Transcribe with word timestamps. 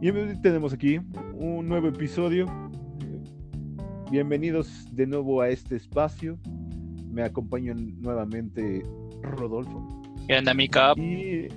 Y 0.00 0.12
tenemos 0.42 0.72
aquí 0.72 1.00
un 1.34 1.68
nuevo 1.68 1.88
episodio. 1.88 2.46
Bienvenidos 4.12 4.86
de 4.92 5.08
nuevo 5.08 5.40
a 5.40 5.48
este 5.48 5.74
espacio. 5.74 6.38
Me 7.10 7.24
acompaña 7.24 7.74
nuevamente 7.74 8.84
Rodolfo. 9.22 9.84
¿Qué 10.28 10.38
onda, 10.38 10.54
mi 10.54 10.68
cap? 10.68 10.96
Y 10.96 11.48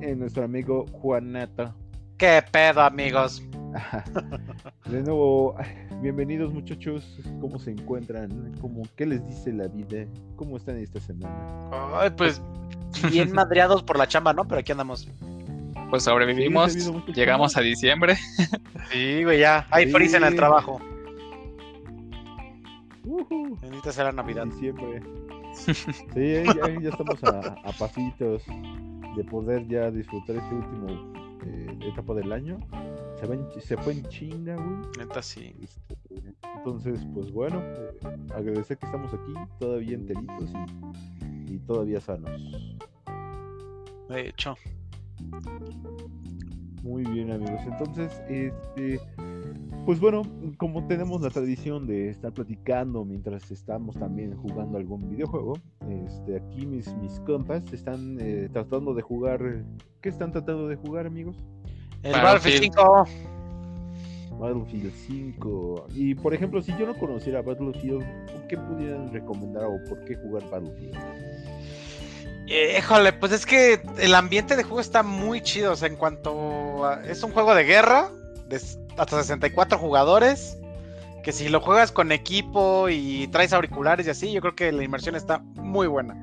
eh, 0.00 0.16
nuestro 0.16 0.44
amigo 0.44 0.86
Juanata. 0.90 1.74
¿Qué 2.16 2.42
pedo, 2.50 2.80
amigos? 2.80 3.42
De 4.90 5.02
nuevo, 5.02 5.54
bienvenidos 6.00 6.54
muchachos. 6.54 7.20
¿Cómo 7.42 7.58
se 7.58 7.72
encuentran? 7.72 8.54
¿Cómo, 8.58 8.84
¿Qué 8.96 9.04
les 9.04 9.22
dice 9.26 9.52
la 9.52 9.68
vida? 9.68 10.06
¿Cómo 10.36 10.56
están 10.56 10.78
esta 10.78 10.98
semana? 10.98 11.68
Ay, 11.94 12.08
pues 12.16 12.40
bien 13.10 13.32
madreados 13.32 13.82
por 13.82 13.98
la 13.98 14.08
chamba, 14.08 14.32
¿no? 14.32 14.48
Pero 14.48 14.60
aquí 14.60 14.72
andamos. 14.72 15.06
Pues 15.90 16.02
sobrevivimos, 16.02 16.74
llegamos 17.14 17.56
a 17.56 17.60
diciembre. 17.60 18.16
Sí, 18.90 19.24
güey, 19.24 19.40
ya. 19.40 19.66
Hay 19.70 19.90
sí. 19.90 20.16
en 20.16 20.24
el 20.24 20.36
trabajo. 20.36 20.80
Uh 23.04 23.56
la 23.96 24.12
Navidad. 24.12 24.46
Diciembre. 24.46 25.02
Sí, 25.56 26.44
ya, 26.44 26.90
estamos 26.90 27.24
a, 27.24 27.56
pasitos 27.78 28.42
de 29.16 29.24
poder 29.24 29.66
ya 29.68 29.90
disfrutar 29.90 30.36
este 30.36 30.54
último 30.54 31.12
eh, 31.46 31.78
etapa 31.92 32.12
del 32.12 32.30
año. 32.30 32.58
Se, 33.18 33.60
se 33.62 33.76
fue 33.78 33.94
en 33.94 34.06
chinga, 34.10 34.56
güey. 34.56 34.76
Neta, 34.98 35.22
sí. 35.22 35.56
Este, 35.62 35.96
entonces, 36.58 37.06
pues 37.14 37.32
bueno, 37.32 37.62
eh, 37.62 38.16
agradecer 38.34 38.76
que 38.76 38.84
estamos 38.84 39.14
aquí, 39.14 39.32
todavía 39.58 39.94
enteritos 39.94 40.50
y, 41.46 41.54
y 41.54 41.58
todavía 41.60 42.02
sanos. 42.02 42.30
De 44.10 44.28
hecho. 44.28 44.56
Muy 46.82 47.04
bien, 47.04 47.32
amigos. 47.32 47.60
Entonces, 47.66 48.12
este, 48.28 49.00
pues 49.84 49.98
bueno, 49.98 50.22
como 50.56 50.86
tenemos 50.86 51.20
la 51.20 51.30
tradición 51.30 51.86
de 51.86 52.10
estar 52.10 52.32
platicando 52.32 53.04
mientras 53.04 53.50
estamos 53.50 53.96
también 53.96 54.36
jugando 54.36 54.78
algún 54.78 55.10
videojuego, 55.10 55.54
este, 55.88 56.36
aquí 56.36 56.64
mis, 56.64 56.94
mis 56.98 57.18
compas 57.20 57.64
están 57.72 58.18
eh, 58.20 58.48
tratando 58.52 58.94
de 58.94 59.02
jugar. 59.02 59.64
¿Qué 60.00 60.10
están 60.10 60.30
tratando 60.30 60.68
de 60.68 60.76
jugar, 60.76 61.06
amigos? 61.06 61.36
El 62.04 62.12
Battlefield 62.12 62.72
5. 62.74 63.04
Battlefield 64.38 64.92
5. 64.92 65.86
Y 65.94 66.14
por 66.14 66.34
ejemplo, 66.34 66.62
si 66.62 66.70
yo 66.78 66.86
no 66.86 66.94
conociera 66.96 67.42
Battlefield, 67.42 68.04
¿qué 68.48 68.56
pudieran 68.56 69.12
recomendar 69.12 69.64
o 69.64 69.82
por 69.88 70.04
qué 70.04 70.14
jugar 70.14 70.48
Battlefield? 70.50 70.94
Híjole, 72.46 73.12
pues 73.12 73.32
es 73.32 73.46
que 73.46 73.80
el 73.98 74.14
ambiente 74.14 74.56
de 74.56 74.62
juego 74.62 74.80
está 74.80 75.02
muy 75.02 75.40
chido. 75.40 75.72
O 75.72 75.76
sea, 75.76 75.88
en 75.88 75.96
cuanto 75.96 76.84
a, 76.84 77.02
es 77.04 77.22
un 77.22 77.32
juego 77.32 77.54
de 77.54 77.64
guerra, 77.64 78.10
de 78.48 78.56
hasta 78.56 79.22
64 79.22 79.78
jugadores. 79.78 80.56
Que 81.22 81.32
si 81.32 81.48
lo 81.48 81.60
juegas 81.60 81.90
con 81.90 82.12
equipo 82.12 82.88
y 82.88 83.26
traes 83.28 83.52
auriculares 83.52 84.06
y 84.06 84.10
así, 84.10 84.32
yo 84.32 84.40
creo 84.40 84.54
que 84.54 84.70
la 84.70 84.84
inmersión 84.84 85.16
está 85.16 85.38
muy 85.56 85.88
buena. 85.88 86.14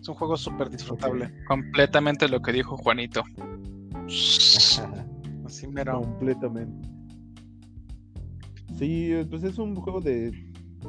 Es 0.00 0.08
un 0.08 0.16
juego 0.16 0.36
súper 0.36 0.68
disfrutable. 0.68 1.32
Completamente 1.46 2.28
lo 2.28 2.42
que 2.42 2.52
dijo 2.52 2.76
Juanito. 2.76 3.22
así 5.46 5.68
mero. 5.68 6.00
Completamente. 6.00 6.88
Sí, 8.78 9.12
pues 9.30 9.44
es 9.44 9.58
un 9.58 9.76
juego 9.76 10.00
de, 10.00 10.32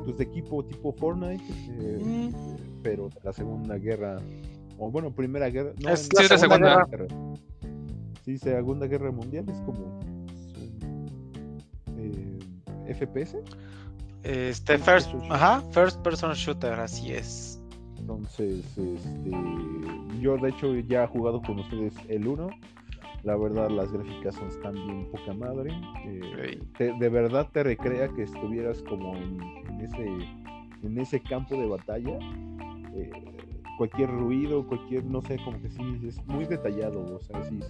pues 0.03 0.17
de 0.17 0.23
equipo 0.23 0.63
tipo 0.65 0.93
Fortnite. 0.93 1.43
Eh, 1.79 1.99
mm 2.03 2.69
pero 2.83 3.09
la 3.23 3.33
Segunda 3.33 3.77
Guerra, 3.77 4.17
o 4.77 4.89
bueno, 4.91 5.11
Primera 5.11 5.49
Guerra. 5.49 5.73
No, 5.81 5.89
es 5.89 6.09
la 6.29 6.37
Segunda, 6.37 6.85
Guerra. 6.85 7.07
Sí, 8.23 8.37
Segunda 8.37 8.87
Guerra 8.87 9.11
Mundial 9.11 9.45
es 9.49 9.59
como 9.61 9.99
eh, 11.97 12.93
FPS. 12.93 13.37
Este, 14.23 14.77
first, 14.77 15.09
ajá, 15.29 15.61
first 15.71 16.01
person 16.01 16.33
shooter, 16.33 16.73
así 16.73 17.11
es. 17.11 17.61
Entonces, 17.97 18.65
este, 18.77 19.31
yo 20.19 20.37
de 20.37 20.49
hecho 20.49 20.75
ya 20.75 21.03
he 21.03 21.07
jugado 21.07 21.41
con 21.41 21.59
ustedes 21.59 21.93
el 22.09 22.27
1. 22.27 22.49
La 23.23 23.35
verdad, 23.35 23.69
las 23.69 23.91
gráficas 23.91 24.35
son, 24.35 24.47
están 24.47 24.73
bien 24.73 25.11
poca 25.11 25.33
madre. 25.33 25.71
Eh, 26.05 26.59
de 26.77 27.09
verdad 27.09 27.49
te 27.51 27.63
recrea 27.63 28.07
que 28.09 28.23
estuvieras 28.23 28.81
como 28.83 29.13
en, 29.15 29.58
en, 29.79 29.85
ese, 29.85 30.05
en 30.83 30.97
ese 30.97 31.21
campo 31.21 31.55
de 31.55 31.67
batalla 31.67 32.19
eh, 32.93 33.11
cualquier 33.77 34.09
ruido, 34.11 34.67
cualquier, 34.67 35.05
no 35.05 35.21
sé, 35.21 35.37
como 35.43 35.61
que 35.61 35.69
sí, 35.69 36.01
es 36.05 36.17
muy 36.25 36.43
detallado, 36.43 37.15
o 37.15 37.19
sea, 37.21 37.41
sí, 37.45 37.61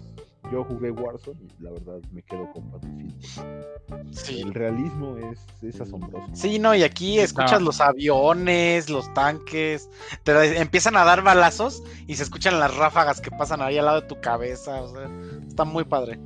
yo 0.51 0.63
jugué 0.63 0.89
Warzone 0.89 1.39
y 1.39 1.63
la 1.63 1.69
verdad 1.69 1.99
me 2.11 2.23
quedo 2.23 2.51
con 2.51 2.71
Battlefield. 2.71 4.15
Sí. 4.15 4.41
El 4.41 4.55
realismo 4.55 5.17
es, 5.17 5.45
es, 5.61 5.79
asombroso. 5.79 6.27
Sí, 6.33 6.57
no, 6.57 6.73
y 6.73 6.81
aquí 6.81 7.19
escuchas 7.19 7.61
los 7.61 7.79
aviones, 7.79 8.89
los 8.89 9.13
tanques, 9.13 9.87
te 10.23 10.59
empiezan 10.59 10.97
a 10.97 11.05
dar 11.05 11.21
balazos 11.21 11.83
y 12.07 12.15
se 12.15 12.23
escuchan 12.23 12.59
las 12.59 12.75
ráfagas 12.75 13.21
que 13.21 13.29
pasan 13.29 13.61
ahí 13.61 13.77
al 13.77 13.85
lado 13.85 14.01
de 14.01 14.07
tu 14.07 14.19
cabeza, 14.19 14.81
o 14.81 14.87
sea, 14.87 15.11
está 15.47 15.63
muy 15.63 15.83
padre. 15.83 16.19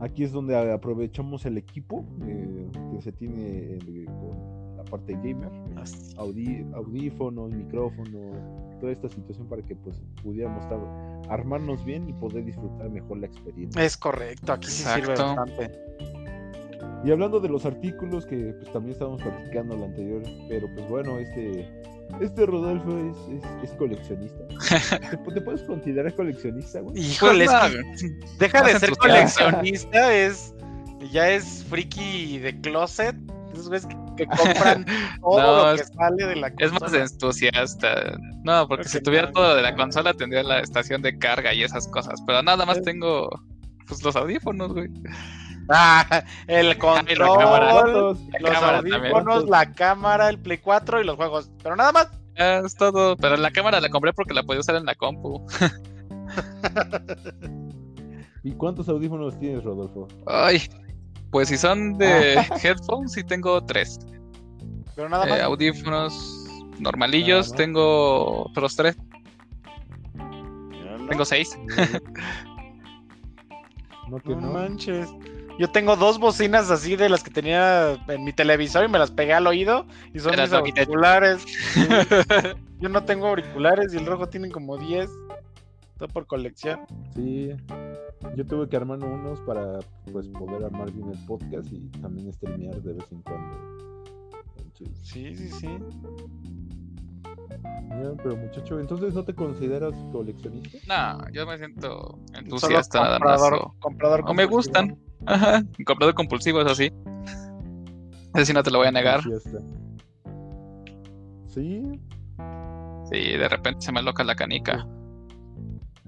Aquí 0.00 0.22
es 0.22 0.32
donde 0.32 0.72
aprovechamos 0.72 1.44
el 1.44 1.58
equipo 1.58 2.06
eh, 2.22 2.70
que 2.98 3.02
se 3.02 3.12
tiene 3.12 3.78
eh, 3.86 4.04
con 4.06 4.58
parte 4.90 5.12
gamer, 5.12 5.50
audífonos, 6.16 7.52
micrófono, 7.52 8.78
toda 8.80 8.92
esta 8.92 9.08
situación 9.08 9.48
para 9.48 9.62
que 9.62 9.76
pues 9.76 10.02
pudiéramos 10.22 10.62
estar, 10.62 10.78
armarnos 11.28 11.84
bien 11.84 12.08
y 12.08 12.12
poder 12.14 12.44
disfrutar 12.44 12.88
mejor 12.90 13.18
la 13.18 13.26
experiencia. 13.26 13.82
Es 13.82 13.96
correcto, 13.96 14.52
aquí 14.52 14.68
sí 14.68 14.84
sirve 14.84 15.08
bastante. 15.08 15.70
Y 17.04 17.10
hablando 17.10 17.38
de 17.38 17.48
los 17.48 17.64
artículos 17.64 18.26
que 18.26 18.54
pues 18.54 18.72
también 18.72 18.92
estábamos 18.92 19.22
platicando 19.22 19.76
la 19.76 19.86
anterior, 19.86 20.22
pero 20.48 20.66
pues 20.74 20.88
bueno, 20.88 21.18
este 21.18 21.68
este 22.20 22.46
Rodolfo 22.46 22.98
es, 22.98 23.44
es, 23.62 23.76
coleccionista. 23.76 24.38
¿Te, 25.34 25.40
puedes 25.42 25.60
considerar 25.62 26.14
coleccionista, 26.14 26.80
güey? 26.80 26.98
Híjole, 26.98 27.46
deja 28.38 28.62
de 28.62 28.78
ser 28.78 28.96
coleccionista, 28.96 30.14
es 30.14 30.54
ya 31.10 31.30
es 31.30 31.64
friki 31.68 32.38
de 32.38 32.60
closet. 32.60 33.16
Esos 33.52 33.68
güeyes 33.68 33.86
que 33.86 33.96
que 34.18 34.26
compran 34.36 34.84
todo 35.22 35.70
lo 35.70 35.76
que 35.76 35.84
sale 35.84 36.26
de 36.26 36.36
la 36.36 36.50
consola. 36.50 36.66
Es 36.66 36.92
más 36.92 37.12
entusiasta. 37.12 38.18
No, 38.42 38.68
porque 38.68 38.88
si 38.88 39.00
tuviera 39.00 39.30
todo 39.32 39.54
de 39.54 39.62
la 39.62 39.74
consola 39.74 40.12
tendría 40.12 40.42
la 40.42 40.60
estación 40.60 41.00
de 41.00 41.18
carga 41.18 41.54
y 41.54 41.62
esas 41.62 41.88
cosas. 41.88 42.20
Pero 42.26 42.42
nada 42.42 42.66
más 42.66 42.82
tengo 42.82 43.30
pues 43.86 44.02
los 44.02 44.16
audífonos, 44.16 44.74
güey. 44.74 44.90
Ah, 45.70 46.24
el 46.46 46.76
control, 46.78 48.18
los 48.40 48.62
audífonos, 48.62 49.48
la 49.48 49.72
cámara, 49.72 50.28
el 50.28 50.38
Play 50.38 50.58
4 50.58 51.00
y 51.00 51.04
los 51.04 51.16
juegos. 51.16 51.50
Pero 51.62 51.76
nada 51.76 51.92
más. 51.92 52.08
es 52.34 52.74
todo. 52.74 53.16
Pero 53.16 53.36
la 53.36 53.50
cámara 53.50 53.80
la 53.80 53.88
compré 53.88 54.12
porque 54.12 54.34
la 54.34 54.42
podía 54.42 54.60
usar 54.60 54.76
en 54.76 54.84
la 54.84 54.94
compu. 54.94 55.46
¿Y 58.44 58.52
cuántos 58.52 58.88
audífonos 58.88 59.38
tienes, 59.38 59.64
Rodolfo? 59.64 60.08
Ay, 60.26 60.62
pues 61.30 61.48
si 61.48 61.56
son 61.56 61.98
de 61.98 62.34
headphones, 62.62 63.12
sí 63.12 63.24
tengo 63.24 63.64
tres. 63.64 63.98
Pero 64.94 65.08
nada 65.08 65.26
más. 65.26 65.38
Eh, 65.38 65.42
audífonos 65.42 66.46
normalillos, 66.78 67.52
tengo 67.52 68.46
otros 68.46 68.76
tres. 68.76 68.96
Tengo 71.08 71.24
seis. 71.24 71.58
no, 74.08 74.18
que 74.18 74.36
no, 74.36 74.52
manches. 74.52 75.08
Yo 75.58 75.68
tengo 75.70 75.96
dos 75.96 76.20
bocinas 76.20 76.70
así 76.70 76.94
de 76.94 77.08
las 77.08 77.24
que 77.24 77.30
tenía 77.30 77.98
en 78.06 78.24
mi 78.24 78.32
televisor 78.32 78.84
y 78.84 78.88
me 78.88 78.98
las 78.98 79.10
pegué 79.10 79.32
al 79.32 79.46
oído 79.46 79.86
y 80.14 80.20
son 80.20 80.36
mis 80.36 80.52
auriculares. 80.52 81.44
Yo 82.80 82.88
no 82.88 83.02
tengo 83.02 83.26
auriculares 83.26 83.92
y 83.92 83.96
el 83.96 84.06
rojo 84.06 84.28
tienen 84.28 84.52
como 84.52 84.76
10. 84.76 85.10
Todo 85.98 86.08
por 86.08 86.26
colección. 86.26 86.80
Sí. 87.14 87.50
Yo 88.34 88.46
tuve 88.46 88.68
que 88.68 88.76
armar 88.76 89.02
unos 89.02 89.40
para 89.40 89.78
pues 90.12 90.28
poder 90.28 90.64
armar 90.64 90.90
bien 90.92 91.10
el 91.10 91.26
podcast 91.26 91.72
y 91.72 91.88
también 92.00 92.32
streamear 92.32 92.80
de 92.82 92.94
vez 92.94 93.12
en 93.12 93.22
cuando. 93.22 93.78
Sí, 95.02 95.34
sí, 95.34 95.50
sí. 95.50 95.68
pero 98.22 98.36
muchacho, 98.36 98.78
entonces 98.78 99.14
no 99.14 99.24
te 99.24 99.34
consideras 99.34 99.92
coleccionista? 100.12 100.78
No, 101.18 101.30
yo 101.32 101.46
me 101.46 101.58
siento 101.58 102.18
entusiasta 102.34 103.00
nada 103.00 103.18
más. 103.18 103.40
O, 103.42 103.74
comprador 103.80 104.24
o 104.26 104.34
me 104.34 104.46
gustan. 104.46 104.96
Ajá, 105.26 105.64
comprador 105.84 106.14
compulsivo, 106.14 106.60
eso 106.60 106.74
sí. 106.74 106.92
Ese 108.34 108.46
sí 108.46 108.52
no 108.52 108.62
te 108.62 108.70
lo 108.70 108.78
voy 108.78 108.88
a 108.88 108.92
negar. 108.92 109.20
Sí. 111.46 111.82
Sí, 113.10 113.18
de 113.36 113.48
repente 113.48 113.80
se 113.80 113.92
me 113.92 114.02
loca 114.02 114.22
la 114.22 114.36
canica. 114.36 114.86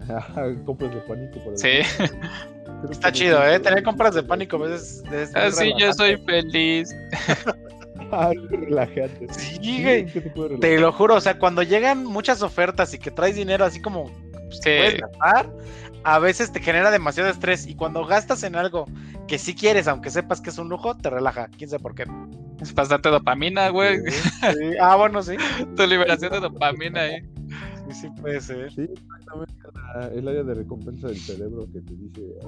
compras 0.65 0.95
de 0.95 1.01
pánico. 1.03 1.41
Por 1.45 1.59
sí. 1.59 1.69
Está 2.91 3.13
chido, 3.13 3.47
¿eh? 3.47 3.61
Tener 3.61 3.83
compras 3.83 4.15
de 4.15 4.23
pánico 4.23 4.67
es, 4.67 5.03
es 5.13 5.35
ah, 5.35 5.51
sí, 5.51 5.73
yo 5.79 5.93
soy 5.93 6.17
feliz. 6.25 6.95
ah, 8.13 8.33
relajante. 8.51 9.33
Sí, 9.33 9.83
güey. 9.83 10.07
Te, 10.61 10.79
lo 10.79 10.93
juro, 10.93 11.17
o 11.17 11.21
sea, 11.21 11.39
cuando 11.39 11.63
llegan 11.63 12.05
muchas 12.05 12.43
ofertas 12.43 12.95
y 12.95 12.99
que 12.99 13.11
traes 13.11 13.37
dinero 13.37 13.65
así 13.65 13.81
como 13.83 14.05
pues, 14.33 14.61
puedes 14.63 15.01
gastar, 15.01 15.51
a 16.05 16.19
veces 16.19 16.53
te 16.53 16.61
genera 16.61 16.91
demasiado 16.91 17.29
estrés 17.29 17.67
y 17.67 17.75
cuando 17.75 18.07
gastas 18.07 18.43
en 18.43 18.57
algo 18.57 18.87
que 19.29 19.39
sí 19.39 19.55
quieres, 19.55 19.87
aunque 19.87 20.11
sepas 20.11 20.41
que 20.41 20.51
es 20.51 20.59
un 20.59 20.69
lujo, 20.69 20.97
te 20.97 21.11
relaja. 21.11 21.49
¿Quién 21.59 21.69
sabe 21.69 21.83
por 21.83 21.95
qué? 21.95 22.05
Es 22.61 22.75
bastante 22.75 23.09
dopamina, 23.09 23.69
güey. 23.69 23.99
Ah, 24.81 24.97
bueno, 24.97 25.23
sí. 25.23 25.37
tu 25.77 25.87
liberación 25.87 26.33
de 26.33 26.41
dopamina 26.41 27.03
ahí. 27.03 27.21
Sí, 27.89 28.01
sí 28.03 28.09
puede 28.21 28.41
ser. 28.41 28.73
Sí, 28.73 28.89
exactamente. 29.43 30.19
El 30.19 30.29
área 30.29 30.43
de 30.43 30.55
recompensa 30.55 31.09
del 31.09 31.19
cerebro 31.19 31.67
que 31.73 31.81
te 31.81 31.95
dice. 31.95 32.39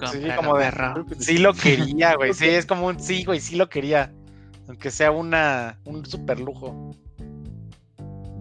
Ah, 0.00 0.06
sí, 0.10 0.20
como 0.36 0.56
de. 0.56 0.70
Sí 1.18 1.38
lo 1.38 1.52
quería, 1.54 2.16
güey. 2.16 2.32
Sí, 2.38 2.46
es 2.46 2.66
como 2.66 2.86
un 2.86 3.00
sí, 3.00 3.24
güey, 3.24 3.40
sí 3.40 3.56
lo 3.56 3.68
quería. 3.68 4.12
Aunque 4.68 4.90
sea 4.90 5.10
una, 5.10 5.78
un 5.84 6.04
super 6.04 6.38
lujo. 6.40 6.90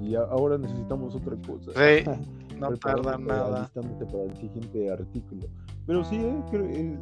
Y 0.02 0.16
ahora 0.16 0.58
necesitamos 0.58 1.16
otra 1.16 1.36
cosa. 1.46 1.72
Sí. 1.74 2.10
No 2.58 2.76
tarda 2.76 3.20
nada. 3.20 3.70
para 3.72 4.24
el 4.24 4.36
siguiente 4.38 4.92
artículo. 4.92 5.48
Pero 5.86 6.04
sí, 6.04 6.16
eh, 6.16 6.42
creo, 6.50 6.66
eh, 6.66 6.98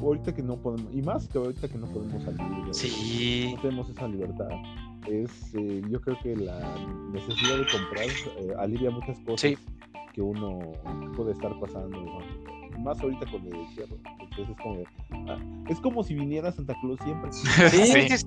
ahorita 0.00 0.34
que 0.34 0.42
no 0.42 0.56
podemos, 0.56 0.92
y 0.94 1.02
más 1.02 1.28
que 1.28 1.38
ahorita 1.38 1.68
que 1.68 1.78
no 1.78 1.86
podemos 1.86 2.22
salir, 2.22 2.40
sí. 2.72 3.52
no 3.54 3.62
tenemos 3.62 3.90
esa 3.90 4.08
libertad. 4.08 4.48
Es, 5.06 5.54
eh, 5.54 5.82
yo 5.88 6.00
creo 6.00 6.18
que 6.22 6.36
la 6.36 6.58
necesidad 7.12 7.58
de 7.58 7.66
comprar 7.66 8.06
eh, 8.06 8.54
alivia 8.58 8.90
muchas 8.90 9.18
cosas 9.20 9.52
que 10.18 10.22
uno 10.22 10.58
puede 11.14 11.30
estar 11.30 11.52
pasando. 11.60 11.96
Más 12.80 13.00
ahorita 13.00 13.30
con 13.30 13.44
el 13.46 13.54
encierro. 13.54 13.96
Entonces 14.20 14.48
es 14.50 14.56
como, 14.62 14.82
ah, 15.30 15.38
es 15.68 15.80
como 15.80 16.02
si 16.02 16.14
viniera 16.14 16.50
Santa 16.50 16.74
Claus 16.80 16.98
siempre. 17.04 17.30
Sí, 17.70 18.08
sí. 18.08 18.26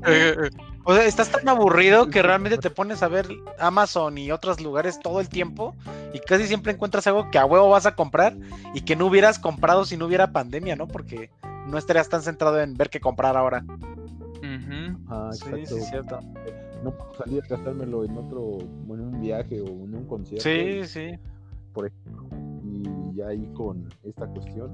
O 0.85 0.95
sea, 0.95 1.05
estás 1.05 1.31
tan 1.31 1.47
aburrido 1.49 2.07
que 2.07 2.21
realmente 2.21 2.57
te 2.57 2.69
pones 2.69 3.03
a 3.03 3.09
ver 3.09 3.27
Amazon 3.59 4.17
y 4.17 4.31
otros 4.31 4.61
lugares 4.61 4.99
todo 4.99 5.19
el 5.19 5.27
tiempo 5.27 5.75
y 6.13 6.19
casi 6.19 6.47
siempre 6.47 6.71
encuentras 6.71 7.07
algo 7.07 7.29
que 7.29 7.37
a 7.37 7.45
huevo 7.45 7.69
vas 7.69 7.85
a 7.85 7.95
comprar 7.95 8.37
y 8.73 8.81
que 8.81 8.95
no 8.95 9.07
hubieras 9.07 9.37
comprado 9.37 9.83
si 9.83 9.97
no 9.97 10.05
hubiera 10.05 10.31
pandemia, 10.31 10.77
¿no? 10.77 10.87
Porque 10.87 11.29
no 11.67 11.77
estarías 11.77 12.07
tan 12.07 12.21
centrado 12.21 12.61
en 12.61 12.73
ver 12.75 12.89
qué 12.89 13.01
comprar 13.01 13.35
ahora. 13.35 13.65
Ah, 15.07 15.29
sí, 15.33 15.65
sí, 15.65 15.81
cierto. 15.81 16.19
No 16.83 16.91
puedo 16.91 17.13
salir 17.15 17.43
a 17.43 17.47
gastármelo 17.47 18.05
en 18.05 18.17
otro, 18.17 18.59
en 18.59 19.01
un 19.01 19.21
viaje 19.21 19.61
o 19.61 19.67
en 19.67 19.93
un 19.93 20.05
concierto. 20.05 20.43
Sí, 20.43 20.85
sí. 20.85 21.19
Por 21.73 21.87
ejemplo. 21.87 22.27
Y 22.63 23.15
ya 23.15 23.27
ahí 23.27 23.47
con 23.53 23.87
esta 24.03 24.27
cuestión, 24.27 24.71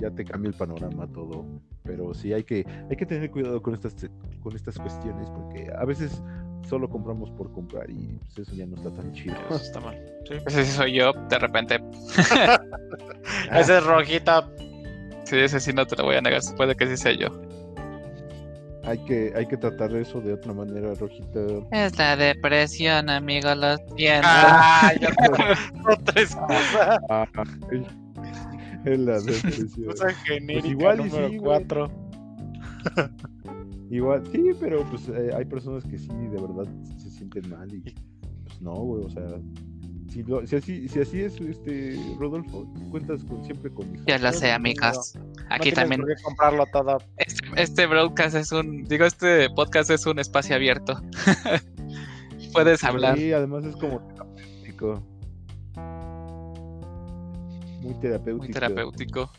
ya 0.00 0.10
te 0.10 0.24
cambia 0.24 0.48
el 0.48 0.54
panorama 0.54 1.06
todo. 1.08 1.44
Pero 1.82 2.14
sí 2.14 2.32
hay 2.32 2.44
que, 2.44 2.64
hay 2.90 2.96
que 2.96 3.06
tener 3.06 3.30
cuidado 3.30 3.60
con 3.60 3.74
estas, 3.74 3.94
con 4.42 4.54
estas 4.54 4.78
cuestiones, 4.78 5.28
porque 5.30 5.70
a 5.76 5.84
veces 5.84 6.22
solo 6.68 6.88
compramos 6.88 7.30
por 7.32 7.52
comprar 7.52 7.90
y 7.90 8.18
pues, 8.34 8.48
eso 8.48 8.54
ya 8.54 8.66
no 8.66 8.76
está 8.76 8.90
tan 8.90 9.12
chido. 9.12 9.36
está 9.50 9.80
mal. 9.80 9.96
Sí. 10.28 10.34
Ese 10.46 10.64
soy 10.64 10.94
yo, 10.94 11.12
de 11.12 11.38
repente. 11.38 11.82
ese 13.52 13.78
es 13.78 13.84
rojita. 13.84 14.48
Sí, 15.24 15.36
ese 15.36 15.60
sí 15.60 15.72
no 15.72 15.86
te 15.86 15.96
lo 15.96 16.04
voy 16.04 16.16
a 16.16 16.20
negar, 16.20 16.40
puede 16.56 16.74
que 16.74 16.86
sí 16.86 16.96
sea 16.96 17.12
yo. 17.12 17.28
Hay 18.86 18.98
que, 18.98 19.32
hay 19.34 19.46
que 19.46 19.56
tratar 19.56 19.94
eso 19.94 20.20
de 20.20 20.34
otra 20.34 20.52
manera, 20.52 20.92
Rojita. 20.94 21.40
Es 21.70 21.96
la 21.96 22.16
depresión, 22.16 23.08
amigo, 23.08 23.54
lo 23.54 23.76
siento. 23.96 24.28
Ah, 24.28 24.92
ya 25.00 25.08
otra 25.90 26.20
excusa. 26.20 27.00
Ah, 27.08 27.26
es 28.84 28.98
la 28.98 29.20
depresión. 29.20 29.86
Cosa 29.86 30.10
genérica 30.26 30.60
pues 30.60 30.72
igual 30.72 30.98
número 30.98 31.28
sí, 31.30 31.36
4. 31.38 31.90
igual, 33.90 34.22
sí, 34.30 34.50
pero 34.60 34.84
pues 34.90 35.08
eh, 35.08 35.30
hay 35.34 35.44
personas 35.46 35.84
que 35.84 35.98
sí, 35.98 36.08
de 36.08 36.40
verdad, 36.40 36.66
se 36.98 37.10
sienten 37.10 37.48
mal 37.48 37.72
y 37.72 37.80
pues 37.80 38.60
no, 38.60 38.74
güey, 38.74 39.04
o 39.04 39.08
sea, 39.08 39.24
si, 40.46 40.56
así, 40.56 40.88
si 40.88 41.00
así 41.00 41.20
es, 41.22 41.40
este, 41.40 41.98
Rodolfo, 42.18 42.66
cuentas 42.90 43.24
con, 43.24 43.44
siempre 43.44 43.70
con 43.70 43.92
Ya 44.06 44.18
lo 44.18 44.32
sé, 44.32 44.52
amigas. 44.52 45.18
Aquí 45.50 45.72
también. 45.72 46.04
comprarlo 46.22 46.64
todo. 46.72 46.98
Este, 47.16 47.46
este, 47.56 47.86
broadcast 47.86 48.36
es 48.36 48.52
un, 48.52 48.84
digo, 48.84 49.04
este 49.04 49.50
podcast 49.50 49.90
es 49.90 50.06
un 50.06 50.18
espacio 50.18 50.54
abierto. 50.54 51.00
Puedes 52.52 52.84
hablar. 52.84 53.18
Sí, 53.18 53.32
además 53.32 53.64
es 53.64 53.74
como 53.76 54.00
terapéutico. 54.06 55.02
Muy 57.82 57.94
terapéutico. 57.94 58.44
Muy 58.44 58.52
terapéutico. 58.52 59.32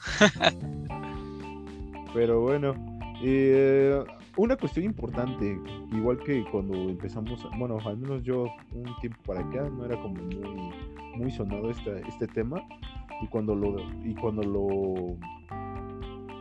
Pero 2.14 2.42
bueno, 2.42 2.76
eh, 3.24 4.04
una 4.38 4.56
cuestión 4.56 4.86
importante, 4.86 5.60
igual 5.92 6.20
que 6.20 6.44
cuando 6.52 6.74
empezamos, 6.90 7.48
bueno, 7.58 7.78
al 7.86 7.98
menos 7.98 8.24
yo 8.24 8.48
un 8.74 8.86
tiempo 9.00 9.20
para 9.26 9.42
acá 9.42 9.70
no 9.70 9.86
era 9.86 10.00
como 10.02 10.16
muy, 10.16 10.72
muy 11.16 11.32
sonado 11.32 11.72
este, 11.72 12.02
este 12.08 12.28
tema 12.28 12.62
y 13.22 13.28
cuando 13.28 13.56
lo 13.56 13.78
y 14.04 14.14
cuando 14.16 14.44
lo 14.44 15.18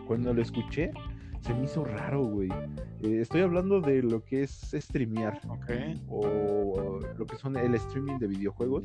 cuando 0.06 0.34
lo 0.34 0.42
escuché 0.42 0.92
se 1.44 1.52
me 1.52 1.64
hizo 1.64 1.84
raro, 1.84 2.24
güey. 2.24 2.48
Eh, 3.02 3.20
estoy 3.20 3.42
hablando 3.42 3.82
de 3.82 4.02
lo 4.02 4.24
que 4.24 4.44
es 4.44 4.74
streamear. 4.74 5.38
O 6.08 7.00
lo 7.18 7.26
que 7.26 7.36
son 7.36 7.56
el 7.58 7.74
streaming 7.74 8.18
de 8.18 8.28
videojuegos. 8.28 8.84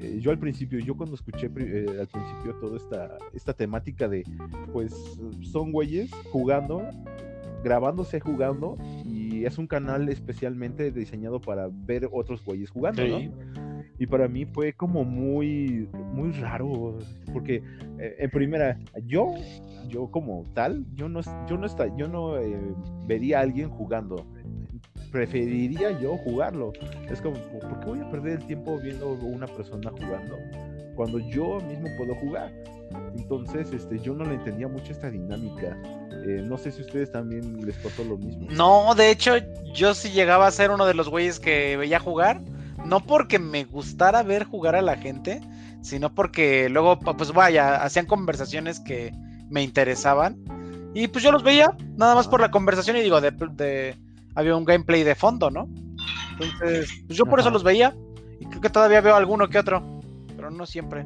Eh, 0.00 0.18
yo 0.20 0.32
al 0.32 0.40
principio, 0.40 0.80
yo 0.80 0.96
cuando 0.96 1.14
escuché 1.14 1.46
eh, 1.56 1.86
al 2.00 2.08
principio 2.08 2.54
toda 2.60 2.76
esta, 2.76 3.16
esta 3.32 3.52
temática 3.52 4.08
de, 4.08 4.24
pues, 4.72 4.92
son 5.40 5.70
güeyes 5.70 6.10
jugando 6.32 6.82
grabándose 7.62 8.20
jugando 8.20 8.76
y 9.04 9.44
es 9.44 9.58
un 9.58 9.66
canal 9.66 10.08
especialmente 10.08 10.90
diseñado 10.90 11.40
para 11.40 11.68
ver 11.70 12.08
otros 12.12 12.44
güeyes 12.44 12.70
jugando, 12.70 13.06
¿no? 13.06 13.18
Y 13.98 14.06
para 14.06 14.28
mí 14.28 14.44
fue 14.44 14.72
como 14.72 15.04
muy, 15.04 15.88
muy 16.12 16.30
raro, 16.32 16.98
porque 17.32 17.62
eh, 17.98 18.16
en 18.18 18.30
primera, 18.30 18.78
yo, 19.06 19.34
yo 19.88 20.08
como 20.10 20.44
tal, 20.54 20.86
yo 20.94 21.08
no, 21.08 21.20
yo 21.48 21.56
no, 21.56 21.66
está, 21.66 21.94
yo 21.96 22.06
no 22.06 22.38
eh, 22.38 22.56
vería 23.06 23.40
a 23.40 23.42
alguien 23.42 23.68
jugando, 23.68 24.24
preferiría 25.10 25.98
yo 26.00 26.16
jugarlo. 26.18 26.72
Es 27.10 27.20
como, 27.20 27.36
¿por 27.60 27.80
qué 27.80 27.86
voy 27.86 28.00
a 28.00 28.10
perder 28.10 28.38
el 28.38 28.46
tiempo 28.46 28.78
viendo 28.78 29.10
una 29.14 29.46
persona 29.48 29.90
jugando 29.90 30.36
cuando 30.94 31.18
yo 31.18 31.58
mismo 31.68 31.88
puedo 31.96 32.14
jugar? 32.14 32.52
Entonces, 33.16 33.72
este, 33.72 33.98
yo 33.98 34.14
no 34.14 34.24
le 34.24 34.34
entendía 34.34 34.68
mucho 34.68 34.92
esta 34.92 35.10
dinámica. 35.10 35.76
Eh, 36.24 36.42
no 36.44 36.58
sé 36.58 36.72
si 36.72 36.82
a 36.82 36.84
ustedes 36.84 37.12
también 37.12 37.64
les 37.64 37.76
pasó 37.76 38.04
lo 38.04 38.16
mismo. 38.16 38.46
No, 38.50 38.94
de 38.94 39.10
hecho, 39.10 39.34
yo 39.74 39.94
sí 39.94 40.10
llegaba 40.10 40.46
a 40.46 40.50
ser 40.50 40.70
uno 40.70 40.86
de 40.86 40.94
los 40.94 41.08
güeyes 41.08 41.40
que 41.40 41.76
veía 41.76 42.00
jugar. 42.00 42.40
No 42.84 43.00
porque 43.00 43.38
me 43.38 43.64
gustara 43.64 44.22
ver 44.22 44.44
jugar 44.44 44.76
a 44.76 44.82
la 44.82 44.96
gente, 44.96 45.40
sino 45.82 46.14
porque 46.14 46.68
luego, 46.68 46.98
pues 46.98 47.32
vaya, 47.32 47.82
hacían 47.82 48.06
conversaciones 48.06 48.80
que 48.80 49.12
me 49.50 49.62
interesaban. 49.62 50.38
Y 50.94 51.08
pues 51.08 51.22
yo 51.22 51.32
los 51.32 51.42
veía, 51.42 51.76
nada 51.96 52.14
más 52.14 52.28
por 52.28 52.40
la 52.40 52.50
conversación, 52.50 52.96
y 52.96 53.02
digo, 53.02 53.20
de, 53.20 53.96
había 54.34 54.56
un 54.56 54.64
gameplay 54.64 55.02
de 55.02 55.14
fondo, 55.14 55.50
¿no? 55.50 55.68
Entonces, 56.32 56.88
pues 57.06 57.18
yo 57.18 57.26
por 57.26 57.40
eso 57.40 57.50
los 57.50 57.62
veía. 57.62 57.94
Y 58.40 58.46
creo 58.46 58.60
que 58.60 58.70
todavía 58.70 59.00
veo 59.00 59.16
alguno 59.16 59.48
que 59.48 59.58
otro, 59.58 60.00
pero 60.36 60.50
no 60.50 60.64
siempre. 60.64 61.04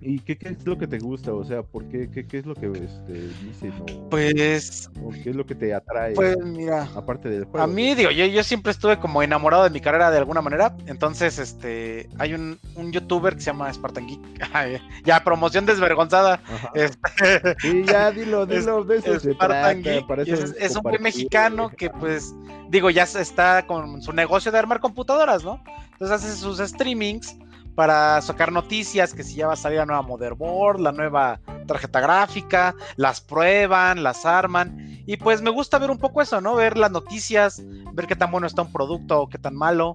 ¿Y 0.00 0.20
qué, 0.20 0.38
qué, 0.38 0.50
es 0.50 0.64
lo 0.64 0.78
que 0.78 0.86
te 0.86 0.98
gusta? 0.98 1.32
O 1.32 1.44
sea, 1.44 1.62
¿por 1.62 1.84
qué, 1.88 2.08
qué, 2.08 2.24
qué 2.24 2.38
es 2.38 2.46
lo 2.46 2.54
que 2.54 2.66
este, 2.66 3.28
dicen? 3.44 3.72
pues. 4.08 4.88
¿Qué 5.24 5.30
es 5.30 5.36
lo 5.36 5.44
que 5.44 5.56
te 5.56 5.74
atrae? 5.74 6.14
Pues 6.14 6.36
mira. 6.38 6.88
Aparte 6.94 7.28
del 7.28 7.44
juego. 7.44 7.64
A 7.64 7.66
mí, 7.66 7.94
digo, 7.94 8.10
yo, 8.10 8.24
yo 8.26 8.44
siempre 8.44 8.70
estuve 8.70 8.98
como 9.00 9.22
enamorado 9.22 9.64
de 9.64 9.70
mi 9.70 9.80
carrera 9.80 10.10
de 10.10 10.18
alguna 10.18 10.40
manera. 10.40 10.76
Entonces, 10.86 11.38
este. 11.38 12.08
Hay 12.18 12.34
un, 12.34 12.58
un 12.76 12.92
youtuber 12.92 13.34
que 13.34 13.40
se 13.40 13.46
llama 13.46 13.72
Spartan 13.72 14.06
Geek. 14.06 14.20
ya, 15.04 15.24
promoción 15.24 15.66
desvergonzada. 15.66 16.40
Este, 16.74 17.56
sí, 17.60 17.82
ya 17.84 18.12
dilo, 18.12 18.46
dilo. 18.46 18.84
De 18.84 18.98
eso 18.98 19.18
Spartan 19.18 19.82
Geek. 19.82 20.08
Es, 20.26 20.54
es, 20.60 20.76
un 20.76 20.82
güey 20.82 21.00
mexicano 21.00 21.70
que, 21.70 21.90
pues. 21.90 22.34
Digo, 22.70 22.90
ya 22.90 23.02
está 23.02 23.66
con 23.66 24.00
su 24.02 24.12
negocio 24.12 24.52
de 24.52 24.58
armar 24.58 24.78
computadoras, 24.78 25.42
¿no? 25.42 25.60
Entonces 25.92 26.22
hace 26.22 26.36
sus 26.36 26.58
streamings 26.58 27.36
para 27.78 28.20
sacar 28.22 28.50
noticias, 28.50 29.14
que 29.14 29.22
si 29.22 29.36
ya 29.36 29.46
va 29.46 29.52
a 29.52 29.56
salir 29.56 29.78
la 29.78 29.86
nueva 29.86 30.02
motherboard, 30.02 30.80
la 30.80 30.90
nueva 30.90 31.38
tarjeta 31.68 32.00
gráfica, 32.00 32.74
las 32.96 33.20
prueban, 33.20 34.02
las 34.02 34.26
arman. 34.26 35.00
Y 35.06 35.16
pues 35.16 35.42
me 35.42 35.50
gusta 35.50 35.78
ver 35.78 35.88
un 35.92 35.98
poco 35.98 36.20
eso, 36.20 36.40
¿no? 36.40 36.56
Ver 36.56 36.76
las 36.76 36.90
noticias, 36.90 37.62
ver 37.92 38.08
qué 38.08 38.16
tan 38.16 38.32
bueno 38.32 38.48
está 38.48 38.62
un 38.62 38.72
producto 38.72 39.22
o 39.22 39.28
qué 39.28 39.38
tan 39.38 39.54
malo. 39.54 39.94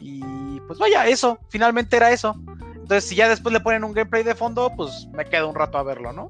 Y 0.00 0.58
pues 0.66 0.80
vaya, 0.80 1.06
eso, 1.06 1.38
finalmente 1.48 1.96
era 1.96 2.10
eso. 2.10 2.34
Entonces, 2.74 3.08
si 3.08 3.14
ya 3.14 3.28
después 3.28 3.52
le 3.52 3.60
ponen 3.60 3.84
un 3.84 3.92
gameplay 3.92 4.24
de 4.24 4.34
fondo, 4.34 4.72
pues 4.76 5.06
me 5.12 5.24
quedo 5.24 5.48
un 5.48 5.54
rato 5.54 5.78
a 5.78 5.84
verlo, 5.84 6.12
¿no? 6.12 6.28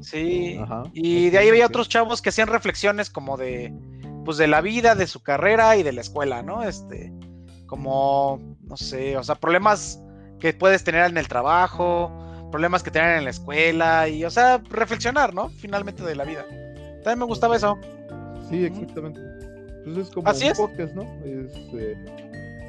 Sí. 0.00 0.58
Y 0.92 1.30
de 1.30 1.38
ahí 1.38 1.52
veía 1.52 1.66
otros 1.66 1.88
chavos 1.88 2.20
que 2.20 2.30
hacían 2.30 2.48
reflexiones 2.48 3.10
como 3.10 3.36
de, 3.36 3.72
pues 4.24 4.38
de 4.38 4.48
la 4.48 4.60
vida, 4.60 4.96
de 4.96 5.06
su 5.06 5.22
carrera 5.22 5.76
y 5.76 5.84
de 5.84 5.92
la 5.92 6.00
escuela, 6.00 6.42
¿no? 6.42 6.64
Este, 6.64 7.12
como, 7.68 8.51
no 8.72 8.76
sé, 8.78 9.18
o 9.18 9.22
sea, 9.22 9.34
problemas 9.34 10.02
que 10.40 10.54
puedes 10.54 10.82
tener 10.82 11.04
en 11.10 11.18
el 11.18 11.28
trabajo, 11.28 12.10
problemas 12.50 12.82
que 12.82 12.90
tener 12.90 13.18
en 13.18 13.24
la 13.24 13.30
escuela 13.30 14.08
y, 14.08 14.24
o 14.24 14.30
sea, 14.30 14.62
reflexionar, 14.70 15.34
¿no? 15.34 15.50
Finalmente 15.50 16.02
de 16.02 16.16
la 16.16 16.24
vida. 16.24 16.46
También 17.04 17.18
me 17.18 17.26
gustaba 17.26 17.54
eso. 17.54 17.76
Sí, 18.48 18.64
exactamente. 18.64 19.20
Pues 19.84 19.98
es 19.98 20.10
como 20.10 20.30
un 20.30 20.52
podcast, 20.56 20.94
¿no? 20.94 21.02
Es, 21.22 21.52
eh, 21.74 21.94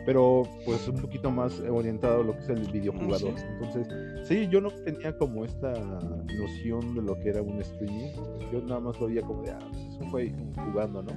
pero 0.05 0.43
pues 0.65 0.85
un 0.89 0.97
poquito 0.97 1.31
más 1.31 1.57
orientado 1.61 2.19
a 2.19 2.23
lo 2.25 2.33
que 2.33 2.39
es 2.39 2.49
el 2.49 2.69
videojugador. 2.69 3.33
Entonces, 3.37 3.87
sí, 4.27 4.45
yo 4.49 4.59
no 4.59 4.71
tenía 4.71 5.17
como 5.17 5.45
esta 5.45 5.71
noción 5.71 6.95
de 6.95 7.01
lo 7.01 7.17
que 7.21 7.29
era 7.29 7.41
un 7.41 7.61
streaming. 7.61 8.11
Yo 8.51 8.61
nada 8.61 8.81
más 8.81 8.99
lo 8.99 9.07
veía 9.07 9.21
como 9.21 9.41
de, 9.43 9.51
ah, 9.51 9.59
pues, 9.71 9.81
es 9.87 10.01
un 10.01 10.09
juego 10.11 10.35
jugando, 10.65 11.01
¿no? 11.01 11.13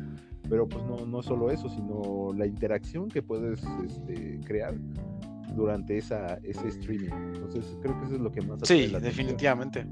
Pero 0.49 0.69
pues 0.69 0.85
no, 0.85 1.05
no 1.07 1.23
solo 1.23 1.51
eso, 1.51 1.69
sino 1.69 2.33
la 2.37 2.47
interacción 2.47 3.09
que 3.09 3.23
puedes 3.23 3.63
este, 3.85 4.39
crear 4.45 4.75
durante 5.55 5.99
esa, 5.99 6.39
ese 6.43 6.69
streaming. 6.69 7.11
Entonces, 7.35 7.77
creo 7.83 7.99
que 7.99 8.07
eso 8.07 8.15
es 8.15 8.21
lo 8.21 8.31
que 8.31 8.43
más... 8.43 8.61
Sí, 8.65 8.87
definitivamente. 8.87 9.87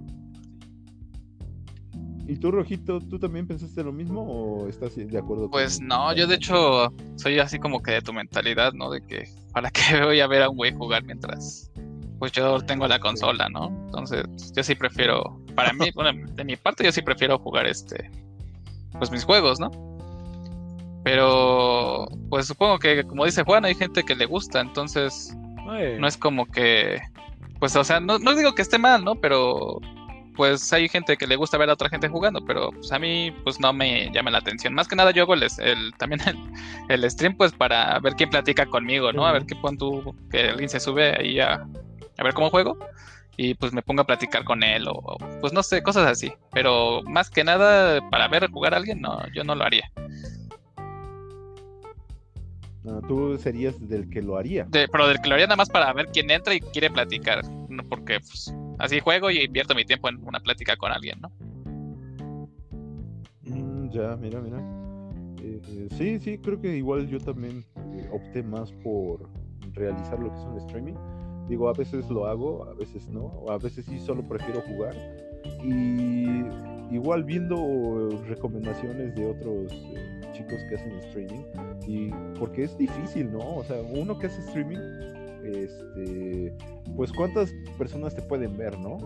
¿Y 2.26 2.36
tú, 2.36 2.50
Rojito, 2.50 3.00
tú 3.00 3.18
también 3.18 3.46
pensaste 3.46 3.82
lo 3.84 3.92
mismo 3.92 4.22
o 4.22 4.68
estás 4.68 4.96
de 4.96 5.18
acuerdo? 5.18 5.50
Pues 5.50 5.80
no, 5.80 6.14
yo 6.14 6.26
de 6.26 6.36
hecho 6.36 6.92
soy 7.16 7.38
así 7.38 7.58
como 7.58 7.82
que 7.82 7.92
de 7.92 8.02
tu 8.02 8.12
mentalidad, 8.12 8.72
¿no? 8.72 8.90
De 8.90 9.02
que 9.02 9.28
para 9.52 9.70
qué 9.70 10.02
voy 10.02 10.20
a 10.20 10.26
ver 10.26 10.42
a 10.42 10.48
un 10.48 10.56
güey 10.56 10.72
jugar 10.72 11.04
mientras 11.04 11.70
pues 12.18 12.32
yo 12.32 12.60
tengo 12.60 12.86
la 12.86 12.98
consola, 12.98 13.48
¿no? 13.50 13.66
Entonces 13.86 14.24
yo 14.54 14.62
sí 14.62 14.74
prefiero, 14.74 15.38
para 15.54 15.72
mí, 15.74 15.90
bueno, 15.94 16.26
de 16.32 16.44
mi 16.44 16.56
parte 16.56 16.84
yo 16.84 16.92
sí 16.92 17.02
prefiero 17.02 17.38
jugar 17.38 17.66
este, 17.66 18.10
pues 18.98 19.10
mis 19.10 19.24
juegos, 19.24 19.60
¿no? 19.60 19.70
Pero 21.04 22.08
pues 22.30 22.46
supongo 22.46 22.78
que 22.78 23.04
como 23.04 23.26
dice 23.26 23.44
Juan, 23.44 23.64
hay 23.64 23.74
gente 23.74 24.02
que 24.02 24.14
le 24.14 24.24
gusta, 24.24 24.60
entonces 24.60 25.36
no 25.98 26.06
es 26.06 26.16
como 26.16 26.46
que, 26.46 27.00
pues 27.60 27.76
o 27.76 27.84
sea, 27.84 28.00
no, 28.00 28.18
no 28.18 28.34
digo 28.34 28.54
que 28.54 28.62
esté 28.62 28.78
mal, 28.78 29.04
¿no? 29.04 29.14
Pero 29.16 29.80
pues 30.34 30.72
hay 30.72 30.88
gente 30.88 31.16
que 31.16 31.26
le 31.26 31.36
gusta 31.36 31.58
ver 31.58 31.70
a 31.70 31.74
otra 31.74 31.88
gente 31.88 32.08
jugando, 32.08 32.44
pero 32.44 32.70
pues 32.70 32.90
a 32.90 32.98
mí 32.98 33.32
pues 33.44 33.60
no 33.60 33.72
me 33.72 34.10
llama 34.12 34.30
la 34.30 34.38
atención. 34.38 34.74
Más 34.74 34.88
que 34.88 34.96
nada 34.96 35.10
yo 35.10 35.22
hago 35.22 35.34
el, 35.34 35.44
también 35.98 36.20
el, 36.88 37.10
stream 37.10 37.36
pues 37.36 37.52
para 37.52 37.98
ver 38.00 38.14
quién 38.14 38.30
platica 38.30 38.66
conmigo, 38.66 39.12
¿no? 39.12 39.26
A 39.26 39.32
ver 39.32 39.46
qué 39.46 39.54
pon 39.56 39.76
tú, 39.76 40.14
que 40.30 40.48
alguien 40.48 40.68
se 40.68 40.80
sube 40.80 41.16
ahí 41.18 41.38
a, 41.38 41.66
a 42.18 42.22
ver 42.22 42.34
cómo 42.34 42.50
juego 42.50 42.78
y 43.36 43.54
pues 43.54 43.72
me 43.72 43.82
ponga 43.82 44.02
a 44.02 44.06
platicar 44.06 44.44
con 44.44 44.62
él 44.62 44.86
o 44.88 45.16
pues 45.40 45.52
no 45.52 45.62
sé, 45.62 45.82
cosas 45.82 46.06
así. 46.06 46.32
Pero 46.52 47.02
más 47.04 47.30
que 47.30 47.44
nada 47.44 48.00
para 48.10 48.28
ver 48.28 48.50
jugar 48.50 48.74
a 48.74 48.78
alguien, 48.78 49.00
no, 49.00 49.20
yo 49.34 49.44
no 49.44 49.54
lo 49.54 49.64
haría. 49.64 49.90
No, 52.84 53.00
tú 53.00 53.38
serías 53.38 53.74
del 53.88 54.10
que 54.10 54.20
lo 54.20 54.36
haría. 54.36 54.68
pero 54.70 55.08
del 55.08 55.20
que 55.20 55.28
lo 55.28 55.34
haría 55.34 55.46
nada 55.46 55.56
más 55.56 55.70
para 55.70 55.90
ver 55.94 56.08
quién 56.12 56.30
entra 56.30 56.54
y 56.54 56.60
quiere 56.60 56.90
platicar. 56.90 57.42
Porque 57.88 58.20
pues, 58.20 58.54
así 58.78 59.00
juego 59.00 59.30
y 59.30 59.42
invierto 59.42 59.74
mi 59.74 59.86
tiempo 59.86 60.08
en 60.10 60.22
una 60.22 60.38
plática 60.38 60.76
con 60.76 60.92
alguien, 60.92 61.18
¿no? 61.20 61.30
Mm, 63.42 63.90
ya, 63.90 64.16
mira, 64.16 64.40
mira. 64.40 64.58
Eh, 65.42 65.60
eh, 65.66 65.88
sí, 65.96 66.18
sí, 66.20 66.38
creo 66.38 66.60
que 66.60 66.76
igual 66.76 67.08
yo 67.08 67.18
también 67.18 67.64
eh, 67.94 68.08
opté 68.12 68.42
más 68.42 68.70
por 68.82 69.28
realizar 69.72 70.18
lo 70.18 70.30
que 70.30 70.38
es 70.38 70.44
un 70.44 70.58
streaming. 70.58 70.94
Digo, 71.48 71.68
a 71.70 71.72
veces 71.72 72.08
lo 72.10 72.26
hago, 72.26 72.64
a 72.64 72.74
veces 72.74 73.08
no, 73.08 73.24
o 73.24 73.50
a 73.50 73.58
veces 73.58 73.86
sí 73.86 73.98
solo 73.98 74.26
prefiero 74.26 74.60
jugar. 74.62 74.94
Y 75.62 76.44
igual 76.94 77.24
viendo 77.24 78.10
recomendaciones 78.26 79.14
de 79.14 79.26
otros 79.26 79.72
chicos 80.34 80.60
que 80.68 80.74
hacen 80.74 80.92
streaming, 80.98 81.44
y 81.86 82.10
porque 82.38 82.64
es 82.64 82.76
difícil, 82.76 83.32
¿no? 83.32 83.56
O 83.56 83.64
sea, 83.64 83.80
uno 83.80 84.18
que 84.18 84.26
hace 84.26 84.40
streaming, 84.42 84.78
este, 85.44 86.52
pues 86.96 87.12
cuántas 87.12 87.52
personas 87.78 88.14
te 88.14 88.22
pueden 88.22 88.56
ver, 88.56 88.78
¿no? 88.78 88.98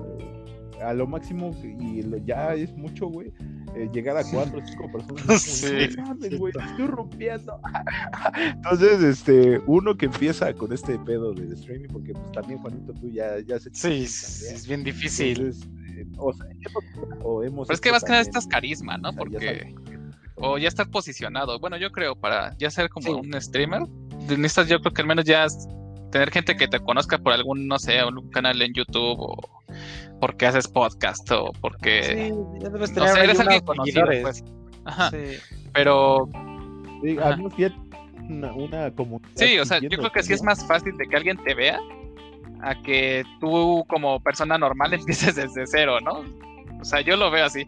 A 0.82 0.92
lo 0.94 1.06
máximo, 1.06 1.54
y 1.62 2.02
ya 2.24 2.54
es 2.54 2.76
mucho, 2.76 3.06
güey, 3.08 3.32
eh, 3.74 3.88
llegar 3.92 4.16
a 4.16 4.24
cuatro 4.24 4.58
o 4.58 4.66
cinco 4.66 4.90
personas. 4.90 5.42
Sí. 5.48 6.36
güey, 6.36 6.52
estoy 6.58 6.86
rompiendo. 6.86 7.60
Entonces, 8.36 9.02
este, 9.02 9.60
uno 9.66 9.96
que 9.96 10.06
empieza 10.06 10.52
con 10.54 10.72
este 10.72 10.98
pedo 11.00 11.34
de 11.34 11.54
streaming, 11.54 11.88
porque 11.88 12.12
pues 12.12 12.32
también, 12.32 12.60
Juanito, 12.60 12.92
tú 12.94 13.08
ya, 13.10 13.40
ya 13.40 13.58
se... 13.58 13.70
Sí, 13.72 14.02
es 14.04 14.66
bien 14.66 14.84
difícil. 14.84 15.52
Eh, 15.96 16.06
o 16.16 16.32
sea, 16.32 16.46
hemos 17.44 17.66
Pero 17.68 17.74
es 17.74 17.80
que 17.80 17.90
más 17.90 18.04
que 18.04 18.10
nada 18.10 18.22
estás 18.22 18.46
carisma, 18.46 18.96
¿no? 18.98 19.12
porque 19.12 19.74
o 20.40 20.58
ya 20.58 20.68
estar 20.68 20.90
posicionado. 20.90 21.58
Bueno, 21.58 21.76
yo 21.76 21.90
creo 21.90 22.16
para 22.16 22.56
ya 22.58 22.70
ser 22.70 22.88
como 22.88 23.12
un 23.12 23.40
streamer, 23.40 23.82
necesitas 24.28 24.68
yo 24.68 24.80
creo 24.80 24.92
que 24.92 25.02
al 25.02 25.08
menos 25.08 25.24
ya 25.24 25.46
tener 26.10 26.30
gente 26.30 26.56
que 26.56 26.68
te 26.68 26.80
conozca 26.80 27.18
por 27.18 27.32
algún, 27.32 27.66
no 27.66 27.78
sé, 27.78 28.02
un 28.04 28.30
canal 28.30 28.60
en 28.62 28.72
YouTube 28.72 29.16
o 29.18 29.36
porque 30.20 30.46
haces 30.46 30.66
podcast 30.66 31.30
o 31.30 31.52
porque 31.60 32.02
sí, 32.02 32.32
ya 32.60 32.70
debes 32.70 32.92
tener 32.92 33.08
no 33.08 33.14
sé, 33.14 33.24
eres 33.24 33.40
alguien 33.40 33.64
conocido, 33.64 34.06
pues. 34.22 34.44
Ajá. 34.84 35.10
Pero 35.72 36.28
sí, 37.02 37.16
una, 38.28 38.52
una 38.52 38.90
comunidad. 38.90 39.30
Sí, 39.34 39.58
o 39.58 39.64
sea, 39.64 39.78
yo 39.80 39.88
creo 39.88 40.10
que 40.10 40.22
sí 40.22 40.32
es 40.32 40.42
más 40.42 40.66
fácil 40.66 40.96
de 40.96 41.06
que 41.06 41.16
alguien 41.16 41.36
te 41.44 41.54
vea 41.54 41.78
a 42.62 42.80
que 42.82 43.24
tú 43.40 43.84
como 43.88 44.20
persona 44.20 44.58
normal 44.58 44.92
empieces 44.94 45.36
desde 45.36 45.66
cero, 45.66 46.00
¿no? 46.00 46.24
O 46.80 46.84
sea, 46.84 47.00
yo 47.00 47.16
lo 47.16 47.30
veo 47.30 47.44
así. 47.44 47.66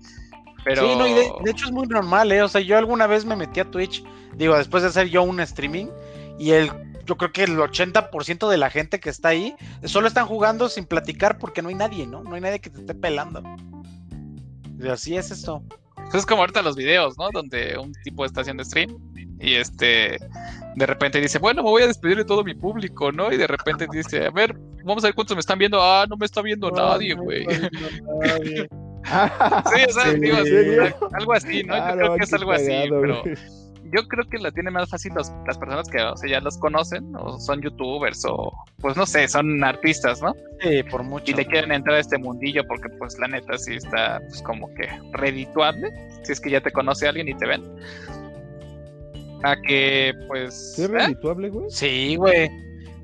Pero... 0.64 0.82
Sí, 0.82 0.96
no, 0.96 1.06
y 1.06 1.14
de, 1.14 1.50
hecho 1.50 1.66
es 1.66 1.72
muy 1.72 1.86
normal, 1.86 2.30
¿eh? 2.32 2.42
O 2.42 2.48
sea, 2.48 2.60
yo 2.60 2.76
alguna 2.76 3.06
vez 3.06 3.24
me 3.24 3.36
metí 3.36 3.60
a 3.60 3.70
Twitch, 3.70 4.04
digo, 4.34 4.56
después 4.56 4.82
de 4.82 4.90
hacer 4.90 5.08
yo 5.08 5.22
un 5.22 5.40
streaming, 5.40 5.86
y 6.38 6.50
el, 6.52 6.70
yo 7.06 7.16
creo 7.16 7.32
que 7.32 7.44
el 7.44 7.56
80% 7.56 8.48
de 8.48 8.56
la 8.56 8.70
gente 8.70 9.00
que 9.00 9.10
está 9.10 9.28
ahí 9.28 9.54
solo 9.84 10.08
están 10.08 10.26
jugando 10.26 10.68
sin 10.68 10.86
platicar 10.86 11.38
porque 11.38 11.62
no 11.62 11.68
hay 11.68 11.74
nadie, 11.74 12.06
¿no? 12.06 12.22
No 12.22 12.34
hay 12.34 12.40
nadie 12.40 12.60
que 12.60 12.70
te 12.70 12.80
esté 12.80 12.94
pelando. 12.94 13.42
Y 14.78 14.88
así 14.88 15.16
es 15.16 15.30
esto. 15.30 15.62
Pues 15.94 16.14
es 16.14 16.26
como 16.26 16.42
ahorita 16.42 16.62
los 16.62 16.76
videos, 16.76 17.18
¿no? 17.18 17.28
Donde 17.32 17.76
un 17.78 17.92
tipo 18.04 18.24
está 18.24 18.40
haciendo 18.40 18.64
stream 18.64 18.96
y 19.38 19.54
este 19.54 20.18
de 20.76 20.86
repente 20.86 21.20
dice, 21.20 21.38
bueno, 21.38 21.62
me 21.62 21.70
voy 21.70 21.82
a 21.82 21.86
despedir 21.86 22.16
de 22.16 22.24
todo 22.24 22.44
mi 22.44 22.54
público, 22.54 23.10
¿no? 23.10 23.32
Y 23.32 23.36
de 23.36 23.46
repente 23.46 23.86
dice, 23.90 24.26
a 24.26 24.30
ver, 24.30 24.54
vamos 24.84 25.02
a 25.04 25.08
ver 25.08 25.14
cuántos 25.14 25.36
me 25.36 25.40
están 25.40 25.58
viendo. 25.58 25.82
Ah, 25.82 26.06
no 26.08 26.16
me 26.16 26.26
está 26.26 26.42
viendo 26.42 26.70
nadie, 26.70 27.14
güey. 27.14 27.46
Sí, 29.04 29.84
o 29.88 29.92
sea, 29.92 30.12
digo, 30.14 30.36
algo 31.12 31.32
así, 31.32 31.62
¿no? 31.64 31.76
yo 31.76 31.94
creo 31.96 32.16
que 32.16 32.24
es 32.24 32.32
algo 32.32 32.52
así, 32.52 32.72
pero 32.88 33.22
yo 33.92 34.06
creo 34.06 34.24
que 34.28 34.38
la 34.38 34.50
tiene 34.52 34.70
más 34.70 34.88
fácil 34.88 35.12
las 35.14 35.30
personas 35.58 35.88
que 35.88 36.00
o 36.00 36.16
sea, 36.16 36.30
ya 36.30 36.40
los 36.40 36.56
conocen, 36.58 37.14
o 37.16 37.38
son 37.38 37.60
youtubers, 37.60 38.24
o 38.24 38.52
pues 38.80 38.96
no 38.96 39.06
sé, 39.06 39.26
son 39.28 39.62
artistas, 39.64 40.22
¿no? 40.22 40.34
Sí, 40.60 40.82
por 40.84 41.02
mucho. 41.02 41.32
Y 41.32 41.34
le 41.34 41.46
quieren 41.46 41.72
entrar 41.72 41.96
a 41.96 42.00
este 42.00 42.18
mundillo 42.18 42.66
porque 42.66 42.88
pues 42.98 43.18
la 43.18 43.28
neta 43.28 43.58
sí 43.58 43.74
está 43.74 44.20
pues 44.28 44.42
como 44.42 44.72
que 44.74 44.88
redituable, 45.12 45.90
si 46.22 46.32
es 46.32 46.40
que 46.40 46.50
ya 46.50 46.60
te 46.60 46.70
conoce 46.70 47.08
alguien 47.08 47.28
y 47.28 47.34
te 47.34 47.46
ven. 47.46 47.62
A 49.42 49.56
que 49.56 50.12
pues... 50.28 50.78
¿Es 50.78 50.80
¿eh? 50.80 50.88
redituable, 50.88 51.48
güey? 51.48 51.70
Sí, 51.70 52.16
güey. 52.16 52.50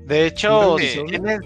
De 0.05 0.27
hecho, 0.27 0.77
tienes 1.07 1.41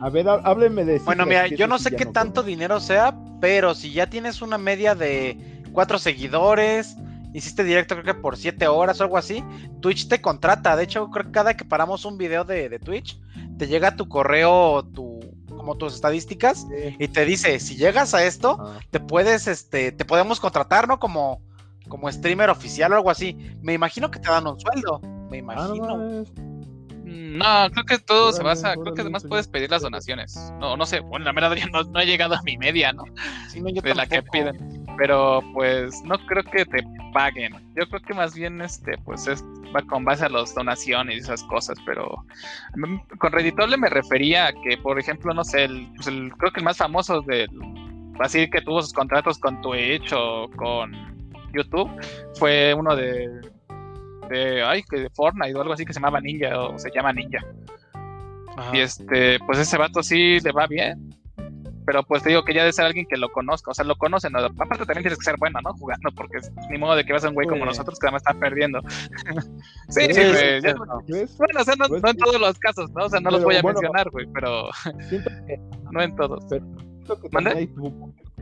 a 0.00 0.10
ver, 0.10 0.28
hábleme 0.28 0.84
de... 0.84 0.98
Bueno, 1.00 1.26
mira, 1.26 1.46
yo 1.48 1.66
no 1.66 1.78
sé 1.78 1.94
qué 1.96 2.06
tanto 2.06 2.42
dinero 2.42 2.80
sea, 2.80 3.14
pero 3.40 3.74
si 3.74 3.92
ya 3.92 4.08
tienes 4.08 4.42
una 4.42 4.58
media 4.58 4.94
de 4.94 5.36
cuatro 5.72 5.98
seguidores, 5.98 6.96
hiciste 7.32 7.64
directo 7.64 7.94
creo 7.94 8.14
que 8.14 8.20
por 8.20 8.36
siete 8.36 8.66
horas 8.68 9.00
o 9.00 9.04
algo 9.04 9.16
así, 9.16 9.44
Twitch 9.80 10.08
te 10.08 10.20
contrata. 10.20 10.76
De 10.76 10.84
hecho, 10.84 11.10
creo 11.10 11.26
que 11.26 11.32
cada 11.32 11.56
que 11.56 11.64
paramos 11.64 12.04
un 12.04 12.18
video 12.18 12.44
de, 12.44 12.78
Twitch, 12.78 13.20
te 13.58 13.66
llega 13.66 13.96
tu 13.96 14.08
correo 14.08 14.84
tu 14.94 15.18
como 15.48 15.76
tus 15.76 15.94
estadísticas 15.94 16.66
y 16.98 17.08
te 17.08 17.24
dice, 17.24 17.58
si 17.58 17.76
llegas 17.76 18.14
a 18.14 18.24
esto, 18.24 18.58
ah. 18.60 18.78
te 18.90 19.00
puedes, 19.00 19.48
este, 19.48 19.90
te 19.90 20.04
podemos 20.04 20.38
contratar, 20.38 20.86
¿no? 20.86 21.00
Como, 21.00 21.42
como 21.88 22.10
streamer 22.12 22.48
oficial 22.48 22.92
o 22.92 22.96
algo 22.96 23.10
así. 23.10 23.36
Me 23.60 23.72
imagino 23.72 24.10
que 24.10 24.20
te 24.20 24.30
dan 24.30 24.46
un 24.46 24.60
sueldo. 24.60 25.00
Me 25.30 25.38
ah, 25.38 25.40
imagino. 25.40 25.96
No, 25.96 26.24
creo 27.72 27.84
que 27.84 27.98
todo 27.98 28.32
se 28.32 28.42
basa, 28.42 28.74
creo 28.74 28.94
que 28.94 29.02
además 29.02 29.24
puedes 29.28 29.48
pedir 29.48 29.70
las 29.70 29.82
donaciones. 29.82 30.36
No, 30.58 30.76
no 30.76 30.86
sé, 30.86 31.00
bueno, 31.00 31.26
la 31.26 31.32
verdad 31.32 31.54
yo 31.54 31.66
no, 31.72 31.82
no 31.84 32.00
he 32.00 32.06
llegado 32.06 32.34
a 32.34 32.42
mi 32.42 32.56
media, 32.56 32.92
¿no? 32.92 33.04
de 33.54 33.94
la 33.94 34.06
que 34.06 34.22
piden. 34.22 34.86
Pero 34.96 35.42
pues 35.52 36.02
no 36.02 36.18
creo 36.26 36.42
que 36.42 36.64
te 36.64 36.84
paguen. 37.12 37.52
Yo 37.76 37.88
creo 37.88 38.02
que 38.02 38.14
más 38.14 38.34
bien 38.34 38.60
este, 38.60 38.98
pues 39.04 39.26
es 39.26 39.44
va 39.74 39.82
con 39.82 40.04
base 40.04 40.24
a 40.24 40.28
las 40.28 40.54
donaciones 40.54 41.16
y 41.16 41.18
esas 41.20 41.42
cosas, 41.44 41.78
pero 41.84 42.24
con 43.18 43.32
Reditable 43.32 43.76
me 43.76 43.88
refería 43.88 44.46
a 44.48 44.52
que, 44.52 44.78
por 44.78 44.98
ejemplo, 44.98 45.32
no 45.34 45.44
sé, 45.44 45.64
el, 45.64 45.88
pues 45.94 46.06
el, 46.06 46.32
creo 46.38 46.52
que 46.52 46.60
el 46.60 46.64
más 46.64 46.78
famoso 46.78 47.20
del 47.22 47.48
así 48.20 48.50
que 48.50 48.60
tuvo 48.62 48.82
sus 48.82 48.92
contratos 48.92 49.38
con 49.38 49.60
Twitch 49.60 50.12
o 50.12 50.50
con 50.56 50.92
YouTube 51.52 51.90
fue 52.34 52.74
uno 52.74 52.96
de 52.96 53.28
de, 54.28 54.62
ay, 54.62 54.82
que 54.82 55.00
de 55.00 55.10
Fortnite 55.10 55.54
o 55.54 55.62
algo 55.62 55.72
así 55.72 55.84
que 55.84 55.92
se 55.92 56.00
llamaba 56.00 56.20
Ninja 56.20 56.58
o 56.60 56.78
se 56.78 56.90
llama 56.90 57.12
Ninja. 57.12 57.44
Y 58.72 58.80
este, 58.80 59.38
pues 59.46 59.58
ese 59.58 59.76
vato 59.78 60.02
sí 60.02 60.40
le 60.40 60.52
va 60.52 60.66
bien. 60.66 61.14
Pero 61.86 62.02
pues 62.02 62.22
te 62.22 62.28
digo 62.28 62.44
que 62.44 62.52
ya 62.52 62.60
debe 62.60 62.72
ser 62.74 62.84
alguien 62.84 63.06
que 63.08 63.16
lo 63.16 63.30
conozca, 63.30 63.70
o 63.70 63.74
sea, 63.74 63.82
lo 63.82 63.96
conocen. 63.96 64.36
Aparte 64.36 64.84
también 64.84 65.04
tienes 65.04 65.18
que 65.18 65.24
ser 65.24 65.36
bueno, 65.38 65.58
¿no? 65.62 65.72
Jugando, 65.72 66.10
porque 66.14 66.38
ni 66.68 66.76
modo 66.76 66.94
de 66.94 67.02
que 67.02 67.14
vas 67.14 67.24
a 67.24 67.30
un 67.30 67.34
güey 67.34 67.48
como 67.48 67.64
nosotros 67.64 67.98
que 67.98 68.08
además 68.08 68.22
está 68.26 68.38
perdiendo. 68.38 68.82
sí, 69.88 70.02
sí, 70.12 70.20
güey. 70.20 70.60
bueno, 71.38 71.60
o 71.60 71.64
sea, 71.64 71.74
no, 71.76 71.86
en 71.86 72.16
todos 72.18 72.38
los 72.38 72.58
casos, 72.58 72.90
¿no? 72.90 73.06
O 73.06 73.08
sea, 73.08 73.20
no 73.20 73.30
los 73.30 73.42
voy 73.42 73.56
a 73.56 73.62
mencionar, 73.62 74.10
güey, 74.10 74.26
pero 74.34 74.68
no 75.90 76.02
en 76.02 76.14
todos. 76.14 76.44
Pero 76.50 76.66
siento 76.66 77.22
que 77.22 77.28
también 77.30 77.56
hay 77.56 77.70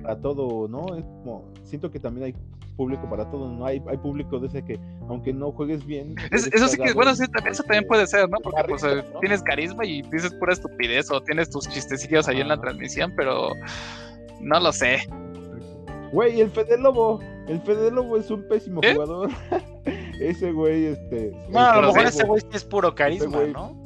a 0.08 0.16
todo, 0.16 0.66
¿no? 0.66 0.96
Es 0.96 1.04
como, 1.04 1.52
siento 1.62 1.90
que 1.92 2.00
también 2.00 2.26
hay 2.26 2.34
público 2.76 3.08
para 3.08 3.28
todos, 3.30 3.52
¿no? 3.52 3.66
Hay, 3.66 3.82
hay 3.88 3.96
público 3.96 4.38
de 4.38 4.48
ese 4.48 4.62
que, 4.62 4.78
aunque 5.08 5.32
no 5.32 5.50
juegues 5.52 5.84
bien. 5.84 6.14
eso 6.30 6.68
sí 6.68 6.76
que, 6.76 6.92
bueno, 6.92 7.14
sí, 7.14 7.26
también, 7.28 7.52
eso 7.52 7.62
también 7.62 7.86
puede 7.86 8.06
ser, 8.06 8.28
¿no? 8.28 8.38
Porque 8.42 8.62
pues, 8.68 8.84
eh, 8.84 9.04
tienes 9.20 9.42
carisma 9.42 9.84
y 9.84 10.02
dices 10.02 10.32
pura 10.34 10.52
estupidez 10.52 11.10
o 11.10 11.20
tienes 11.22 11.50
tus 11.50 11.68
chistecillos 11.68 12.28
ahí 12.28 12.40
en 12.40 12.48
la 12.48 12.60
transmisión, 12.60 13.12
pero 13.16 13.50
no 14.40 14.60
lo 14.60 14.72
sé. 14.72 14.98
Güey, 16.12 16.40
el 16.40 16.50
Fede 16.50 16.78
Lobo, 16.78 17.20
el 17.48 17.60
Fede 17.62 17.90
Lobo 17.90 18.16
es 18.16 18.30
un 18.30 18.46
pésimo 18.48 18.80
jugador. 18.82 19.30
ese 20.20 20.52
güey, 20.52 20.86
este. 20.86 21.32
No, 21.48 21.58
a 21.58 21.80
lo 21.80 21.88
mejor 21.88 22.06
ese 22.06 22.24
güey 22.24 22.42
es 22.52 22.64
puro 22.64 22.94
carisma, 22.94 23.44
¿no? 23.52 23.85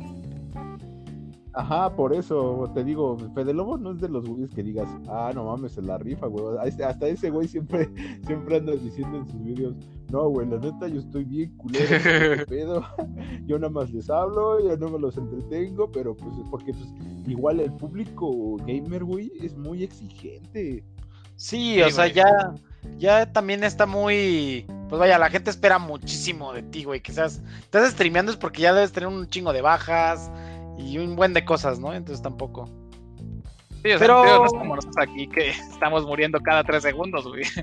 Ajá, 1.52 1.95
por 1.97 2.14
eso 2.14 2.71
te 2.75 2.85
digo, 2.85 3.16
Fede 3.35 3.52
Lobo 3.52 3.76
no 3.76 3.90
es 3.90 4.00
de 4.00 4.09
los 4.09 4.25
güeyes 4.25 4.50
que 4.50 4.62
digas, 4.62 4.88
ah, 5.09 5.33
no 5.35 5.45
mames, 5.45 5.73
se 5.73 5.83
la 5.83 5.99
rifa, 5.99 6.26
güey. 6.26 6.59
Hasta 6.59 7.09
ese 7.09 7.30
güey 7.30 7.49
siempre, 7.49 7.90
siempre 8.26 8.59
anda 8.59 8.73
diciendo 8.73 9.19
en 9.19 9.28
sus 9.28 9.42
videos, 9.42 9.75
no, 10.11 10.28
güey, 10.28 10.49
la 10.49 10.59
neta, 10.59 10.87
yo 10.87 11.00
estoy 11.00 11.25
bien 11.25 11.57
culero, 11.57 12.47
pedo. 12.49 12.85
yo 13.47 13.59
nada 13.59 13.73
más 13.73 13.90
les 13.90 14.09
hablo, 14.09 14.61
yo 14.62 14.76
no 14.76 14.90
me 14.90 14.99
los 15.00 15.16
entretengo, 15.16 15.90
pero 15.90 16.16
pues 16.16 16.35
porque 16.50 16.73
pues 16.73 16.95
igual 17.26 17.59
el 17.59 17.73
público 17.73 18.57
gamer, 18.59 19.02
güey, 19.02 19.33
es 19.40 19.57
muy 19.57 19.83
exigente. 19.83 20.85
Sí, 21.35 21.80
o 21.80 21.90
sea, 21.90 22.07
ya, 22.07 22.54
ya 22.99 23.33
también 23.33 23.64
está 23.64 23.87
muy. 23.87 24.66
Pues 24.88 25.00
vaya, 25.00 25.19
la 25.19 25.30
gente 25.30 25.50
espera 25.50 25.78
muchísimo 25.78 26.52
de 26.52 26.62
ti, 26.62 26.85
güey. 26.85 27.00
Quizás 27.00 27.42
estás 27.61 27.90
streameando 27.92 28.30
es 28.30 28.37
porque 28.37 28.61
ya 28.61 28.75
debes 28.75 28.92
tener 28.92 29.09
un 29.09 29.26
chingo 29.26 29.52
de 29.52 29.62
bajas 29.62 30.30
y 30.81 30.99
un 30.99 31.17
buen 31.17 31.33
de 31.33 31.45
cosas, 31.45 31.79
¿no? 31.79 31.93
Entonces 31.93 32.23
tampoco. 32.23 32.69
Sí, 33.83 33.89
pero 33.99 34.25
no 34.25 34.45
es 34.45 34.53
como 34.53 34.77
nosotros 34.77 34.99
aquí 34.99 35.27
que 35.29 35.49
estamos 35.73 36.05
muriendo 36.05 36.39
cada 36.41 36.63
tres 36.63 36.83
segundos, 36.83 37.27
güey. 37.27 37.45
Sí, 37.45 37.63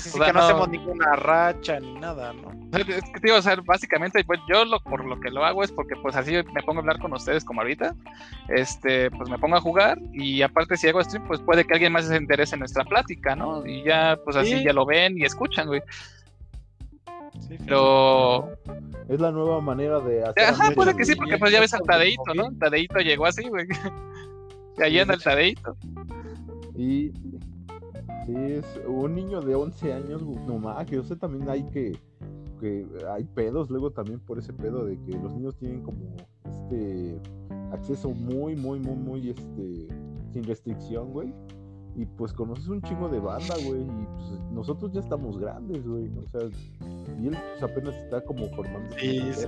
sí, 0.00 0.20
que 0.24 0.32
no, 0.32 0.40
hacemos 0.40 0.68
ninguna 0.68 1.16
racha 1.16 1.80
ni 1.80 1.94
nada, 1.94 2.32
¿no? 2.32 2.52
Es 2.78 2.84
que 2.84 3.20
te 3.20 3.26
digo, 3.26 3.36
o 3.36 3.42
sea, 3.42 3.56
básicamente, 3.64 4.22
pues 4.24 4.38
yo 4.48 4.64
lo, 4.64 4.78
por 4.80 5.04
lo 5.04 5.18
que 5.18 5.30
lo 5.30 5.44
hago 5.44 5.64
es 5.64 5.72
porque 5.72 5.96
pues 5.96 6.14
así 6.14 6.32
me 6.32 6.62
pongo 6.62 6.78
a 6.78 6.82
hablar 6.82 7.00
con 7.00 7.12
ustedes 7.12 7.44
como 7.44 7.62
ahorita, 7.62 7.94
este, 8.48 9.10
pues 9.10 9.28
me 9.28 9.38
pongo 9.38 9.56
a 9.56 9.60
jugar 9.60 9.98
y 10.12 10.42
aparte 10.42 10.76
si 10.76 10.88
hago 10.88 11.02
stream, 11.02 11.26
pues 11.26 11.40
puede 11.40 11.64
que 11.64 11.74
alguien 11.74 11.92
más 11.92 12.06
se 12.06 12.16
interese 12.16 12.54
en 12.54 12.60
nuestra 12.60 12.84
plática, 12.84 13.34
¿no? 13.34 13.66
Y 13.66 13.82
ya, 13.82 14.18
pues 14.24 14.36
así 14.36 14.62
ya 14.62 14.72
lo 14.72 14.86
ven 14.86 15.18
y 15.18 15.24
escuchan, 15.24 15.66
güey. 15.66 15.82
Pero. 17.64 18.50
Es 19.08 19.20
la 19.20 19.30
nueva 19.30 19.60
manera 19.60 20.00
de 20.00 20.24
hacer. 20.24 20.44
Ajá, 20.44 20.72
puede 20.74 20.96
que 20.96 21.04
sí, 21.04 21.14
porque 21.14 21.38
pues 21.38 21.52
ya 21.52 21.60
ves 21.60 21.74
al 21.74 21.82
Tadeito, 21.82 22.34
¿no? 22.34 22.52
Tadeito 22.58 22.98
llegó 22.98 23.26
así, 23.26 23.48
güey. 23.48 23.66
Y 24.78 24.82
ahí 24.82 24.98
anda 24.98 25.14
el 25.14 25.22
Tadeito. 25.22 25.76
Y. 26.76 27.12
Sí, 28.26 28.34
es 28.34 28.80
un 28.86 29.14
niño 29.14 29.40
de 29.40 29.54
11 29.54 29.92
años, 29.92 30.22
nomás, 30.46 30.84
que 30.86 30.96
yo 30.96 31.02
sé 31.04 31.16
también 31.16 31.48
hay 31.48 31.62
que. 31.70 31.98
que 32.60 32.86
hay 33.08 33.24
pedos 33.24 33.70
luego 33.70 33.90
también 33.92 34.20
por 34.20 34.38
ese 34.38 34.52
pedo 34.52 34.84
de 34.84 35.00
que 35.02 35.12
los 35.12 35.32
niños 35.32 35.56
tienen 35.56 35.82
como 35.82 36.16
este 36.44 37.20
acceso 37.72 38.10
muy, 38.10 38.56
muy, 38.56 38.80
muy, 38.80 38.96
muy, 38.96 39.30
este, 39.30 39.88
sin 40.32 40.44
restricción, 40.44 41.12
güey 41.12 41.32
y 41.96 42.04
pues 42.04 42.32
conoces 42.32 42.68
un 42.68 42.82
chingo 42.82 43.08
de 43.08 43.18
banda, 43.18 43.54
güey, 43.64 43.80
y 43.80 44.06
pues 44.18 44.40
nosotros 44.52 44.92
ya 44.92 45.00
estamos 45.00 45.38
grandes, 45.38 45.86
güey, 45.86 46.10
o 46.18 46.28
sea, 46.30 46.48
y 47.18 47.28
él 47.28 47.38
pues 47.58 47.62
apenas 47.62 47.94
está 47.94 48.20
como 48.20 48.48
formando. 48.50 48.94
Sí, 48.98 49.22
sí, 49.32 49.46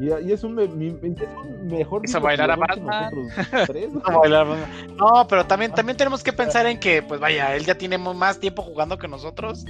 Y, 0.00 0.28
y, 0.28 0.32
es, 0.32 0.44
un, 0.44 0.58
es 0.60 0.68
un 0.68 1.66
mejor. 1.66 2.02
a 2.14 2.18
bailar 2.18 2.50
a 2.50 2.56
Batman. 2.56 3.10
no, 4.98 5.26
pero 5.28 5.46
también, 5.46 5.72
también 5.72 5.96
tenemos 5.96 6.22
que 6.22 6.34
pensar 6.34 6.66
en 6.66 6.78
que, 6.78 7.02
pues 7.02 7.18
vaya, 7.20 7.56
él 7.56 7.64
ya 7.64 7.78
tiene 7.78 7.96
más 7.96 8.38
tiempo 8.38 8.62
jugando 8.62 8.98
que 8.98 9.08
nosotros 9.08 9.64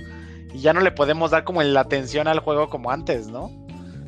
y 0.52 0.58
ya 0.58 0.72
no 0.72 0.80
le 0.80 0.90
podemos 0.90 1.30
dar 1.30 1.44
como 1.44 1.62
la 1.62 1.80
atención 1.80 2.26
al 2.26 2.40
juego 2.40 2.68
como 2.68 2.90
antes, 2.90 3.28
¿no? 3.28 3.50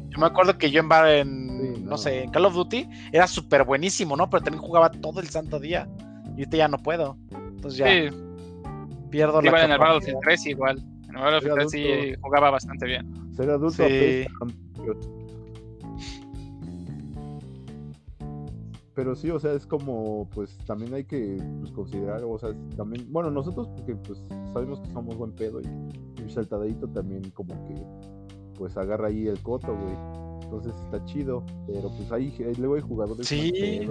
Yo 0.09 0.19
me 0.19 0.27
acuerdo 0.27 0.59
que 0.59 0.73
yo 0.73 0.81
en, 0.81 0.91
en 0.91 1.85
no. 1.85 1.97
sé, 1.97 2.25
en 2.25 2.31
Call 2.31 2.47
of 2.47 2.55
Duty 2.55 2.89
era 3.13 3.29
súper 3.29 3.63
buenísimo, 3.63 4.17
¿no? 4.17 4.29
Pero 4.29 4.43
también 4.43 4.63
jugaba 4.63 4.91
todo 4.91 5.21
el 5.21 5.29
santo 5.29 5.61
día. 5.61 5.87
Y 6.25 6.43
ahorita 6.43 6.57
ya 6.57 6.69
no 6.69 6.79
puedo. 6.79 7.17
Entonces 7.59 7.79
ya 7.79 9.11
pierdo 9.11 9.43
la. 9.43 9.49
Igual 9.49 9.65
en 9.65 9.73
el 9.73 9.79
Battlefield 9.79 10.19
3 10.23 10.47
igual. 10.47 10.79
En 11.09 11.17
el 11.17 11.23
Battlefield 11.23 11.55
3 11.55 11.71
sí 11.71 12.15
jugaba 12.21 12.51
bastante 12.51 12.87
bien. 12.87 13.35
Ser 13.35 13.51
adulto 13.51 13.85
sí. 13.89 14.27
pero 18.95 19.15
sí, 19.15 19.31
o 19.31 19.39
sea, 19.39 19.53
es 19.53 19.65
como, 19.65 20.29
pues 20.35 20.59
también 20.67 20.93
hay 20.93 21.05
que 21.05 21.41
pues, 21.61 21.71
considerar, 21.71 22.21
o 22.25 22.37
sea, 22.37 22.51
también, 22.77 23.07
bueno, 23.13 23.31
nosotros 23.31 23.69
porque 23.69 23.95
pues 23.95 24.21
sabemos 24.53 24.81
que 24.81 24.91
somos 24.91 25.17
buen 25.17 25.31
pedo 25.31 25.61
y, 25.61 25.67
y 26.21 26.29
saltadito 26.29 26.89
también 26.89 27.31
como 27.31 27.55
que 27.69 27.75
pues 28.57 28.77
agarra 28.77 29.07
ahí 29.07 29.29
el 29.29 29.41
coto, 29.41 29.73
güey. 29.77 29.95
Entonces 30.43 30.75
está 30.85 31.05
chido, 31.05 31.45
pero 31.69 31.91
pues 31.97 32.11
ahí, 32.11 32.35
luego 32.59 32.75
hay 32.75 32.81
jugadores. 32.81 33.29
Sí, 33.29 33.53
sí 33.55 33.89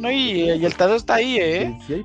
no, 0.00 0.08
y, 0.08 0.42
y, 0.42 0.64
el 0.64 0.76
Tadeo 0.76 0.94
está 0.94 1.16
ahí, 1.16 1.38
¿eh? 1.38 1.78
Sí, 1.84 1.94
hay 1.94 2.00
eh, 2.00 2.04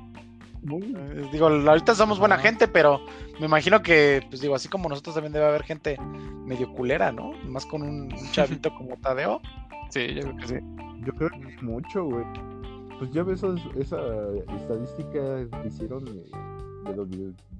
digo, 1.32 1.46
ahorita 1.46 1.94
somos 1.94 2.18
buena 2.18 2.38
gente, 2.38 2.68
pero 2.68 3.00
me 3.38 3.46
imagino 3.46 3.82
que, 3.82 4.24
pues 4.28 4.40
digo, 4.40 4.54
así 4.54 4.68
como 4.68 4.88
nosotros 4.88 5.14
también 5.14 5.32
debe 5.32 5.46
haber 5.46 5.62
gente 5.62 5.98
medio 6.46 6.72
culera, 6.72 7.12
¿no? 7.12 7.32
Más 7.44 7.66
con 7.66 7.82
un, 7.82 8.08
chavito 8.32 8.74
como 8.74 8.96
Tadeo. 8.96 9.40
Sí, 9.90 10.14
yo 10.14 10.22
creo 10.22 10.36
que 10.36 10.46
sí. 10.46 10.54
Yo 11.04 11.12
creo 11.12 11.30
que 11.30 11.62
mucho, 11.62 12.04
güey. 12.04 12.24
Pues 12.98 13.12
ya 13.12 13.22
ves 13.22 13.42
esa, 13.76 13.98
estadística 14.56 15.60
que 15.62 15.68
hicieron 15.68 16.04
de, 16.04 16.24
los 16.96 17.08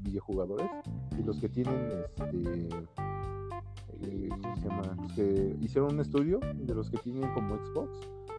videojugadores 0.03 0.71
y 1.19 1.23
los 1.23 1.38
que 1.40 1.49
tienen 1.49 1.90
este 2.05 2.69
eh, 4.03 4.29
¿cómo 4.43 4.57
se 4.57 4.69
llama? 4.69 4.83
Los 5.03 5.12
que 5.12 5.57
hicieron 5.61 5.95
un 5.95 6.01
estudio 6.01 6.40
de 6.55 6.75
los 6.75 6.90
que 6.90 6.99
tienen 6.99 7.33
como 7.33 7.57
Xbox 7.57 7.90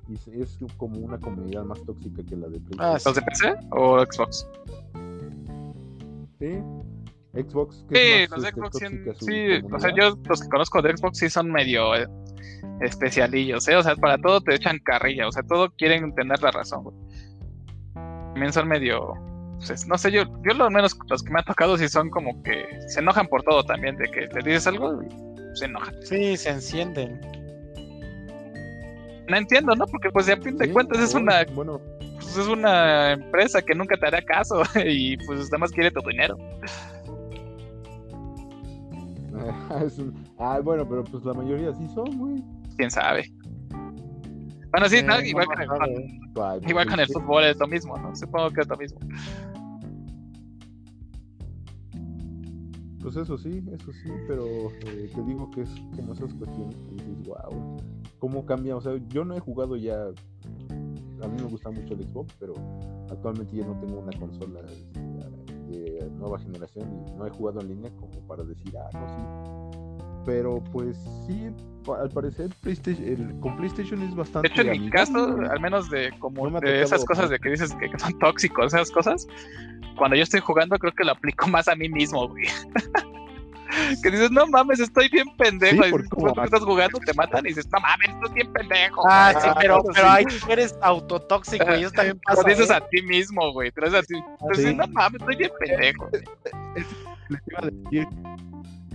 y 0.08 0.42
es 0.42 0.58
como 0.78 1.00
una 1.00 1.18
comunidad 1.18 1.64
más 1.64 1.82
tóxica 1.84 2.24
que 2.24 2.36
la 2.36 2.48
de 2.48 2.60
PlayStation. 2.60 3.02
¿Los 3.06 3.16
de 3.16 3.22
PC 3.22 3.56
o 3.72 4.06
Xbox? 4.06 4.48
Sí, 6.40 6.60
Xbox. 7.34 7.86
sí, 7.92 8.28
los 8.30 8.42
de 8.42 8.50
este, 8.50 8.52
Xbox 8.52 8.78
sí, 9.20 9.48
o 9.72 9.80
sea, 9.80 9.94
yo 9.96 10.18
los 10.28 10.42
que 10.42 10.50
conozco 10.50 10.82
de 10.82 10.96
Xbox 10.96 11.18
sí 11.20 11.30
son 11.30 11.52
medio 11.52 11.96
eh, 11.96 12.08
especialillos, 12.82 13.68
¿eh? 13.68 13.76
O 13.76 13.84
sea, 13.84 13.96
para 13.96 14.18
todo 14.18 14.42
te 14.42 14.56
echan 14.56 14.80
carrilla, 14.80 15.28
o 15.28 15.32
sea, 15.32 15.44
todo 15.44 15.70
quieren 15.72 16.14
tener 16.14 16.42
la 16.42 16.52
razón, 16.52 16.84
güey. 16.84 16.96
También 17.94 18.54
son 18.54 18.68
medio, 18.68 19.14
pues, 19.66 19.88
no 19.88 19.98
sé, 19.98 20.12
yo, 20.12 20.24
yo 20.44 20.54
lo 20.54 20.70
menos 20.70 20.98
los 21.10 21.24
que 21.24 21.32
me 21.32 21.40
ha 21.40 21.44
tocado 21.44 21.78
sí 21.78 21.88
son 21.90 22.10
como 22.10 22.42
que 22.44 22.66
se 22.88 23.00
enojan 23.00 23.28
por 23.28 23.44
todo 23.44 23.64
también, 23.64 23.96
de 23.98 24.10
que 24.12 24.28
te 24.28 24.40
dices 24.40 24.68
algo 24.68 25.02
y 25.02 25.58
se 25.58 25.66
enojan. 25.66 25.96
Sí, 26.04 26.38
se 26.38 26.50
encienden 26.50 27.20
no 29.28 29.38
entiendo, 29.38 29.76
¿no? 29.76 29.86
Porque 29.86 30.10
pues 30.12 30.30
a 30.30 30.38
fin 30.38 30.58
de 30.58 30.72
cuentas 30.72 31.00
es 31.00 31.14
una 31.14 31.46
bueno. 31.54 31.80
Pues, 32.16 32.38
es 32.38 32.48
una 32.48 33.14
empresa 33.14 33.62
que 33.62 33.76
nunca 33.76 33.98
te 33.98 34.08
hará 34.08 34.22
caso 34.22 34.64
y 34.86 35.18
pues 35.26 35.46
nada 35.46 35.60
más 35.60 35.72
quiere 35.72 35.92
tu 35.92 36.02
dinero. 36.02 36.38
Ah, 40.40 40.60
bueno, 40.60 40.88
pero 40.88 41.04
pues 41.04 41.24
la 41.24 41.34
mayoría 41.34 41.74
sí 41.74 41.88
son, 41.94 42.18
güey. 42.18 42.44
¿Quién 42.78 42.90
sabe? 42.90 43.30
Bueno, 44.72 44.90
sí, 44.90 45.04
no, 45.04 45.22
igual, 45.22 45.46
con 45.46 45.62
el, 45.62 46.20
igual 46.68 46.88
con 46.88 47.00
el 47.00 47.08
fútbol 47.08 47.44
es 47.44 47.58
lo 47.58 47.68
mismo, 47.68 47.98
¿no? 47.98 48.16
Supongo 48.16 48.50
que 48.52 48.62
es 48.62 48.68
lo 48.68 48.76
mismo. 48.76 49.00
Pues 53.02 53.16
eso 53.16 53.38
sí, 53.38 53.64
eso 53.72 53.94
sí, 53.94 54.10
pero 54.28 54.46
eh, 54.88 55.10
te 55.14 55.22
digo 55.24 55.50
que 55.52 55.62
es 55.62 55.70
como 55.96 56.14
esas 56.14 56.34
cuestiones 56.34 56.76
que 56.76 56.92
dices, 56.94 57.24
wow, 57.28 57.78
cómo 58.20 58.46
cambia. 58.46 58.76
O 58.76 58.82
sea, 58.82 58.94
yo 59.10 59.26
no 59.26 59.36
he 59.36 59.40
jugado 59.40 59.76
ya. 59.76 60.06
A 61.22 61.28
mí 61.28 61.42
me 61.42 61.48
gusta 61.50 61.72
mucho 61.72 61.94
el 61.94 62.04
Xbox, 62.04 62.36
pero 62.40 62.54
actualmente 63.10 63.56
ya 63.56 63.66
no 63.66 63.80
tengo 63.80 64.00
una 64.00 64.18
consola 64.20 64.62
de, 64.62 66.10
nueva 66.20 66.40
generación 66.40 66.90
y 67.08 67.12
no 67.18 67.26
he 67.26 67.30
jugado 67.30 67.60
en 67.62 67.70
línea 67.70 67.92
como 67.98 68.20
para 68.28 68.44
decir, 68.44 68.74
ah, 68.78 68.90
no, 68.94 69.08
sí. 69.08 69.72
Pero 70.26 70.64
pues 70.72 70.98
sí, 71.28 71.50
al 71.94 72.10
parecer 72.10 72.50
PlayStation, 72.62 73.08
el, 73.08 73.40
con 73.40 73.58
PlayStation 73.58 74.02
es 74.02 74.16
bastante. 74.16 74.48
De 74.48 74.54
hecho, 74.54 74.72
en 74.72 74.82
mi 74.82 74.90
caso, 74.90 75.38
al 75.50 75.60
menos 75.60 75.90
de 75.90 76.12
como 76.20 76.50
de 76.60 76.82
esas 76.82 77.06
cosas 77.06 77.30
de 77.30 77.40
que 77.40 77.50
dices 77.50 77.76
que, 77.76 78.00
son 78.00 78.18
tóxicos, 78.20 78.74
esas 78.74 78.92
cosas, 78.92 79.28
cuando 79.98 80.16
yo 80.16 80.24
estoy 80.24 80.40
jugando, 80.40 80.78
creo 80.78 80.94
que 80.94 81.04
lo 81.04 81.12
aplico 81.12 81.48
más 81.48 81.68
a 81.68 81.76
mí 81.76 81.90
mismo, 81.90 82.28
güey. 82.28 82.46
que 84.04 84.12
dices, 84.12 84.32
no 84.32 84.48
mames, 84.48 84.80
estoy 84.80 85.10
bien 85.10 85.28
pendejo. 85.38 85.86
y 85.88 85.92
cuando 86.10 86.44
estás 86.44 86.64
jugando 86.64 87.00
te 87.00 87.14
matan 87.14 87.46
y 87.46 87.50
dices, 87.50 87.68
no 87.72 87.80
mames, 87.80 88.10
estás 88.10 88.34
bien 88.34 88.54
pendejo. 88.54 89.04
Ah, 89.08 89.34
sí, 89.42 89.50
pero, 89.60 89.84
pero 89.94 90.10
ahí 90.10 90.26
tú 90.26 90.52
eres 90.52 90.76
autotóxico 90.82 91.76
y 91.76 91.84
eso 91.84 91.92
también 91.96 92.20
pasa. 92.26 92.42
Lo 92.42 92.48
dices 92.48 92.70
¿eh? 92.70 92.74
a 92.74 92.88
ti 92.88 93.02
mismo, 93.04 93.52
güey. 93.54 93.72
Eres 93.76 93.94
así. 93.94 94.16
Entonces, 94.42 94.76
no 94.76 94.88
mames, 94.88 95.22
estoy 95.22 95.36
bien 95.36 95.52
pendejo. 95.60 96.10